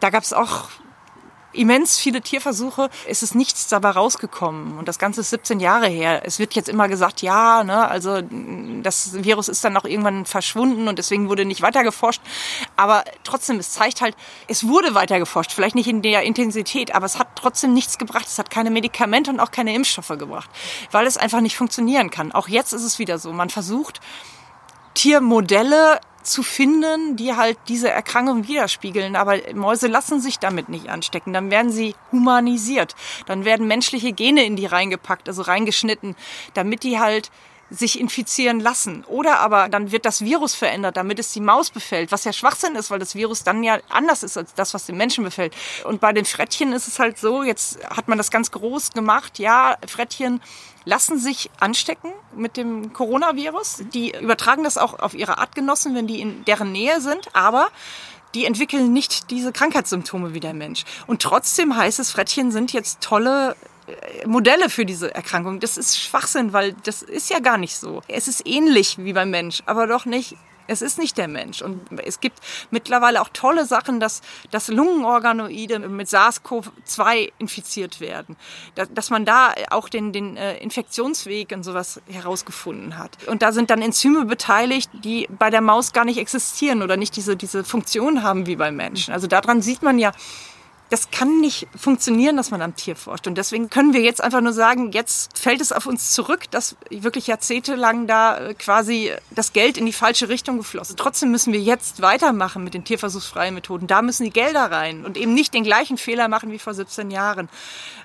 Da 0.00 0.10
gab 0.10 0.22
es 0.22 0.32
auch 0.32 0.68
immens 1.52 1.98
viele 1.98 2.20
Tierversuche. 2.20 2.90
Es 3.06 3.22
ist 3.22 3.34
nichts 3.34 3.68
dabei 3.68 3.90
rausgekommen. 3.90 4.78
Und 4.78 4.88
das 4.88 4.98
Ganze 4.98 5.22
ist 5.22 5.30
17 5.30 5.60
Jahre 5.60 5.88
her. 5.88 6.22
Es 6.24 6.38
wird 6.38 6.54
jetzt 6.54 6.68
immer 6.68 6.88
gesagt, 6.88 7.22
ja, 7.22 7.64
ne, 7.64 7.88
also 7.88 8.20
das 8.82 9.24
Virus 9.24 9.48
ist 9.48 9.64
dann 9.64 9.76
auch 9.76 9.84
irgendwann 9.84 10.26
verschwunden 10.26 10.88
und 10.88 10.98
deswegen 10.98 11.28
wurde 11.28 11.44
nicht 11.44 11.62
weiter 11.62 11.82
geforscht. 11.82 12.20
Aber 12.76 13.04
trotzdem, 13.24 13.58
es 13.58 13.70
zeigt 13.70 14.00
halt, 14.00 14.16
es 14.46 14.66
wurde 14.66 14.94
weiter 14.94 15.18
geforscht. 15.18 15.52
Vielleicht 15.52 15.74
nicht 15.74 15.88
in 15.88 16.02
der 16.02 16.22
Intensität, 16.22 16.94
aber 16.94 17.06
es 17.06 17.18
hat 17.18 17.28
trotzdem 17.34 17.72
nichts 17.72 17.98
gebracht. 17.98 18.26
Es 18.26 18.38
hat 18.38 18.50
keine 18.50 18.70
Medikamente 18.70 19.30
und 19.30 19.40
auch 19.40 19.50
keine 19.50 19.74
Impfstoffe 19.74 20.08
gebracht, 20.08 20.50
weil 20.90 21.06
es 21.06 21.16
einfach 21.16 21.40
nicht 21.40 21.56
funktionieren 21.56 22.10
kann. 22.10 22.32
Auch 22.32 22.48
jetzt 22.48 22.72
ist 22.72 22.84
es 22.84 22.98
wieder 22.98 23.18
so. 23.18 23.32
Man 23.32 23.50
versucht, 23.50 24.00
Tiermodelle 24.94 26.00
zu 26.22 26.42
finden, 26.42 27.16
die 27.16 27.34
halt 27.34 27.58
diese 27.68 27.90
Erkrankung 27.90 28.48
widerspiegeln. 28.48 29.16
Aber 29.16 29.36
Mäuse 29.54 29.86
lassen 29.86 30.20
sich 30.20 30.38
damit 30.38 30.68
nicht 30.68 30.88
anstecken. 30.88 31.32
Dann 31.32 31.50
werden 31.50 31.70
sie 31.70 31.94
humanisiert. 32.12 32.94
Dann 33.26 33.44
werden 33.44 33.66
menschliche 33.66 34.12
Gene 34.12 34.44
in 34.44 34.56
die 34.56 34.66
reingepackt, 34.66 35.28
also 35.28 35.42
reingeschnitten, 35.42 36.16
damit 36.54 36.82
die 36.82 36.98
halt 36.98 37.30
sich 37.70 38.00
infizieren 38.00 38.60
lassen. 38.60 39.04
Oder 39.04 39.40
aber 39.40 39.68
dann 39.68 39.92
wird 39.92 40.04
das 40.04 40.22
Virus 40.22 40.54
verändert, 40.54 40.96
damit 40.96 41.18
es 41.18 41.32
die 41.32 41.40
Maus 41.40 41.70
befällt, 41.70 42.12
was 42.12 42.24
ja 42.24 42.32
Schwachsinn 42.32 42.74
ist, 42.76 42.90
weil 42.90 42.98
das 42.98 43.14
Virus 43.14 43.44
dann 43.44 43.62
ja 43.62 43.78
anders 43.88 44.22
ist 44.22 44.36
als 44.36 44.54
das, 44.54 44.74
was 44.74 44.86
den 44.86 44.96
Menschen 44.96 45.24
befällt. 45.24 45.54
Und 45.84 46.00
bei 46.00 46.12
den 46.12 46.24
Frettchen 46.24 46.72
ist 46.72 46.88
es 46.88 46.98
halt 46.98 47.18
so, 47.18 47.42
jetzt 47.42 47.84
hat 47.84 48.08
man 48.08 48.18
das 48.18 48.30
ganz 48.30 48.50
groß 48.50 48.92
gemacht, 48.92 49.38
ja, 49.38 49.76
Frettchen 49.86 50.40
lassen 50.84 51.18
sich 51.18 51.50
anstecken 51.60 52.12
mit 52.34 52.56
dem 52.56 52.94
Coronavirus. 52.94 53.82
Die 53.92 54.16
übertragen 54.16 54.64
das 54.64 54.78
auch 54.78 54.98
auf 54.98 55.14
ihre 55.14 55.36
Artgenossen, 55.38 55.94
wenn 55.94 56.06
die 56.06 56.20
in 56.20 56.44
deren 56.46 56.72
Nähe 56.72 57.02
sind, 57.02 57.28
aber 57.34 57.68
die 58.34 58.46
entwickeln 58.46 58.92
nicht 58.92 59.30
diese 59.30 59.52
Krankheitssymptome 59.52 60.32
wie 60.32 60.40
der 60.40 60.54
Mensch. 60.54 60.84
Und 61.06 61.22
trotzdem 61.22 61.76
heißt 61.76 61.98
es, 61.98 62.10
Frettchen 62.10 62.52
sind 62.52 62.72
jetzt 62.72 63.00
tolle 63.00 63.56
Modelle 64.26 64.70
für 64.70 64.84
diese 64.84 65.14
Erkrankung. 65.14 65.60
Das 65.60 65.76
ist 65.76 65.98
Schwachsinn, 65.98 66.52
weil 66.52 66.74
das 66.84 67.02
ist 67.02 67.30
ja 67.30 67.40
gar 67.40 67.58
nicht 67.58 67.76
so. 67.76 68.02
Es 68.08 68.28
ist 68.28 68.46
ähnlich 68.46 68.98
wie 68.98 69.12
beim 69.12 69.30
Mensch, 69.30 69.62
aber 69.66 69.86
doch 69.86 70.04
nicht 70.04 70.36
es 70.68 70.82
ist 70.82 70.98
nicht 70.98 71.18
der 71.18 71.28
Mensch. 71.28 71.62
Und 71.62 71.80
es 72.04 72.20
gibt 72.20 72.38
mittlerweile 72.70 73.20
auch 73.20 73.30
tolle 73.32 73.64
Sachen, 73.64 73.98
dass, 73.98 74.20
dass 74.50 74.68
Lungenorganoide 74.68 75.80
mit 75.80 76.08
SARS-CoV-2 76.08 77.32
infiziert 77.38 78.00
werden. 78.00 78.36
Dass 78.74 79.10
man 79.10 79.24
da 79.24 79.54
auch 79.70 79.88
den, 79.88 80.12
den 80.12 80.36
äh, 80.36 80.58
Infektionsweg 80.58 81.52
und 81.52 81.64
sowas 81.64 82.00
herausgefunden 82.08 82.98
hat. 82.98 83.16
Und 83.26 83.42
da 83.42 83.50
sind 83.52 83.70
dann 83.70 83.82
Enzyme 83.82 84.26
beteiligt, 84.26 84.90
die 84.92 85.26
bei 85.30 85.50
der 85.50 85.62
Maus 85.62 85.92
gar 85.92 86.04
nicht 86.04 86.18
existieren 86.18 86.82
oder 86.82 86.96
nicht 86.96 87.16
diese, 87.16 87.34
diese 87.34 87.64
Funktion 87.64 88.22
haben 88.22 88.46
wie 88.46 88.56
beim 88.56 88.76
Menschen. 88.76 89.14
Also 89.14 89.26
daran 89.26 89.62
sieht 89.62 89.82
man 89.82 89.98
ja, 89.98 90.12
das 90.90 91.10
kann 91.10 91.40
nicht 91.40 91.66
funktionieren, 91.76 92.36
dass 92.36 92.50
man 92.50 92.62
am 92.62 92.74
Tier 92.74 92.96
forscht. 92.96 93.26
Und 93.26 93.36
deswegen 93.36 93.68
können 93.68 93.92
wir 93.92 94.00
jetzt 94.00 94.22
einfach 94.22 94.40
nur 94.40 94.52
sagen, 94.52 94.92
jetzt 94.92 95.36
fällt 95.38 95.60
es 95.60 95.70
auf 95.72 95.86
uns 95.86 96.12
zurück, 96.12 96.50
dass 96.50 96.76
wirklich 96.90 97.26
jahrzehntelang 97.26 98.06
da 98.06 98.38
äh, 98.38 98.54
quasi 98.54 99.12
das 99.30 99.52
Geld 99.52 99.76
in 99.76 99.84
die 99.84 99.92
falsche 99.92 100.28
Richtung 100.28 100.56
geflossen. 100.56 100.96
Trotzdem 100.96 101.30
müssen 101.30 101.52
wir 101.52 101.60
jetzt 101.60 102.00
weitermachen 102.00 102.64
mit 102.64 102.74
den 102.74 102.84
tierversuchsfreien 102.84 103.54
Methoden. 103.54 103.86
Da 103.86 104.00
müssen 104.00 104.24
die 104.24 104.30
Gelder 104.30 104.70
rein 104.70 105.04
und 105.04 105.16
eben 105.16 105.34
nicht 105.34 105.52
den 105.52 105.64
gleichen 105.64 105.98
Fehler 105.98 106.28
machen 106.28 106.50
wie 106.52 106.58
vor 106.58 106.72
17 106.72 107.10
Jahren. 107.10 107.48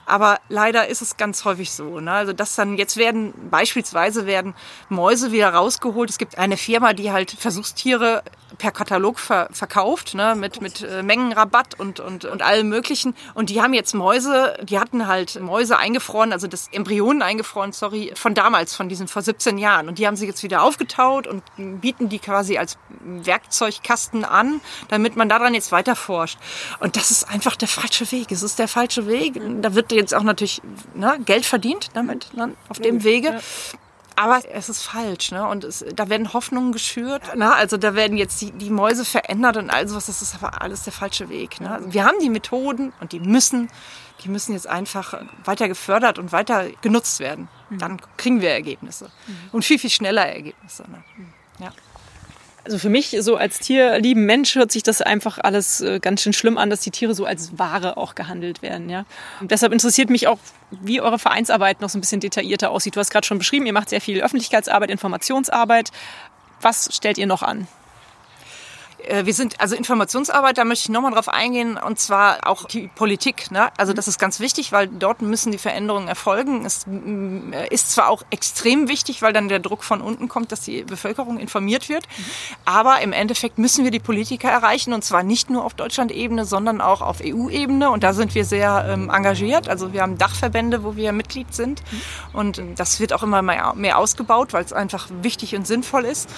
Aber 0.05 0.39
leider 0.49 0.87
ist 0.87 1.01
es 1.01 1.15
ganz 1.15 1.45
häufig 1.45 1.71
so. 1.71 2.01
Ne? 2.01 2.11
Also 2.11 2.33
dass 2.33 2.55
dann 2.55 2.77
jetzt 2.77 2.97
werden 2.97 3.33
beispielsweise 3.49 4.25
werden 4.25 4.53
Mäuse 4.89 5.31
wieder 5.31 5.53
rausgeholt. 5.53 6.09
Es 6.09 6.17
gibt 6.17 6.37
eine 6.37 6.57
Firma, 6.57 6.93
die 6.93 7.11
halt 7.11 7.31
Versuchstiere 7.31 8.23
per 8.57 8.71
Katalog 8.71 9.19
ver 9.19 9.47
verkauft, 9.51 10.13
ne? 10.13 10.35
mit, 10.35 10.61
mit 10.61 10.81
äh, 10.81 11.01
Mengenrabatt 11.03 11.79
und, 11.79 11.99
und, 11.99 12.25
und 12.25 12.41
allem 12.41 12.72
Möglichen. 12.73 13.15
Und 13.35 13.49
die 13.49 13.61
haben 13.61 13.73
jetzt 13.73 13.93
Mäuse, 13.93 14.57
die 14.63 14.79
hatten 14.79 15.07
halt 15.07 15.39
Mäuse 15.39 15.77
eingefroren, 15.77 16.33
also 16.33 16.47
das 16.47 16.69
Embryonen 16.71 17.21
eingefroren, 17.21 17.71
sorry, 17.71 18.11
von 18.15 18.33
damals, 18.33 18.75
von 18.75 18.89
diesen 18.89 19.07
vor 19.07 19.21
17 19.21 19.59
Jahren. 19.59 19.87
Und 19.87 19.99
die 19.99 20.07
haben 20.07 20.15
sie 20.15 20.25
jetzt 20.25 20.41
wieder 20.41 20.63
aufgetaut 20.63 21.27
und 21.27 21.43
bieten 21.81 22.09
die 22.09 22.19
quasi 22.19 22.57
als 22.57 22.77
Werkzeugkasten 23.01 24.25
an, 24.25 24.59
damit 24.89 25.15
man 25.15 25.29
daran 25.29 25.53
jetzt 25.53 25.71
weiter 25.71 25.95
forscht. 25.95 26.39
Und 26.79 26.95
das 26.95 27.11
ist 27.11 27.29
einfach 27.29 27.55
der 27.55 27.67
falsche 27.67 28.11
Weg. 28.11 28.31
Es 28.31 28.43
ist 28.43 28.57
der 28.57 28.67
falsche 28.67 29.07
Weg. 29.07 29.39
Da 29.61 29.75
wird 29.75 29.91
jetzt 29.91 30.15
auch 30.15 30.23
natürlich 30.23 30.61
ne, 30.95 31.19
Geld 31.25 31.45
verdient 31.45 31.89
damit 31.93 32.33
ne, 32.35 32.55
auf 32.69 32.79
dem 32.79 33.03
Wege. 33.03 33.39
Aber 34.15 34.41
es 34.51 34.69
ist 34.69 34.83
falsch, 34.83 35.31
ne? 35.31 35.47
Und 35.47 35.63
es, 35.63 35.83
da 35.95 36.09
werden 36.09 36.33
Hoffnungen 36.33 36.71
geschürt. 36.71 37.35
Ne? 37.35 37.53
Also 37.53 37.77
da 37.77 37.95
werden 37.95 38.17
jetzt 38.17 38.41
die, 38.41 38.51
die 38.51 38.69
Mäuse 38.69 39.05
verändert 39.05 39.57
und 39.57 39.69
all 39.69 39.87
sowas. 39.87 40.05
Das 40.05 40.21
ist 40.21 40.35
aber 40.35 40.61
alles 40.61 40.83
der 40.83 40.93
falsche 40.93 41.29
Weg. 41.29 41.59
Ne? 41.61 41.71
Also 41.71 41.93
wir 41.93 42.05
haben 42.05 42.19
die 42.21 42.29
Methoden 42.29 42.93
und 42.99 43.11
die 43.11 43.19
müssen, 43.19 43.69
die 44.23 44.29
müssen 44.29 44.53
jetzt 44.53 44.67
einfach 44.67 45.21
weiter 45.45 45.67
gefördert 45.67 46.19
und 46.19 46.31
weiter 46.31 46.67
genutzt 46.81 47.19
werden. 47.19 47.47
Mhm. 47.69 47.77
Dann 47.79 48.01
kriegen 48.17 48.41
wir 48.41 48.51
Ergebnisse. 48.51 49.11
Mhm. 49.27 49.35
Und 49.51 49.65
viel, 49.65 49.79
viel 49.79 49.89
schneller 49.89 50.27
Ergebnisse. 50.27 50.83
Ne? 50.83 51.03
Ja 51.59 51.71
also 52.65 52.77
für 52.77 52.89
mich 52.89 53.15
so 53.19 53.35
als 53.35 53.59
tierlieben 53.59 54.25
Mensch 54.25 54.55
hört 54.55 54.71
sich 54.71 54.83
das 54.83 55.01
einfach 55.01 55.37
alles 55.37 55.81
äh, 55.81 55.99
ganz 55.99 56.21
schön 56.21 56.33
schlimm 56.33 56.57
an, 56.57 56.69
dass 56.69 56.79
die 56.79 56.91
Tiere 56.91 57.13
so 57.13 57.25
als 57.25 57.57
Ware 57.59 57.97
auch 57.97 58.15
gehandelt 58.15 58.61
werden. 58.61 58.89
Ja? 58.89 59.05
Und 59.41 59.51
deshalb 59.51 59.73
interessiert 59.73 60.09
mich 60.09 60.27
auch, 60.27 60.39
wie 60.71 61.01
eure 61.01 61.19
Vereinsarbeit 61.19 61.81
noch 61.81 61.89
so 61.89 61.97
ein 61.97 62.01
bisschen 62.01 62.21
detaillierter 62.21 62.71
aussieht. 62.71 62.95
Du 62.95 62.99
hast 62.99 63.11
gerade 63.11 63.27
schon 63.27 63.37
beschrieben, 63.37 63.65
ihr 63.65 63.73
macht 63.73 63.89
sehr 63.89 64.01
viel 64.01 64.21
Öffentlichkeitsarbeit, 64.21 64.89
Informationsarbeit. 64.89 65.91
Was 66.61 66.95
stellt 66.95 67.17
ihr 67.17 67.27
noch 67.27 67.43
an? 67.43 67.67
Äh, 69.07 69.25
wir 69.25 69.33
sind, 69.33 69.59
also 69.59 69.75
Informationsarbeit, 69.75 70.57
da 70.57 70.65
möchte 70.65 70.85
ich 70.85 70.89
nochmal 70.89 71.11
drauf 71.13 71.29
eingehen, 71.29 71.77
und 71.77 71.99
zwar 71.99 72.47
auch 72.47 72.65
die 72.65 72.89
Politik. 72.93 73.51
Ne? 73.51 73.69
Also 73.77 73.93
das 73.93 74.07
ist 74.07 74.19
ganz 74.19 74.39
wichtig, 74.39 74.71
weil 74.71 74.87
dort 74.87 75.21
müssen 75.21 75.51
die 75.51 75.57
Veränderungen 75.57 76.07
erfolgen. 76.07 76.65
Es 76.65 76.85
ist 77.69 77.91
zwar 77.91 78.09
auch 78.09 78.23
extrem 78.29 78.87
wichtig, 78.87 79.21
weil 79.21 79.33
dann 79.33 79.47
der 79.47 79.59
Druck 79.59 79.83
von 79.83 80.01
unten 80.01 80.27
kommt, 80.27 80.51
dass 80.51 80.61
die 80.61 80.83
Bevölkerung 80.83 81.39
informiert 81.39 81.89
wird, 81.89 82.07
aber 82.65 83.01
im 83.01 83.13
Endeffekt 83.13 83.57
müssen 83.57 83.83
wir 83.83 83.91
die 83.91 83.99
Politiker 83.99 84.49
erreichen, 84.49 84.93
und 84.93 85.03
zwar 85.03 85.23
nicht 85.23 85.49
nur 85.49 85.63
auf 85.63 85.73
Deutschland-Ebene, 85.73 86.45
sondern 86.45 86.81
auch 86.81 87.01
auf 87.01 87.19
EU-Ebene. 87.23 87.89
Und 87.89 88.03
da 88.03 88.13
sind 88.13 88.35
wir 88.35 88.45
sehr 88.45 88.85
ähm, 88.89 89.09
engagiert. 89.09 89.67
Also 89.67 89.93
wir 89.93 90.01
haben 90.01 90.17
Dachverbände, 90.17 90.83
wo 90.83 90.95
wir 90.95 91.11
Mitglied 91.11 91.53
sind. 91.53 91.81
Und 92.33 92.61
das 92.75 92.99
wird 92.99 93.13
auch 93.13 93.23
immer 93.23 93.41
mehr, 93.41 93.73
mehr 93.75 93.97
ausgebaut, 93.97 94.53
weil 94.53 94.63
es 94.63 94.73
einfach 94.73 95.07
wichtig 95.21 95.55
und 95.55 95.67
sinnvoll 95.67 96.05
ist. 96.05 96.29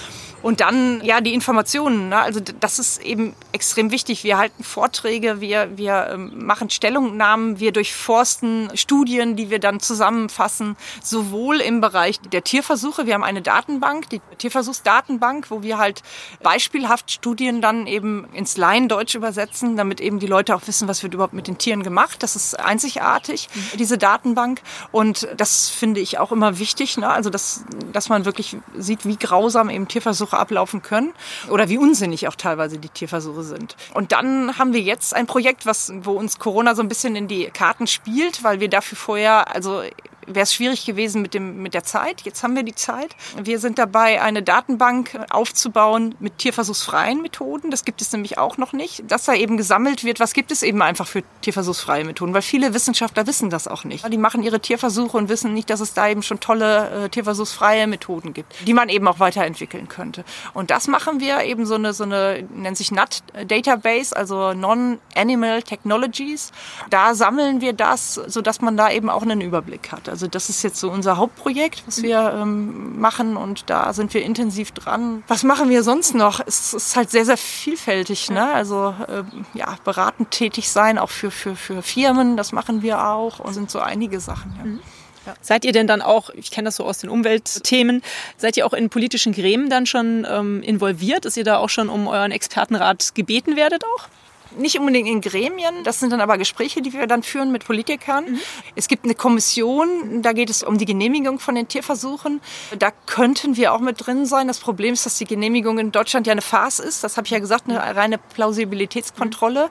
Und 0.42 0.60
dann, 0.60 1.02
ja, 1.04 1.20
die 1.20 1.34
Informationen. 1.34 2.08
Ne? 2.08 2.18
Also 2.18 2.40
das 2.60 2.78
ist 2.78 3.02
eben 3.02 3.34
extrem 3.52 3.90
wichtig. 3.90 4.24
Wir 4.24 4.38
halten 4.38 4.64
Vorträge, 4.64 5.40
wir, 5.40 5.76
wir 5.76 6.08
ähm, 6.12 6.46
machen 6.46 6.70
Stellungnahmen, 6.70 7.60
wir 7.60 7.72
durchforsten 7.72 8.70
Studien, 8.74 9.36
die 9.36 9.50
wir 9.50 9.58
dann 9.58 9.80
zusammenfassen, 9.80 10.76
sowohl 11.02 11.60
im 11.60 11.80
Bereich 11.80 12.20
der 12.20 12.44
Tierversuche. 12.44 13.06
Wir 13.06 13.14
haben 13.14 13.24
eine 13.24 13.42
Datenbank, 13.42 14.08
die 14.10 14.20
Tierversuchsdatenbank, 14.38 15.50
wo 15.50 15.62
wir 15.62 15.78
halt 15.78 16.02
beispielhaft 16.42 17.10
Studien 17.10 17.60
dann 17.60 17.86
eben 17.86 18.26
ins 18.32 18.56
Laiendeutsch 18.56 19.14
übersetzen, 19.14 19.76
damit 19.76 20.00
eben 20.00 20.18
die 20.18 20.26
Leute 20.26 20.54
auch 20.54 20.66
wissen, 20.66 20.88
was 20.88 21.02
wird 21.02 21.14
überhaupt 21.14 21.34
mit 21.34 21.48
den 21.48 21.58
Tieren 21.58 21.82
gemacht. 21.82 22.22
Das 22.22 22.36
ist 22.36 22.58
einzigartig, 22.58 23.48
diese 23.78 23.98
Datenbank. 23.98 24.62
Und 24.92 25.28
das 25.36 25.68
finde 25.68 26.00
ich 26.00 26.18
auch 26.18 26.32
immer 26.32 26.58
wichtig. 26.58 26.96
Ne? 26.96 27.08
Also, 27.08 27.30
dass, 27.30 27.64
dass 27.92 28.08
man 28.08 28.24
wirklich 28.24 28.56
sieht, 28.76 29.04
wie 29.04 29.16
grausam 29.16 29.70
eben 29.70 29.88
Tierversuche 29.88 30.36
ablaufen 30.36 30.82
können 30.82 31.12
oder 31.48 31.68
wie 31.68 31.78
unsinnig 31.78 32.28
auch 32.28 32.34
teilweise 32.46 32.78
die 32.78 32.88
Tierversuche 32.88 33.42
sind. 33.42 33.74
Und 33.92 34.12
dann 34.12 34.56
haben 34.56 34.72
wir 34.72 34.80
jetzt 34.80 35.14
ein 35.14 35.26
Projekt, 35.26 35.66
was, 35.66 35.92
wo 36.02 36.12
uns 36.12 36.38
Corona 36.38 36.76
so 36.76 36.82
ein 36.82 36.88
bisschen 36.88 37.16
in 37.16 37.26
die 37.26 37.46
Karten 37.46 37.88
spielt, 37.88 38.44
weil 38.44 38.60
wir 38.60 38.68
dafür 38.68 38.96
vorher, 38.96 39.52
also 39.52 39.82
wäre 40.26 40.42
es 40.42 40.54
schwierig 40.54 40.84
gewesen 40.84 41.22
mit, 41.22 41.34
dem, 41.34 41.62
mit 41.62 41.74
der 41.74 41.84
Zeit. 41.84 42.22
Jetzt 42.22 42.42
haben 42.42 42.56
wir 42.56 42.62
die 42.62 42.74
Zeit. 42.74 43.16
Wir 43.42 43.58
sind 43.58 43.78
dabei, 43.78 44.22
eine 44.22 44.42
Datenbank 44.42 45.18
aufzubauen 45.30 46.14
mit 46.20 46.38
tierversuchsfreien 46.38 47.22
Methoden. 47.22 47.70
Das 47.70 47.84
gibt 47.84 48.00
es 48.00 48.12
nämlich 48.12 48.38
auch 48.38 48.58
noch 48.58 48.72
nicht. 48.72 49.10
Dass 49.10 49.24
da 49.24 49.34
eben 49.34 49.56
gesammelt 49.56 50.04
wird, 50.04 50.20
was 50.20 50.32
gibt 50.32 50.50
es 50.52 50.62
eben 50.62 50.82
einfach 50.82 51.06
für 51.06 51.22
tierversuchsfreie 51.42 52.04
Methoden, 52.04 52.34
weil 52.34 52.42
viele 52.42 52.74
Wissenschaftler 52.74 53.26
wissen 53.26 53.50
das 53.50 53.68
auch 53.68 53.84
nicht. 53.84 54.06
Die 54.12 54.18
machen 54.18 54.42
ihre 54.42 54.60
Tierversuche 54.60 55.16
und 55.16 55.28
wissen 55.28 55.54
nicht, 55.54 55.70
dass 55.70 55.80
es 55.80 55.94
da 55.94 56.08
eben 56.08 56.22
schon 56.22 56.40
tolle 56.40 57.04
äh, 57.04 57.08
tierversuchsfreie 57.08 57.86
Methoden 57.86 58.34
gibt, 58.34 58.52
die 58.66 58.74
man 58.74 58.88
eben 58.88 59.06
auch 59.08 59.20
weiterentwickeln 59.20 59.88
könnte. 59.88 60.24
Und 60.54 60.70
das 60.70 60.88
machen 60.88 61.20
wir 61.20 61.42
eben 61.42 61.66
so 61.66 61.74
eine, 61.74 61.92
so 61.92 62.04
eine 62.04 62.46
nennt 62.54 62.76
sich 62.76 62.90
NAT 62.90 63.22
Database, 63.46 64.16
also 64.16 64.52
Non-Animal 64.52 65.62
Technologies. 65.62 66.52
Da 66.90 67.14
sammeln 67.14 67.60
wir 67.60 67.72
das, 67.72 68.14
sodass 68.14 68.60
man 68.60 68.76
da 68.76 68.90
eben 68.90 69.10
auch 69.10 69.22
einen 69.22 69.40
Überblick 69.40 69.92
hat. 69.92 70.08
Also 70.16 70.28
das 70.28 70.48
ist 70.48 70.62
jetzt 70.62 70.80
so 70.80 70.90
unser 70.90 71.18
Hauptprojekt, 71.18 71.82
was 71.86 72.02
wir 72.02 72.32
ähm, 72.40 72.98
machen 72.98 73.36
und 73.36 73.68
da 73.68 73.92
sind 73.92 74.14
wir 74.14 74.22
intensiv 74.22 74.70
dran. 74.70 75.22
Was 75.28 75.42
machen 75.42 75.68
wir 75.68 75.82
sonst 75.82 76.14
noch? 76.14 76.40
Es 76.46 76.72
ist 76.72 76.96
halt 76.96 77.10
sehr, 77.10 77.26
sehr 77.26 77.36
vielfältig. 77.36 78.30
Ne? 78.30 78.42
Also 78.42 78.94
äh, 79.08 79.24
ja, 79.52 79.76
beratend 79.84 80.30
tätig 80.30 80.70
sein, 80.70 80.96
auch 80.96 81.10
für, 81.10 81.30
für, 81.30 81.54
für 81.54 81.82
Firmen, 81.82 82.38
das 82.38 82.52
machen 82.52 82.80
wir 82.80 83.06
auch 83.06 83.40
und 83.40 83.52
sind 83.52 83.70
so 83.70 83.78
einige 83.78 84.18
Sachen. 84.18 84.54
Ja. 84.56 84.64
Mhm. 84.64 84.80
Ja. 85.26 85.34
Seid 85.42 85.66
ihr 85.66 85.72
denn 85.72 85.86
dann 85.86 86.00
auch, 86.00 86.30
ich 86.30 86.50
kenne 86.50 86.68
das 86.68 86.76
so 86.76 86.86
aus 86.86 86.96
den 86.96 87.10
Umweltthemen, 87.10 88.00
seid 88.38 88.56
ihr 88.56 88.64
auch 88.64 88.72
in 88.72 88.88
politischen 88.88 89.34
Gremien 89.34 89.68
dann 89.68 89.84
schon 89.84 90.26
ähm, 90.26 90.62
involviert, 90.62 91.26
dass 91.26 91.36
ihr 91.36 91.44
da 91.44 91.58
auch 91.58 91.68
schon 91.68 91.90
um 91.90 92.06
euren 92.06 92.32
Expertenrat 92.32 93.14
gebeten 93.14 93.54
werdet 93.54 93.84
auch? 93.84 94.08
Nicht 94.56 94.78
unbedingt 94.78 95.08
in 95.08 95.20
Gremien. 95.20 95.84
Das 95.84 96.00
sind 96.00 96.12
dann 96.12 96.20
aber 96.20 96.38
Gespräche, 96.38 96.82
die 96.82 96.92
wir 96.92 97.06
dann 97.06 97.22
führen 97.22 97.52
mit 97.52 97.64
Politikern. 97.64 98.24
Mhm. 98.24 98.40
Es 98.74 98.88
gibt 98.88 99.04
eine 99.04 99.14
Kommission, 99.14 100.22
da 100.22 100.32
geht 100.32 100.50
es 100.50 100.62
um 100.62 100.78
die 100.78 100.84
Genehmigung 100.84 101.38
von 101.38 101.54
den 101.54 101.68
Tierversuchen. 101.68 102.40
Da 102.78 102.90
könnten 103.06 103.56
wir 103.56 103.72
auch 103.72 103.80
mit 103.80 104.06
drin 104.06 104.26
sein. 104.26 104.48
Das 104.48 104.58
Problem 104.58 104.94
ist, 104.94 105.06
dass 105.06 105.18
die 105.18 105.24
Genehmigung 105.24 105.78
in 105.78 105.92
Deutschland 105.92 106.26
ja 106.26 106.32
eine 106.32 106.42
Farce 106.42 106.78
ist. 106.78 107.04
Das 107.04 107.16
habe 107.16 107.26
ich 107.26 107.30
ja 107.30 107.38
gesagt, 107.38 107.68
eine 107.68 107.96
reine 107.96 108.18
Plausibilitätskontrolle. 108.18 109.70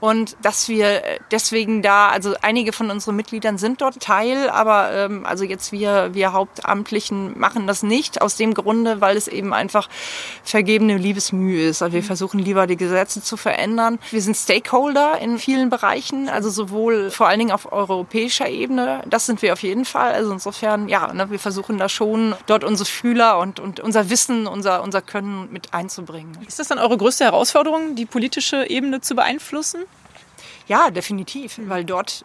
Und 0.00 0.36
dass 0.42 0.68
wir 0.68 1.02
deswegen 1.30 1.82
da, 1.82 2.08
also 2.08 2.34
einige 2.42 2.72
von 2.72 2.90
unseren 2.90 3.16
Mitgliedern 3.16 3.58
sind 3.58 3.80
dort 3.80 4.00
Teil, 4.00 4.50
aber 4.50 4.92
ähm, 4.92 5.26
also 5.26 5.44
jetzt 5.44 5.72
wir, 5.72 6.14
wir 6.14 6.32
Hauptamtlichen 6.32 7.38
machen 7.38 7.66
das 7.66 7.82
nicht. 7.82 8.20
Aus 8.20 8.36
dem 8.36 8.54
Grunde, 8.54 9.00
weil 9.00 9.16
es 9.16 9.28
eben 9.28 9.52
einfach 9.52 9.88
vergebene 10.42 10.96
Liebesmühe 10.96 11.68
ist. 11.68 11.82
Also 11.82 11.94
wir 11.94 12.02
mhm. 12.02 12.06
versuchen 12.06 12.38
lieber 12.40 12.66
die 12.66 12.76
Gesetze 12.76 13.22
zu 13.22 13.36
verändern. 13.36 13.98
Wir 14.16 14.22
sind 14.22 14.34
Stakeholder 14.34 15.18
in 15.18 15.38
vielen 15.38 15.68
Bereichen, 15.68 16.30
also 16.30 16.48
sowohl 16.48 17.10
vor 17.10 17.28
allen 17.28 17.38
Dingen 17.38 17.50
auf 17.50 17.70
europäischer 17.70 18.48
Ebene. 18.48 19.02
Das 19.04 19.26
sind 19.26 19.42
wir 19.42 19.52
auf 19.52 19.62
jeden 19.62 19.84
Fall. 19.84 20.14
Also 20.14 20.32
insofern, 20.32 20.88
ja, 20.88 21.12
ne, 21.12 21.30
wir 21.30 21.38
versuchen 21.38 21.76
da 21.76 21.90
schon 21.90 22.34
dort 22.46 22.64
unsere 22.64 22.88
Fühler 22.88 23.38
und, 23.38 23.60
und 23.60 23.78
unser 23.78 24.08
Wissen, 24.08 24.46
unser, 24.46 24.82
unser 24.82 25.02
Können 25.02 25.52
mit 25.52 25.74
einzubringen. 25.74 26.38
Ist 26.48 26.58
das 26.58 26.68
dann 26.68 26.78
eure 26.78 26.96
größte 26.96 27.24
Herausforderung, 27.24 27.94
die 27.94 28.06
politische 28.06 28.70
Ebene 28.70 29.02
zu 29.02 29.14
beeinflussen? 29.14 29.82
Ja, 30.66 30.88
definitiv, 30.88 31.60
weil 31.66 31.84
dort 31.84 32.24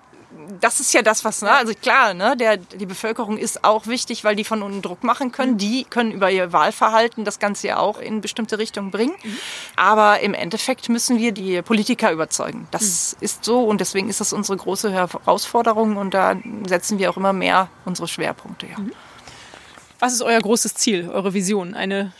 das 0.60 0.80
ist 0.80 0.94
ja 0.94 1.02
das, 1.02 1.26
was, 1.26 1.42
ne? 1.42 1.52
also 1.52 1.74
klar, 1.74 2.14
ne? 2.14 2.36
Der, 2.38 2.58
die 2.58 2.86
Bevölkerung 2.86 3.38
ist 3.38 3.64
auch 3.64 3.88
wichtig, 3.88 4.24
weil 4.24 4.36
die 4.36 4.44
von 4.44 4.62
unten 4.62 4.82
Druck 4.82 5.04
machen 5.04 5.32
können. 5.32 5.54
Mhm. 5.54 5.58
Die 5.58 5.84
können 5.86 6.12
über 6.12 6.32
ihr 6.32 6.54
Wahlverhalten 6.54 7.26
das 7.26 7.40
Ganze 7.40 7.68
ja 7.68 7.78
auch 7.78 8.00
in 8.00 8.22
bestimmte 8.22 8.58
Richtungen 8.58 8.92
bringen. 8.92 9.14
Mhm. 9.24 9.38
Aber 9.76 10.20
im 10.20 10.34
Endeffekt 10.34 10.90
müssen 10.90 11.18
wir 11.18 11.32
die 11.32 11.62
Politiker 11.62 12.12
überzeugen. 12.12 12.68
Das 12.72 13.16
mhm. 13.20 13.26
ist 13.26 13.46
so 13.46 13.64
und 13.64 13.82
deswegen 13.82 14.10
ist 14.10 14.22
das 14.22 14.34
unsere 14.34 14.58
große 14.58 14.92
Herausforderung 14.92 15.98
und 15.98 16.14
da 16.14 16.36
setzen 16.68 17.00
wir 17.00 17.10
auch 17.10 17.18
immer 17.18 17.34
mehr 17.34 17.70
unsere 17.86 18.08
Schwerpunkte. 18.08 18.68
Ja. 18.68 18.80
Mhm. 18.80 18.92
Was 20.00 20.14
ist 20.14 20.22
euer 20.22 20.40
großes 20.40 20.74
Ziel, 20.76 21.10
eure 21.10 21.34
Vision? 21.34 21.76
Eine 21.76 22.14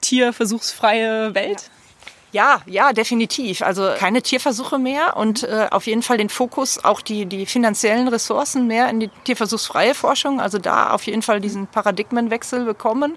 tierversuchsfreie 0.00 1.34
Welt? 1.34 1.62
Ja. 1.62 1.85
Ja, 2.32 2.60
ja, 2.66 2.92
definitiv. 2.92 3.62
Also 3.62 3.92
keine 3.96 4.20
Tierversuche 4.20 4.78
mehr 4.78 5.16
und 5.16 5.44
äh, 5.44 5.68
auf 5.70 5.86
jeden 5.86 6.02
Fall 6.02 6.18
den 6.18 6.28
Fokus, 6.28 6.84
auch 6.84 7.00
die, 7.00 7.24
die 7.24 7.46
finanziellen 7.46 8.08
Ressourcen 8.08 8.66
mehr 8.66 8.90
in 8.90 9.00
die 9.00 9.10
tierversuchsfreie 9.24 9.94
Forschung. 9.94 10.40
Also 10.40 10.58
da 10.58 10.90
auf 10.90 11.04
jeden 11.04 11.22
Fall 11.22 11.40
diesen 11.40 11.66
Paradigmenwechsel 11.68 12.64
bekommen 12.64 13.16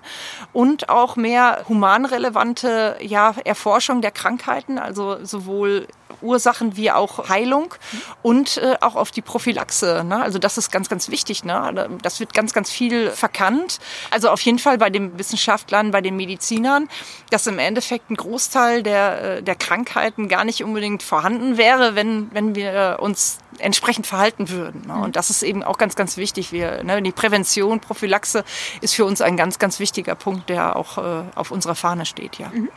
und 0.53 0.89
auch 0.89 1.15
mehr 1.15 1.65
humanrelevante 1.67 2.97
ja, 3.01 3.33
Erforschung 3.43 4.01
der 4.01 4.11
Krankheiten, 4.11 4.77
also 4.77 5.17
sowohl 5.25 5.87
Ursachen 6.21 6.75
wie 6.75 6.91
auch 6.91 7.29
Heilung 7.29 7.73
und 8.21 8.57
äh, 8.57 8.75
auch 8.81 8.95
auf 8.95 9.11
die 9.11 9.21
Prophylaxe. 9.21 10.03
Ne? 10.03 10.21
Also 10.21 10.39
das 10.39 10.57
ist 10.57 10.71
ganz, 10.71 10.89
ganz 10.89 11.09
wichtig. 11.09 11.43
Ne? 11.43 11.89
Das 12.01 12.19
wird 12.19 12.33
ganz, 12.33 12.53
ganz 12.53 12.69
viel 12.69 13.11
verkannt. 13.11 13.79
Also 14.11 14.29
auf 14.29 14.41
jeden 14.41 14.59
Fall 14.59 14.77
bei 14.77 14.89
den 14.89 15.17
Wissenschaftlern, 15.17 15.91
bei 15.91 16.01
den 16.01 16.15
Medizinern, 16.15 16.89
dass 17.29 17.47
im 17.47 17.59
Endeffekt 17.59 18.09
ein 18.09 18.15
Großteil 18.15 18.83
der, 18.83 19.37
äh, 19.37 19.43
der 19.43 19.55
Krankheiten 19.55 20.27
gar 20.27 20.43
nicht 20.43 20.63
unbedingt 20.63 21.03
vorhanden 21.03 21.57
wäre, 21.57 21.95
wenn, 21.95 22.29
wenn 22.33 22.55
wir 22.55 22.97
uns 22.99 23.39
entsprechend 23.59 24.07
verhalten 24.07 24.49
würden. 24.49 24.87
Ne? 24.87 24.95
Und 24.95 25.15
das 25.15 25.29
ist 25.29 25.43
eben 25.43 25.63
auch 25.63 25.77
ganz, 25.77 25.95
ganz 25.95 26.17
wichtig. 26.17 26.51
Wir, 26.51 26.83
ne, 26.83 27.01
die 27.01 27.11
Prävention, 27.11 27.79
Prophylaxe 27.79 28.43
ist 28.81 28.95
für 28.95 29.05
uns 29.05 29.21
ein 29.21 29.37
ganz, 29.37 29.59
ganz 29.59 29.79
wichtiger 29.79 30.15
Punkt, 30.15 30.49
der 30.49 30.75
auch 30.75 30.97
äh, 30.97 31.23
auf 31.35 31.51
unserer 31.51 31.75
Fahne 31.75 32.05
steht. 32.05 32.37
Ja. 32.37 32.49
Mhm. 32.49 32.69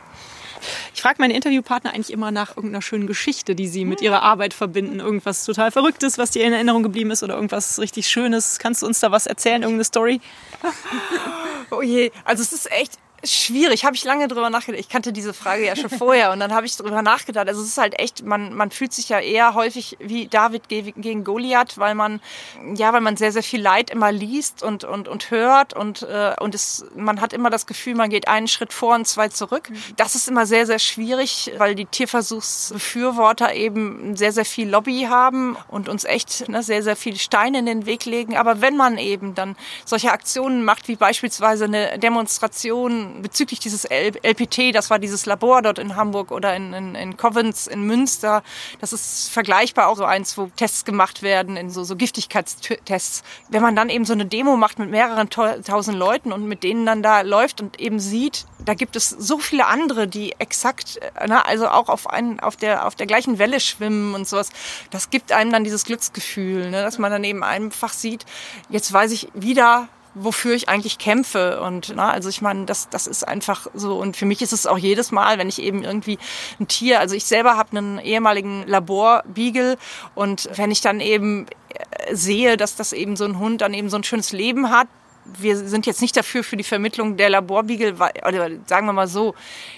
Ich 0.93 1.01
frage 1.01 1.15
meine 1.19 1.33
Interviewpartner 1.33 1.93
eigentlich 1.93 2.11
immer 2.11 2.31
nach 2.31 2.55
irgendeiner 2.55 2.81
schönen 2.81 3.07
Geschichte, 3.07 3.55
die 3.55 3.67
sie 3.67 3.85
mit 3.85 4.01
ihrer 4.01 4.21
Arbeit 4.21 4.53
verbinden. 4.53 4.99
Irgendwas 4.99 5.45
total 5.45 5.71
Verrücktes, 5.71 6.17
was 6.17 6.31
dir 6.31 6.45
in 6.45 6.53
Erinnerung 6.53 6.83
geblieben 6.83 7.11
ist 7.11 7.23
oder 7.23 7.35
irgendwas 7.35 7.79
richtig 7.79 8.07
Schönes. 8.07 8.59
Kannst 8.59 8.81
du 8.81 8.85
uns 8.85 8.99
da 8.99 9.11
was 9.11 9.27
erzählen, 9.27 9.61
irgendeine 9.63 9.85
Story? 9.85 10.21
Oh 11.71 11.81
je, 11.81 12.11
also 12.25 12.43
es 12.43 12.53
ist 12.53 12.71
echt 12.71 12.99
Schwierig, 13.25 13.85
habe 13.85 13.95
ich 13.95 14.03
lange 14.03 14.27
drüber 14.27 14.49
nachgedacht. 14.49 14.81
Ich 14.81 14.89
kannte 14.89 15.13
diese 15.13 15.33
Frage 15.33 15.65
ja 15.65 15.77
schon 15.77 15.89
vorher 15.89 16.33
und 16.33 16.41
dann 16.41 16.53
habe 16.53 16.65
ich 16.65 16.75
drüber 16.75 17.01
nachgedacht. 17.01 17.47
Also 17.47 17.61
es 17.61 17.69
ist 17.69 17.77
halt 17.77 17.97
echt, 17.97 18.25
man, 18.25 18.53
man 18.53 18.69
fühlt 18.69 18.91
sich 18.91 19.07
ja 19.07 19.19
eher 19.19 19.53
häufig 19.53 19.95
wie 20.01 20.27
David 20.27 20.67
gegen 20.67 21.23
Goliath, 21.23 21.77
weil 21.77 21.95
man 21.95 22.19
ja, 22.75 22.91
weil 22.91 22.99
man 22.99 23.15
sehr 23.15 23.31
sehr 23.31 23.43
viel 23.43 23.61
Leid 23.61 23.91
immer 23.91 24.11
liest 24.11 24.61
und 24.61 24.83
und 24.83 25.07
und 25.07 25.31
hört 25.31 25.73
und 25.73 26.01
äh, 26.01 26.35
und 26.37 26.53
es, 26.53 26.85
man 26.97 27.21
hat 27.21 27.31
immer 27.31 27.49
das 27.49 27.65
Gefühl, 27.65 27.95
man 27.95 28.09
geht 28.09 28.27
einen 28.27 28.49
Schritt 28.49 28.73
vor 28.73 28.95
und 28.95 29.07
zwei 29.07 29.29
zurück. 29.29 29.71
Das 29.95 30.15
ist 30.15 30.27
immer 30.27 30.45
sehr 30.45 30.65
sehr 30.65 30.79
schwierig, 30.79 31.53
weil 31.57 31.75
die 31.75 31.85
Tierversuchsbefürworter 31.85 33.53
eben 33.53 34.17
sehr 34.17 34.33
sehr 34.33 34.45
viel 34.45 34.67
Lobby 34.69 35.07
haben 35.09 35.55
und 35.69 35.87
uns 35.87 36.03
echt 36.03 36.49
ne, 36.49 36.61
sehr 36.61 36.83
sehr 36.83 36.97
viele 36.97 37.17
Steine 37.17 37.59
in 37.59 37.67
den 37.67 37.85
Weg 37.85 38.03
legen. 38.03 38.35
Aber 38.35 38.59
wenn 38.59 38.75
man 38.75 38.97
eben 38.97 39.33
dann 39.33 39.55
solche 39.85 40.11
Aktionen 40.11 40.65
macht, 40.65 40.89
wie 40.89 40.97
beispielsweise 40.97 41.65
eine 41.65 41.97
Demonstration 41.99 43.12
bezüglich 43.21 43.59
dieses 43.59 43.85
LPT, 43.85 44.73
das 44.73 44.89
war 44.89 44.99
dieses 44.99 45.25
Labor 45.25 45.61
dort 45.61 45.79
in 45.79 45.95
Hamburg 45.95 46.31
oder 46.31 46.55
in, 46.55 46.73
in, 46.73 46.95
in 46.95 47.17
Covens 47.17 47.67
in 47.67 47.83
Münster, 47.83 48.43
das 48.81 48.93
ist 48.93 49.29
vergleichbar 49.29 49.87
auch 49.87 49.97
so 49.97 50.05
eins, 50.05 50.37
wo 50.37 50.47
Tests 50.55 50.85
gemacht 50.85 51.21
werden, 51.21 51.57
in 51.57 51.69
so, 51.69 51.83
so 51.83 51.95
Giftigkeitstests. 51.95 53.23
Wenn 53.49 53.61
man 53.61 53.75
dann 53.75 53.89
eben 53.89 54.05
so 54.05 54.13
eine 54.13 54.25
Demo 54.25 54.57
macht 54.57 54.79
mit 54.79 54.89
mehreren 54.89 55.29
tausend 55.29 55.97
Leuten 55.97 56.31
und 56.31 56.47
mit 56.47 56.63
denen 56.63 56.85
dann 56.85 57.03
da 57.03 57.21
läuft 57.21 57.61
und 57.61 57.79
eben 57.79 57.99
sieht, 57.99 58.45
da 58.59 58.73
gibt 58.73 58.95
es 58.95 59.09
so 59.09 59.39
viele 59.39 59.67
andere, 59.67 60.07
die 60.07 60.33
exakt, 60.39 60.99
na, 61.15 61.27
ne, 61.27 61.45
also 61.45 61.67
auch 61.67 61.89
auf, 61.89 62.09
einen, 62.09 62.39
auf, 62.39 62.55
der, 62.55 62.85
auf 62.87 62.95
der 62.95 63.07
gleichen 63.07 63.39
Welle 63.39 63.59
schwimmen 63.59 64.15
und 64.15 64.27
sowas. 64.27 64.49
Das 64.89 65.09
gibt 65.09 65.31
einem 65.31 65.51
dann 65.51 65.63
dieses 65.63 65.85
Glücksgefühl, 65.85 66.69
ne, 66.69 66.81
dass 66.81 66.97
man 66.97 67.11
dann 67.11 67.23
eben 67.23 67.43
einfach 67.43 67.93
sieht, 67.93 68.25
jetzt 68.69 68.91
weiß 68.91 69.11
ich 69.11 69.29
wieder, 69.33 69.87
wofür 70.15 70.53
ich 70.53 70.69
eigentlich 70.69 70.97
kämpfe. 70.97 71.61
Und 71.61 71.93
na, 71.95 72.09
also 72.11 72.29
ich 72.29 72.41
meine, 72.41 72.65
das, 72.65 72.89
das 72.89 73.07
ist 73.07 73.27
einfach 73.27 73.67
so. 73.73 73.97
Und 73.97 74.17
für 74.17 74.25
mich 74.25 74.41
ist 74.41 74.53
es 74.53 74.67
auch 74.67 74.77
jedes 74.77 75.11
Mal, 75.11 75.37
wenn 75.37 75.49
ich 75.49 75.61
eben 75.61 75.83
irgendwie 75.83 76.17
ein 76.59 76.67
Tier, 76.67 76.99
also 76.99 77.15
ich 77.15 77.25
selber 77.25 77.57
habe 77.57 77.77
einen 77.77 77.99
ehemaligen 77.99 78.65
Laborbeagle 78.67 79.77
und 80.15 80.49
wenn 80.55 80.71
ich 80.71 80.81
dann 80.81 80.99
eben 80.99 81.47
äh, 81.69 82.15
sehe, 82.15 82.57
dass 82.57 82.75
das 82.75 82.93
eben 82.93 83.15
so 83.15 83.25
ein 83.25 83.39
Hund 83.39 83.61
dann 83.61 83.73
eben 83.73 83.89
so 83.89 83.97
ein 83.97 84.03
schönes 84.03 84.31
Leben 84.31 84.69
hat, 84.69 84.87
wir 85.25 85.55
sind 85.57 85.85
jetzt 85.85 86.01
nicht 86.01 86.17
dafür 86.17 86.43
für 86.43 86.57
die 86.57 86.65
Vermittlung 86.65 87.15
der 87.15 87.29
Laborbeagle, 87.29 87.93
oder 87.93 88.49
sagen 88.65 88.85
wir 88.85 88.93
mal 88.93 89.07
so, 89.07 89.35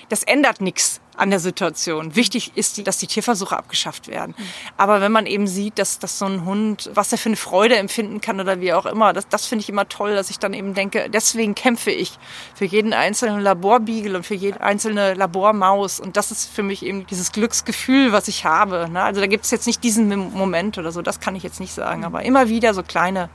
das 0.10 0.24
ändert 0.24 0.60
nichts 0.60 1.02
an 1.18 1.30
der 1.30 1.39
Situation. 1.39 2.16
Wichtig 2.16 2.51
ist, 2.55 2.86
dass 2.88 2.97
die 2.97 3.07
Tierversuche 3.07 3.57
abgeschafft 3.57 4.07
werden. 4.07 4.36
Aber 4.78 5.01
wenn 5.01 5.11
man 5.11 5.26
eben 5.26 5.47
sieht, 5.47 5.80
dass, 5.80 5.99
dass 5.99 6.20
so 6.20 6.26
ein 6.26 6.45
Hund, 6.45 6.89
was 6.93 7.11
er 7.11 7.18
für 7.18 7.30
eine 7.30 7.36
Freude 7.36 7.78
empfinden 7.78 8.22
kann 8.22 8.39
oder 8.39 8.61
wie 8.61 8.74
auch 8.74 8.86
immer, 8.86 9.13
das, 9.13 9.28
das 9.28 9.45
finde 9.45 9.63
ich 9.63 9.70
immer 9.70 9.88
toll, 9.88 10.16
dass 10.16 10.30
ich 10.30 10.39
dann 10.39 10.53
eben 10.53 10.74
denke, 10.74 11.09
deswegen 11.09 11.55
kämpfe 11.55 11.91
ich 11.91 12.18
für 12.53 12.66
jeden 12.66 12.93
einzelnen 12.93 13.41
Laborbeagle 13.41 14.18
und 14.18 14.26
für 14.26 14.36
jede 14.36 14.61
einzelne 14.61 15.13
Labormaus. 15.13 15.99
Und 15.99 16.18
das 16.18 16.32
ist 16.32 16.49
für 16.49 16.63
mich 16.63 16.86
eben 16.86 17.05
dieses 17.07 17.32
Glücksgefühl, 17.32 18.11
was 18.11 18.28
ich 18.28 18.45
habe. 18.45 18.89
Ne? 18.89 19.01
Also 19.01 19.22
da 19.22 19.28
gibt 19.28 19.45
es 19.45 19.51
jetzt 19.51 19.68
nicht 19.68 19.84
diesen 19.84 20.09
Moment 20.34 20.78
oder 20.78 20.91
so, 20.91 21.01
das 21.01 21.20
kann 21.20 21.36
ich 21.36 21.43
jetzt 21.43 21.59
nicht 21.59 21.74
sagen. 21.74 22.05
Aber 22.05 22.24
immer 22.24 22.49
wieder 22.49 22.74
so 22.74 22.84
kleine 22.84 23.30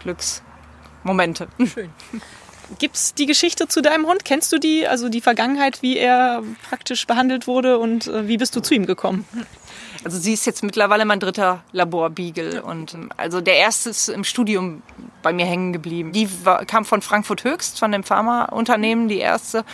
Glücks 0.00 0.42
Momente. 1.02 1.48
Schön. 1.72 1.90
Gibt 2.78 2.96
es 2.96 3.14
die 3.14 3.26
Geschichte 3.26 3.68
zu 3.68 3.80
deinem 3.80 4.06
Hund? 4.06 4.24
Kennst 4.24 4.52
du 4.52 4.58
die? 4.58 4.86
Also 4.86 5.08
die 5.08 5.20
Vergangenheit, 5.20 5.82
wie 5.82 5.96
er 5.96 6.42
praktisch 6.68 7.06
behandelt 7.06 7.46
wurde 7.46 7.78
und 7.78 8.08
äh, 8.08 8.26
wie 8.26 8.38
bist 8.38 8.56
du 8.56 8.60
zu 8.60 8.74
ihm 8.74 8.86
gekommen? 8.86 9.26
Also 10.04 10.18
sie 10.18 10.32
ist 10.32 10.46
jetzt 10.46 10.62
mittlerweile 10.62 11.04
mein 11.04 11.20
dritter 11.20 11.62
Laborbeagle 11.72 12.62
und 12.62 12.94
ähm, 12.94 13.10
also 13.16 13.40
der 13.40 13.56
erste 13.56 13.90
ist 13.90 14.08
im 14.08 14.24
Studium 14.24 14.82
bei 15.22 15.32
mir 15.32 15.46
hängen 15.46 15.72
geblieben. 15.72 16.12
Die 16.12 16.28
war, 16.44 16.64
kam 16.64 16.84
von 16.84 17.02
Frankfurt 17.02 17.44
Höchst, 17.44 17.78
von 17.78 17.92
dem 17.92 18.02
Pharmaunternehmen, 18.02 19.08
die 19.08 19.18
erste. 19.18 19.64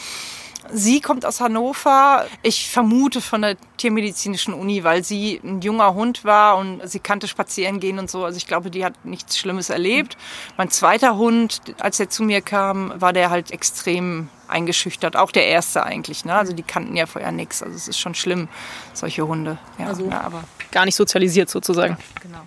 Sie 0.71 1.01
kommt 1.01 1.27
aus 1.27 1.41
Hannover. 1.41 2.27
Ich 2.43 2.71
vermute 2.71 3.21
von 3.21 3.43
der 3.43 3.57
Tiermedizinischen 3.77 4.55
Uni, 4.55 4.85
weil 4.85 5.03
sie 5.03 5.41
ein 5.43 5.61
junger 5.61 5.95
Hund 5.95 6.25
war 6.25 6.57
und 6.57 6.81
sie 6.89 7.01
kannte 7.01 7.29
spazieren 7.29 7.81
gehen 7.81 7.99
und 7.99 8.11
so. 8.11 8.25
Also 8.25 8.37
ich 8.37 8.47
glaube, 8.47 8.71
die 8.71 8.85
hat 8.85 9.05
nichts 9.05 9.39
Schlimmes 9.39 9.71
erlebt. 9.71 10.17
Mein 10.57 10.71
zweiter 10.71 11.17
Hund, 11.17 11.61
als 11.81 11.99
er 12.01 12.11
zu 12.11 12.23
mir 12.23 12.41
kam, 12.41 12.93
war 13.01 13.13
der 13.13 13.31
halt 13.31 13.51
extrem 13.51 14.29
eingeschüchtert. 14.49 15.17
Auch 15.17 15.33
der 15.33 15.47
erste 15.47 15.83
eigentlich. 15.85 16.25
Ne? 16.25 16.35
Also 16.35 16.53
die 16.53 16.63
kannten 16.63 16.97
ja 16.97 17.07
vorher 17.07 17.33
nichts. 17.33 17.63
Also 17.63 17.75
es 17.75 17.89
ist 17.89 17.99
schon 17.99 18.15
schlimm, 18.15 18.49
solche 18.93 19.27
Hunde. 19.27 19.59
Ja, 19.79 19.87
also 19.87 20.09
ja, 20.09 20.21
aber 20.21 20.45
gar 20.71 20.85
nicht 20.85 20.95
sozialisiert 20.95 21.51
sozusagen. 21.51 21.97
Ja, 21.99 22.21
genau 22.23 22.43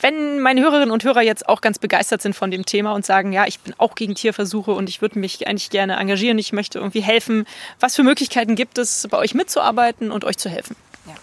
wenn 0.00 0.40
meine 0.40 0.60
Hörerinnen 0.62 0.90
und 0.90 1.04
Hörer 1.04 1.22
jetzt 1.22 1.48
auch 1.48 1.60
ganz 1.60 1.78
begeistert 1.78 2.22
sind 2.22 2.34
von 2.34 2.50
dem 2.50 2.64
Thema 2.64 2.92
und 2.92 3.04
sagen, 3.04 3.32
ja, 3.32 3.46
ich 3.46 3.60
bin 3.60 3.74
auch 3.78 3.94
gegen 3.94 4.14
Tierversuche 4.14 4.72
und 4.72 4.88
ich 4.88 5.02
würde 5.02 5.18
mich 5.18 5.46
eigentlich 5.46 5.70
gerne 5.70 5.96
engagieren, 5.96 6.38
ich 6.38 6.52
möchte 6.52 6.78
irgendwie 6.78 7.00
helfen, 7.00 7.46
was 7.80 7.96
für 7.96 8.02
Möglichkeiten 8.02 8.54
gibt 8.54 8.78
es, 8.78 9.06
bei 9.10 9.18
euch 9.18 9.34
mitzuarbeiten 9.34 10.10
und 10.10 10.24
euch 10.24 10.36
zu 10.36 10.48
helfen? 10.48 10.76
Ja. 11.06 11.14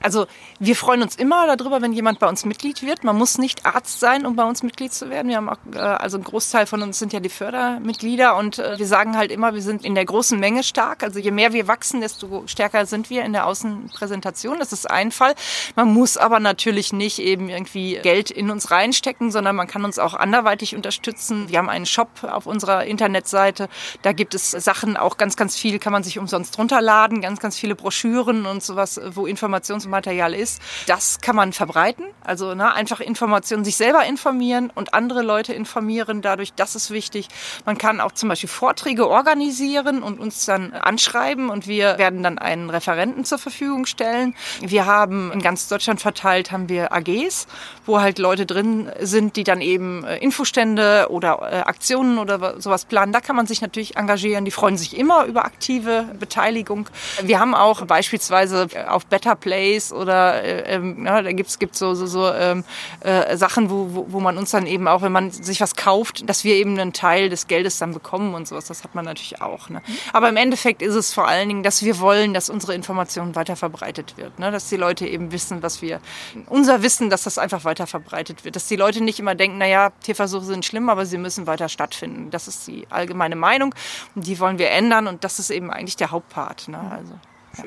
Also 0.00 0.26
wir 0.64 0.76
freuen 0.76 1.02
uns 1.02 1.16
immer 1.16 1.56
darüber, 1.56 1.82
wenn 1.82 1.92
jemand 1.92 2.20
bei 2.20 2.28
uns 2.28 2.44
Mitglied 2.44 2.82
wird. 2.82 3.02
Man 3.02 3.18
muss 3.18 3.36
nicht 3.36 3.66
Arzt 3.66 3.98
sein, 3.98 4.24
um 4.24 4.36
bei 4.36 4.44
uns 4.44 4.62
Mitglied 4.62 4.92
zu 4.92 5.10
werden. 5.10 5.28
Wir 5.28 5.38
haben 5.38 5.48
auch, 5.48 5.58
äh, 5.74 5.78
also 5.78 6.18
ein 6.18 6.22
Großteil 6.22 6.66
von 6.66 6.82
uns 6.82 7.00
sind 7.00 7.12
ja 7.12 7.18
die 7.18 7.30
Fördermitglieder 7.30 8.36
und 8.36 8.60
äh, 8.60 8.78
wir 8.78 8.86
sagen 8.86 9.16
halt 9.16 9.32
immer, 9.32 9.54
wir 9.54 9.62
sind 9.62 9.84
in 9.84 9.96
der 9.96 10.04
großen 10.04 10.38
Menge 10.38 10.62
stark. 10.62 11.02
Also 11.02 11.18
je 11.18 11.32
mehr 11.32 11.52
wir 11.52 11.66
wachsen, 11.66 12.00
desto 12.00 12.44
stärker 12.46 12.86
sind 12.86 13.10
wir 13.10 13.24
in 13.24 13.32
der 13.32 13.48
Außenpräsentation. 13.48 14.60
Das 14.60 14.72
ist 14.72 14.88
ein 14.88 15.10
Fall. 15.10 15.34
Man 15.74 15.92
muss 15.92 16.16
aber 16.16 16.38
natürlich 16.38 16.92
nicht 16.92 17.18
eben 17.18 17.48
irgendwie 17.48 17.98
Geld 18.00 18.30
in 18.30 18.48
uns 18.48 18.70
reinstecken, 18.70 19.32
sondern 19.32 19.56
man 19.56 19.66
kann 19.66 19.84
uns 19.84 19.98
auch 19.98 20.14
anderweitig 20.14 20.76
unterstützen. 20.76 21.48
Wir 21.48 21.58
haben 21.58 21.68
einen 21.70 21.86
Shop 21.86 22.08
auf 22.22 22.46
unserer 22.46 22.84
Internetseite. 22.84 23.68
Da 24.02 24.12
gibt 24.12 24.32
es 24.32 24.52
Sachen, 24.52 24.96
auch 24.96 25.16
ganz, 25.16 25.34
ganz 25.34 25.56
viel 25.56 25.80
kann 25.80 25.92
man 25.92 26.04
sich 26.04 26.20
umsonst 26.20 26.56
runterladen, 26.56 27.20
ganz, 27.20 27.40
ganz 27.40 27.58
viele 27.58 27.74
Broschüren 27.74 28.46
und 28.46 28.62
sowas, 28.62 29.00
wo 29.12 29.26
Informations 29.26 29.88
Material 29.88 30.34
ist, 30.52 30.62
das 30.86 31.20
kann 31.20 31.36
man 31.36 31.52
verbreiten. 31.52 32.04
Also 32.24 32.54
ne, 32.54 32.72
einfach 32.72 33.00
Informationen, 33.00 33.64
sich 33.64 33.76
selber 33.76 34.04
informieren 34.04 34.70
und 34.74 34.94
andere 34.94 35.22
Leute 35.22 35.52
informieren. 35.52 36.22
Dadurch, 36.22 36.52
das 36.54 36.74
ist 36.74 36.90
wichtig. 36.90 37.28
Man 37.64 37.78
kann 37.78 38.00
auch 38.00 38.12
zum 38.12 38.28
Beispiel 38.28 38.48
Vorträge 38.48 39.08
organisieren 39.08 40.02
und 40.02 40.20
uns 40.20 40.44
dann 40.44 40.72
anschreiben 40.72 41.48
und 41.48 41.66
wir 41.66 41.98
werden 41.98 42.22
dann 42.22 42.38
einen 42.38 42.70
Referenten 42.70 43.24
zur 43.24 43.38
Verfügung 43.38 43.86
stellen. 43.86 44.34
Wir 44.60 44.86
haben 44.86 45.32
in 45.32 45.42
ganz 45.42 45.68
Deutschland 45.68 46.00
verteilt 46.00 46.52
haben 46.52 46.68
wir 46.68 46.92
AGs, 46.92 47.46
wo 47.86 48.00
halt 48.00 48.18
Leute 48.18 48.46
drin 48.46 48.90
sind, 49.00 49.36
die 49.36 49.44
dann 49.44 49.60
eben 49.60 50.04
äh, 50.04 50.18
Infostände 50.18 51.06
oder 51.10 51.40
äh, 51.50 51.56
Aktionen 51.60 52.18
oder 52.18 52.60
sowas 52.60 52.84
planen. 52.84 53.12
Da 53.12 53.20
kann 53.20 53.36
man 53.36 53.46
sich 53.46 53.60
natürlich 53.60 53.96
engagieren. 53.96 54.44
Die 54.44 54.50
freuen 54.50 54.76
sich 54.76 54.96
immer 54.96 55.24
über 55.24 55.44
aktive 55.44 56.06
Beteiligung. 56.18 56.88
Wir 57.22 57.40
haben 57.40 57.54
auch 57.54 57.84
beispielsweise 57.86 58.68
auf 58.88 59.06
Better 59.06 59.34
Place 59.34 59.92
oder 59.92 60.42
äh, 60.42 60.74
ähm, 60.74 61.04
ja, 61.04 61.22
da 61.22 61.32
gibt's 61.32 61.58
gibt's 61.58 61.78
so 61.78 61.94
so, 61.94 62.06
so 62.06 62.32
ähm, 62.32 62.64
äh, 63.00 63.36
Sachen, 63.36 63.70
wo, 63.70 63.88
wo, 63.90 64.06
wo 64.08 64.20
man 64.20 64.38
uns 64.38 64.50
dann 64.50 64.66
eben 64.66 64.88
auch, 64.88 65.02
wenn 65.02 65.12
man 65.12 65.30
sich 65.30 65.60
was 65.60 65.76
kauft, 65.76 66.28
dass 66.28 66.44
wir 66.44 66.54
eben 66.54 66.78
einen 66.78 66.92
Teil 66.92 67.28
des 67.28 67.46
Geldes 67.46 67.78
dann 67.78 67.92
bekommen 67.92 68.34
und 68.34 68.48
sowas. 68.48 68.66
Das 68.66 68.84
hat 68.84 68.94
man 68.94 69.04
natürlich 69.04 69.40
auch. 69.42 69.68
Ne? 69.68 69.82
Aber 70.12 70.28
im 70.28 70.36
Endeffekt 70.36 70.82
ist 70.82 70.94
es 70.94 71.12
vor 71.12 71.26
allen 71.26 71.48
Dingen, 71.48 71.62
dass 71.62 71.82
wir 71.82 71.98
wollen, 72.00 72.34
dass 72.34 72.50
unsere 72.50 72.74
Information 72.74 73.34
weiter 73.34 73.56
verbreitet 73.56 74.16
wird, 74.16 74.38
ne? 74.38 74.50
dass 74.50 74.68
die 74.68 74.76
Leute 74.76 75.06
eben 75.06 75.32
wissen, 75.32 75.62
was 75.62 75.82
wir 75.82 76.00
unser 76.46 76.82
Wissen, 76.82 77.10
dass 77.10 77.24
das 77.24 77.38
einfach 77.38 77.64
weiter 77.64 77.71
verbreitet 77.74 78.44
wird, 78.44 78.56
dass 78.56 78.68
die 78.68 78.76
Leute 78.76 79.02
nicht 79.02 79.18
immer 79.18 79.34
denken, 79.34 79.58
naja, 79.58 79.90
Tierversuche 80.02 80.44
sind 80.44 80.64
schlimm, 80.64 80.88
aber 80.88 81.06
sie 81.06 81.18
müssen 81.18 81.46
weiter 81.46 81.68
stattfinden. 81.68 82.30
Das 82.30 82.48
ist 82.48 82.66
die 82.66 82.86
allgemeine 82.90 83.36
Meinung 83.36 83.74
und 84.14 84.26
die 84.26 84.38
wollen 84.38 84.58
wir 84.58 84.70
ändern 84.70 85.06
und 85.06 85.24
das 85.24 85.38
ist 85.38 85.50
eben 85.50 85.70
eigentlich 85.70 85.96
der 85.96 86.10
Hauptpart. 86.10 86.68
Ne? 86.68 86.78
Also, 86.78 87.14
ja. 87.58 87.64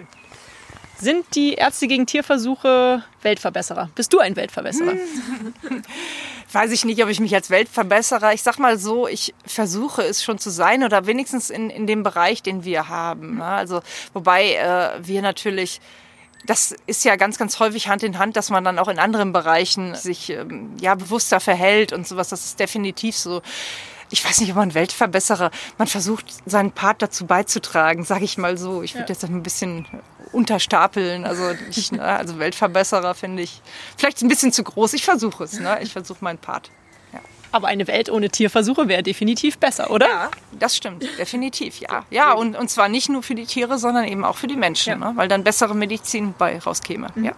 Sind 0.98 1.26
die 1.36 1.56
Ärzte 1.56 1.88
gegen 1.88 2.06
Tierversuche 2.06 3.04
Weltverbesserer? 3.22 3.90
Bist 3.96 4.14
du 4.14 4.20
ein 4.20 4.36
Weltverbesserer? 4.38 4.94
Weiß 6.54 6.72
ich 6.72 6.86
nicht, 6.86 7.04
ob 7.04 7.10
ich 7.10 7.20
mich 7.20 7.36
als 7.36 7.50
Weltverbesserer. 7.50 8.34
Ich 8.34 8.44
sag 8.44 8.60
mal 8.60 8.78
so, 8.78 9.08
ich 9.08 9.34
versuche 9.46 10.04
es 10.04 10.24
schon 10.24 10.40
zu 10.40 10.50
sein 10.50 10.84
oder 10.84 11.06
wenigstens 11.06 11.50
in, 11.50 11.70
in 11.70 11.86
dem 11.86 12.04
Bereich, 12.04 12.44
den 12.44 12.64
wir 12.64 12.88
haben. 12.88 13.38
Ne? 13.38 13.44
Also, 13.44 13.82
wobei 14.14 14.54
äh, 14.54 15.06
wir 15.06 15.22
natürlich 15.22 15.82
das 16.46 16.76
ist 16.86 17.04
ja 17.06 17.16
ganz, 17.16 17.38
ganz 17.38 17.60
häufig 17.60 17.88
Hand 17.88 18.04
in 18.04 18.18
Hand, 18.18 18.36
dass 18.36 18.50
man 18.50 18.64
dann 18.64 18.80
auch 18.80 18.88
in 18.88 19.00
anderen 19.00 19.34
Bereichen 19.34 19.96
sich 19.96 20.30
ähm, 20.30 20.76
ja 20.80 20.96
bewusster 20.96 21.40
verhält 21.40 21.94
und 21.94 22.08
sowas. 22.08 22.30
Das 22.30 22.46
ist 22.46 22.60
definitiv 22.60 23.16
so 23.16 23.42
ich 24.10 24.24
weiß 24.24 24.42
nicht, 24.42 24.52
ob 24.52 24.58
man 24.58 24.74
Weltverbesserer, 24.74 25.52
man 25.78 25.88
versucht 25.88 26.26
seinen 26.46 26.72
Part 26.72 27.02
dazu 27.02 27.26
beizutragen, 27.26 28.04
sage 28.04 28.24
ich 28.24 28.38
mal 28.38 28.58
so. 28.58 28.84
Ich 28.84 28.94
würde 28.94 29.08
ja. 29.08 29.14
jetzt 29.14 29.24
ein 29.24 29.44
bisschen 29.44 29.88
unterstapeln. 30.32 31.26
Also, 31.26 31.52
ich, 31.70 31.92
ne, 31.92 32.04
also 32.04 32.40
Weltverbesserer 32.40 33.16
finde 33.16 33.44
ich 33.44 33.62
vielleicht 33.98 34.22
ein 34.22 34.28
bisschen 34.28 34.52
zu 34.52 34.64
groß. 34.64 34.94
Ich 34.94 35.06
versuche 35.06 35.44
es. 35.44 35.60
Ne? 35.60 35.80
Ich 35.82 35.94
versuche 35.94 36.24
meinen 36.24 36.38
Part. 36.38 36.70
Aber 37.56 37.70
eine 37.70 37.88
Welt 37.88 38.10
ohne 38.10 38.30
Tierversuche 38.30 38.90
wäre 38.90 39.02
definitiv 39.02 39.60
besser, 39.60 39.90
oder? 39.90 40.10
Ja, 40.10 40.32
das 40.60 40.76
stimmt. 40.76 41.08
Definitiv, 41.18 41.80
ja. 41.80 42.04
Ja, 42.10 42.34
und, 42.34 42.58
und 42.58 42.70
zwar 42.70 42.90
nicht 42.90 43.08
nur 43.08 43.24
für 43.24 43.34
die 43.34 43.46
Tiere, 43.46 43.78
sondern 43.78 44.04
eben 44.04 44.26
auch 44.26 44.36
für 44.36 44.48
die 44.48 44.58
Menschen, 44.58 44.90
ja. 44.90 44.98
ne? 44.98 45.14
weil 45.16 45.30
dann 45.30 45.46
bessere 45.46 45.74
Medizin 45.74 46.34
bei 46.38 46.60
rauskäme. 46.60 47.08
Mhm. 47.16 47.24
Ja. 47.24 47.32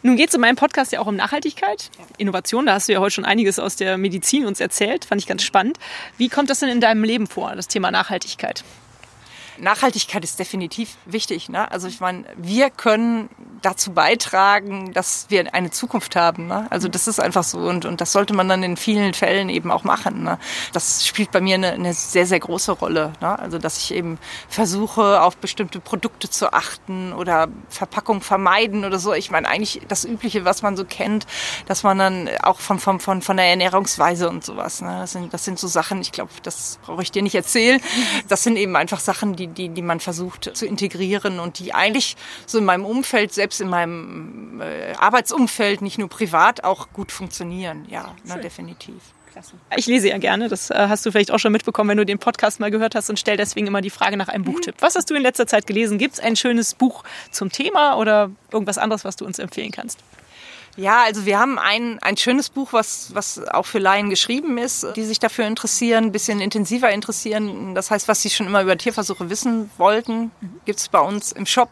Nun 0.00 0.16
geht 0.16 0.30
es 0.30 0.34
in 0.34 0.40
meinem 0.40 0.56
Podcast 0.56 0.92
ja 0.92 1.00
auch 1.00 1.06
um 1.06 1.14
Nachhaltigkeit, 1.14 1.90
Innovation. 2.16 2.64
Da 2.64 2.72
hast 2.72 2.88
du 2.88 2.94
ja 2.94 3.00
heute 3.00 3.10
schon 3.16 3.26
einiges 3.26 3.58
aus 3.58 3.76
der 3.76 3.98
Medizin 3.98 4.46
uns 4.46 4.60
erzählt. 4.60 5.04
Fand 5.04 5.20
ich 5.20 5.26
ganz 5.26 5.42
spannend. 5.42 5.76
Wie 6.16 6.30
kommt 6.30 6.48
das 6.48 6.60
denn 6.60 6.70
in 6.70 6.80
deinem 6.80 7.04
Leben 7.04 7.26
vor, 7.26 7.54
das 7.54 7.68
Thema 7.68 7.90
Nachhaltigkeit? 7.90 8.64
Nachhaltigkeit 9.58 10.24
ist 10.24 10.38
definitiv 10.38 10.96
wichtig. 11.04 11.48
Ne? 11.48 11.70
Also 11.70 11.88
ich 11.88 12.00
meine, 12.00 12.24
wir 12.36 12.70
können 12.70 13.28
dazu 13.62 13.92
beitragen, 13.92 14.92
dass 14.92 15.26
wir 15.28 15.54
eine 15.54 15.70
Zukunft 15.70 16.16
haben. 16.16 16.46
Ne? 16.46 16.66
Also 16.70 16.88
das 16.88 17.08
ist 17.08 17.20
einfach 17.20 17.44
so 17.44 17.58
und, 17.58 17.84
und 17.84 18.00
das 18.00 18.12
sollte 18.12 18.34
man 18.34 18.48
dann 18.48 18.62
in 18.62 18.76
vielen 18.76 19.14
Fällen 19.14 19.48
eben 19.48 19.70
auch 19.70 19.84
machen. 19.84 20.24
Ne? 20.24 20.38
Das 20.72 21.06
spielt 21.06 21.30
bei 21.30 21.40
mir 21.40 21.54
eine, 21.54 21.72
eine 21.72 21.94
sehr, 21.94 22.26
sehr 22.26 22.40
große 22.40 22.72
Rolle. 22.72 23.12
Ne? 23.20 23.38
Also 23.38 23.58
dass 23.58 23.78
ich 23.78 23.94
eben 23.94 24.18
versuche, 24.48 25.22
auf 25.22 25.36
bestimmte 25.36 25.80
Produkte 25.80 26.28
zu 26.28 26.52
achten 26.52 27.12
oder 27.12 27.48
Verpackung 27.68 28.20
vermeiden 28.20 28.84
oder 28.84 28.98
so. 28.98 29.12
Ich 29.12 29.30
meine 29.30 29.48
eigentlich 29.48 29.80
das 29.88 30.04
Übliche, 30.04 30.44
was 30.44 30.62
man 30.62 30.76
so 30.76 30.84
kennt, 30.84 31.26
dass 31.66 31.82
man 31.82 31.98
dann 31.98 32.28
auch 32.42 32.60
von, 32.60 32.78
von, 32.78 33.00
von, 33.00 33.22
von 33.22 33.36
der 33.36 33.46
Ernährungsweise 33.46 34.28
und 34.28 34.44
sowas. 34.44 34.82
Ne? 34.82 34.98
Das, 35.00 35.12
sind, 35.12 35.32
das 35.32 35.44
sind 35.44 35.58
so 35.58 35.68
Sachen, 35.68 36.00
ich 36.00 36.12
glaube, 36.12 36.30
das 36.42 36.78
brauche 36.82 37.02
ich 37.02 37.12
dir 37.12 37.22
nicht 37.22 37.34
erzählen. 37.34 37.80
Das 38.28 38.42
sind 38.42 38.56
eben 38.56 38.74
einfach 38.76 39.00
Sachen, 39.00 39.36
die, 39.36 39.41
die, 39.46 39.68
die 39.68 39.82
man 39.82 40.00
versucht 40.00 40.50
zu 40.56 40.66
integrieren 40.66 41.40
und 41.40 41.58
die 41.58 41.74
eigentlich 41.74 42.16
so 42.46 42.58
in 42.58 42.64
meinem 42.64 42.84
Umfeld, 42.84 43.32
selbst 43.32 43.60
in 43.60 43.68
meinem 43.68 44.60
äh, 44.60 44.94
Arbeitsumfeld, 44.94 45.82
nicht 45.82 45.98
nur 45.98 46.08
privat, 46.08 46.64
auch 46.64 46.88
gut 46.92 47.12
funktionieren. 47.12 47.86
Ja, 47.88 48.14
na, 48.24 48.36
definitiv. 48.36 48.94
Klasse. 49.32 49.54
Ich 49.76 49.86
lese 49.86 50.08
ja 50.10 50.18
gerne, 50.18 50.48
das 50.48 50.70
äh, 50.70 50.74
hast 50.74 51.06
du 51.06 51.10
vielleicht 51.10 51.30
auch 51.30 51.38
schon 51.38 51.52
mitbekommen, 51.52 51.90
wenn 51.90 51.96
du 51.96 52.04
den 52.04 52.18
Podcast 52.18 52.60
mal 52.60 52.70
gehört 52.70 52.94
hast 52.94 53.08
und 53.08 53.18
stell 53.18 53.36
deswegen 53.36 53.66
immer 53.66 53.80
die 53.80 53.90
Frage 53.90 54.16
nach 54.16 54.28
einem 54.28 54.44
Buchtipp. 54.44 54.74
Was 54.80 54.94
hast 54.94 55.08
du 55.10 55.14
in 55.14 55.22
letzter 55.22 55.46
Zeit 55.46 55.66
gelesen? 55.66 55.96
Gibt 55.96 56.14
es 56.14 56.20
ein 56.20 56.36
schönes 56.36 56.74
Buch 56.74 57.02
zum 57.30 57.50
Thema 57.50 57.96
oder 57.96 58.30
irgendwas 58.52 58.76
anderes, 58.76 59.04
was 59.04 59.16
du 59.16 59.24
uns 59.24 59.38
empfehlen 59.38 59.70
kannst? 59.70 60.00
Ja, 60.76 61.02
also 61.04 61.26
wir 61.26 61.38
haben 61.38 61.58
ein, 61.58 61.98
ein 62.00 62.16
schönes 62.16 62.48
Buch, 62.48 62.72
was, 62.72 63.14
was 63.14 63.46
auch 63.48 63.66
für 63.66 63.78
Laien 63.78 64.08
geschrieben 64.08 64.56
ist, 64.56 64.86
die 64.96 65.04
sich 65.04 65.18
dafür 65.18 65.46
interessieren, 65.46 66.04
ein 66.04 66.12
bisschen 66.12 66.40
intensiver 66.40 66.90
interessieren. 66.90 67.74
Das 67.74 67.90
heißt, 67.90 68.08
was 68.08 68.22
sie 68.22 68.30
schon 68.30 68.46
immer 68.46 68.62
über 68.62 68.78
Tierversuche 68.78 69.28
wissen 69.28 69.70
wollten, 69.76 70.30
mhm. 70.40 70.60
gibt's 70.64 70.88
bei 70.88 70.98
uns 70.98 71.32
im 71.32 71.44
Shop. 71.44 71.68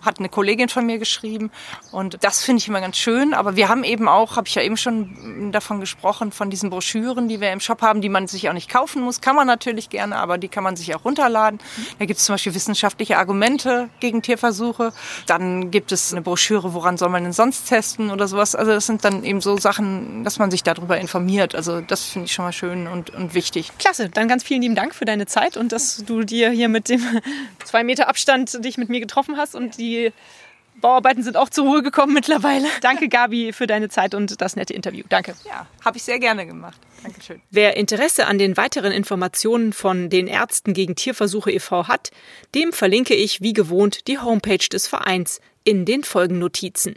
Hat 0.00 0.20
eine 0.20 0.28
Kollegin 0.28 0.68
von 0.68 0.86
mir 0.86 0.98
geschrieben. 0.98 1.50
Und 1.90 2.22
das 2.22 2.44
finde 2.44 2.60
ich 2.60 2.68
immer 2.68 2.80
ganz 2.80 2.96
schön. 2.96 3.34
Aber 3.34 3.56
wir 3.56 3.68
haben 3.68 3.82
eben 3.82 4.06
auch, 4.06 4.36
habe 4.36 4.46
ich 4.46 4.54
ja 4.54 4.62
eben 4.62 4.76
schon 4.76 5.50
davon 5.50 5.80
gesprochen, 5.80 6.30
von 6.30 6.48
diesen 6.48 6.70
Broschüren, 6.70 7.28
die 7.28 7.40
wir 7.40 7.50
im 7.50 7.58
Shop 7.60 7.82
haben, 7.82 8.00
die 8.00 8.08
man 8.08 8.28
sich 8.28 8.48
auch 8.48 8.52
nicht 8.52 8.70
kaufen 8.70 9.02
muss. 9.02 9.20
Kann 9.20 9.34
man 9.34 9.48
natürlich 9.48 9.90
gerne, 9.90 10.16
aber 10.16 10.38
die 10.38 10.48
kann 10.48 10.62
man 10.62 10.76
sich 10.76 10.94
auch 10.94 11.04
runterladen. 11.04 11.58
Mhm. 11.76 11.86
Da 11.98 12.04
gibt's 12.04 12.24
zum 12.24 12.34
Beispiel 12.34 12.54
wissenschaftliche 12.54 13.18
Argumente 13.18 13.88
gegen 13.98 14.22
Tierversuche. 14.22 14.92
Dann 15.26 15.72
gibt 15.72 15.90
es 15.90 16.12
eine 16.12 16.22
Broschüre, 16.22 16.74
woran 16.74 16.96
soll 16.96 17.08
man 17.08 17.24
denn 17.24 17.32
sonst 17.32 17.64
testen 17.64 18.10
oder 18.12 18.28
so 18.28 18.35
sowas. 18.36 18.54
Also 18.54 18.72
das 18.72 18.86
sind 18.86 19.04
dann 19.04 19.24
eben 19.24 19.40
so 19.40 19.56
Sachen, 19.56 20.22
dass 20.22 20.38
man 20.38 20.50
sich 20.50 20.62
darüber 20.62 20.98
informiert. 20.98 21.54
Also 21.54 21.80
das 21.80 22.04
finde 22.04 22.26
ich 22.26 22.32
schon 22.32 22.44
mal 22.44 22.52
schön 22.52 22.86
und, 22.86 23.10
und 23.10 23.34
wichtig. 23.34 23.72
Klasse, 23.78 24.08
dann 24.08 24.28
ganz 24.28 24.44
vielen 24.44 24.62
lieben 24.62 24.74
Dank 24.74 24.94
für 24.94 25.04
deine 25.04 25.26
Zeit 25.26 25.56
und 25.56 25.72
dass 25.72 26.04
du 26.04 26.22
dir 26.22 26.50
hier 26.50 26.68
mit 26.68 26.88
dem 26.88 27.02
zwei 27.64 27.82
Meter 27.82 28.08
Abstand 28.08 28.64
dich 28.64 28.78
mit 28.78 28.88
mir 28.88 29.00
getroffen 29.00 29.36
hast 29.36 29.54
und 29.54 29.78
die 29.78 30.12
Bauarbeiten 30.78 31.22
sind 31.22 31.38
auch 31.38 31.48
zur 31.48 31.64
Ruhe 31.64 31.82
gekommen 31.82 32.12
mittlerweile. 32.12 32.66
Danke, 32.82 33.08
Gabi, 33.08 33.54
für 33.54 33.66
deine 33.66 33.88
Zeit 33.88 34.14
und 34.14 34.42
das 34.42 34.56
nette 34.56 34.74
Interview. 34.74 35.04
Danke. 35.08 35.34
Ja, 35.46 35.66
habe 35.82 35.96
ich 35.96 36.02
sehr 36.02 36.18
gerne 36.18 36.44
gemacht. 36.44 36.78
Dankeschön. 37.02 37.40
Wer 37.50 37.78
Interesse 37.78 38.26
an 38.26 38.36
den 38.36 38.58
weiteren 38.58 38.92
Informationen 38.92 39.72
von 39.72 40.10
den 40.10 40.26
Ärzten 40.26 40.74
gegen 40.74 40.94
Tierversuche 40.94 41.50
e.V. 41.50 41.88
hat, 41.88 42.10
dem 42.54 42.74
verlinke 42.74 43.14
ich 43.14 43.40
wie 43.40 43.54
gewohnt 43.54 44.06
die 44.06 44.18
Homepage 44.18 44.68
des 44.70 44.86
Vereins 44.86 45.40
in 45.64 45.86
den 45.86 46.04
Folgennotizen. 46.04 46.96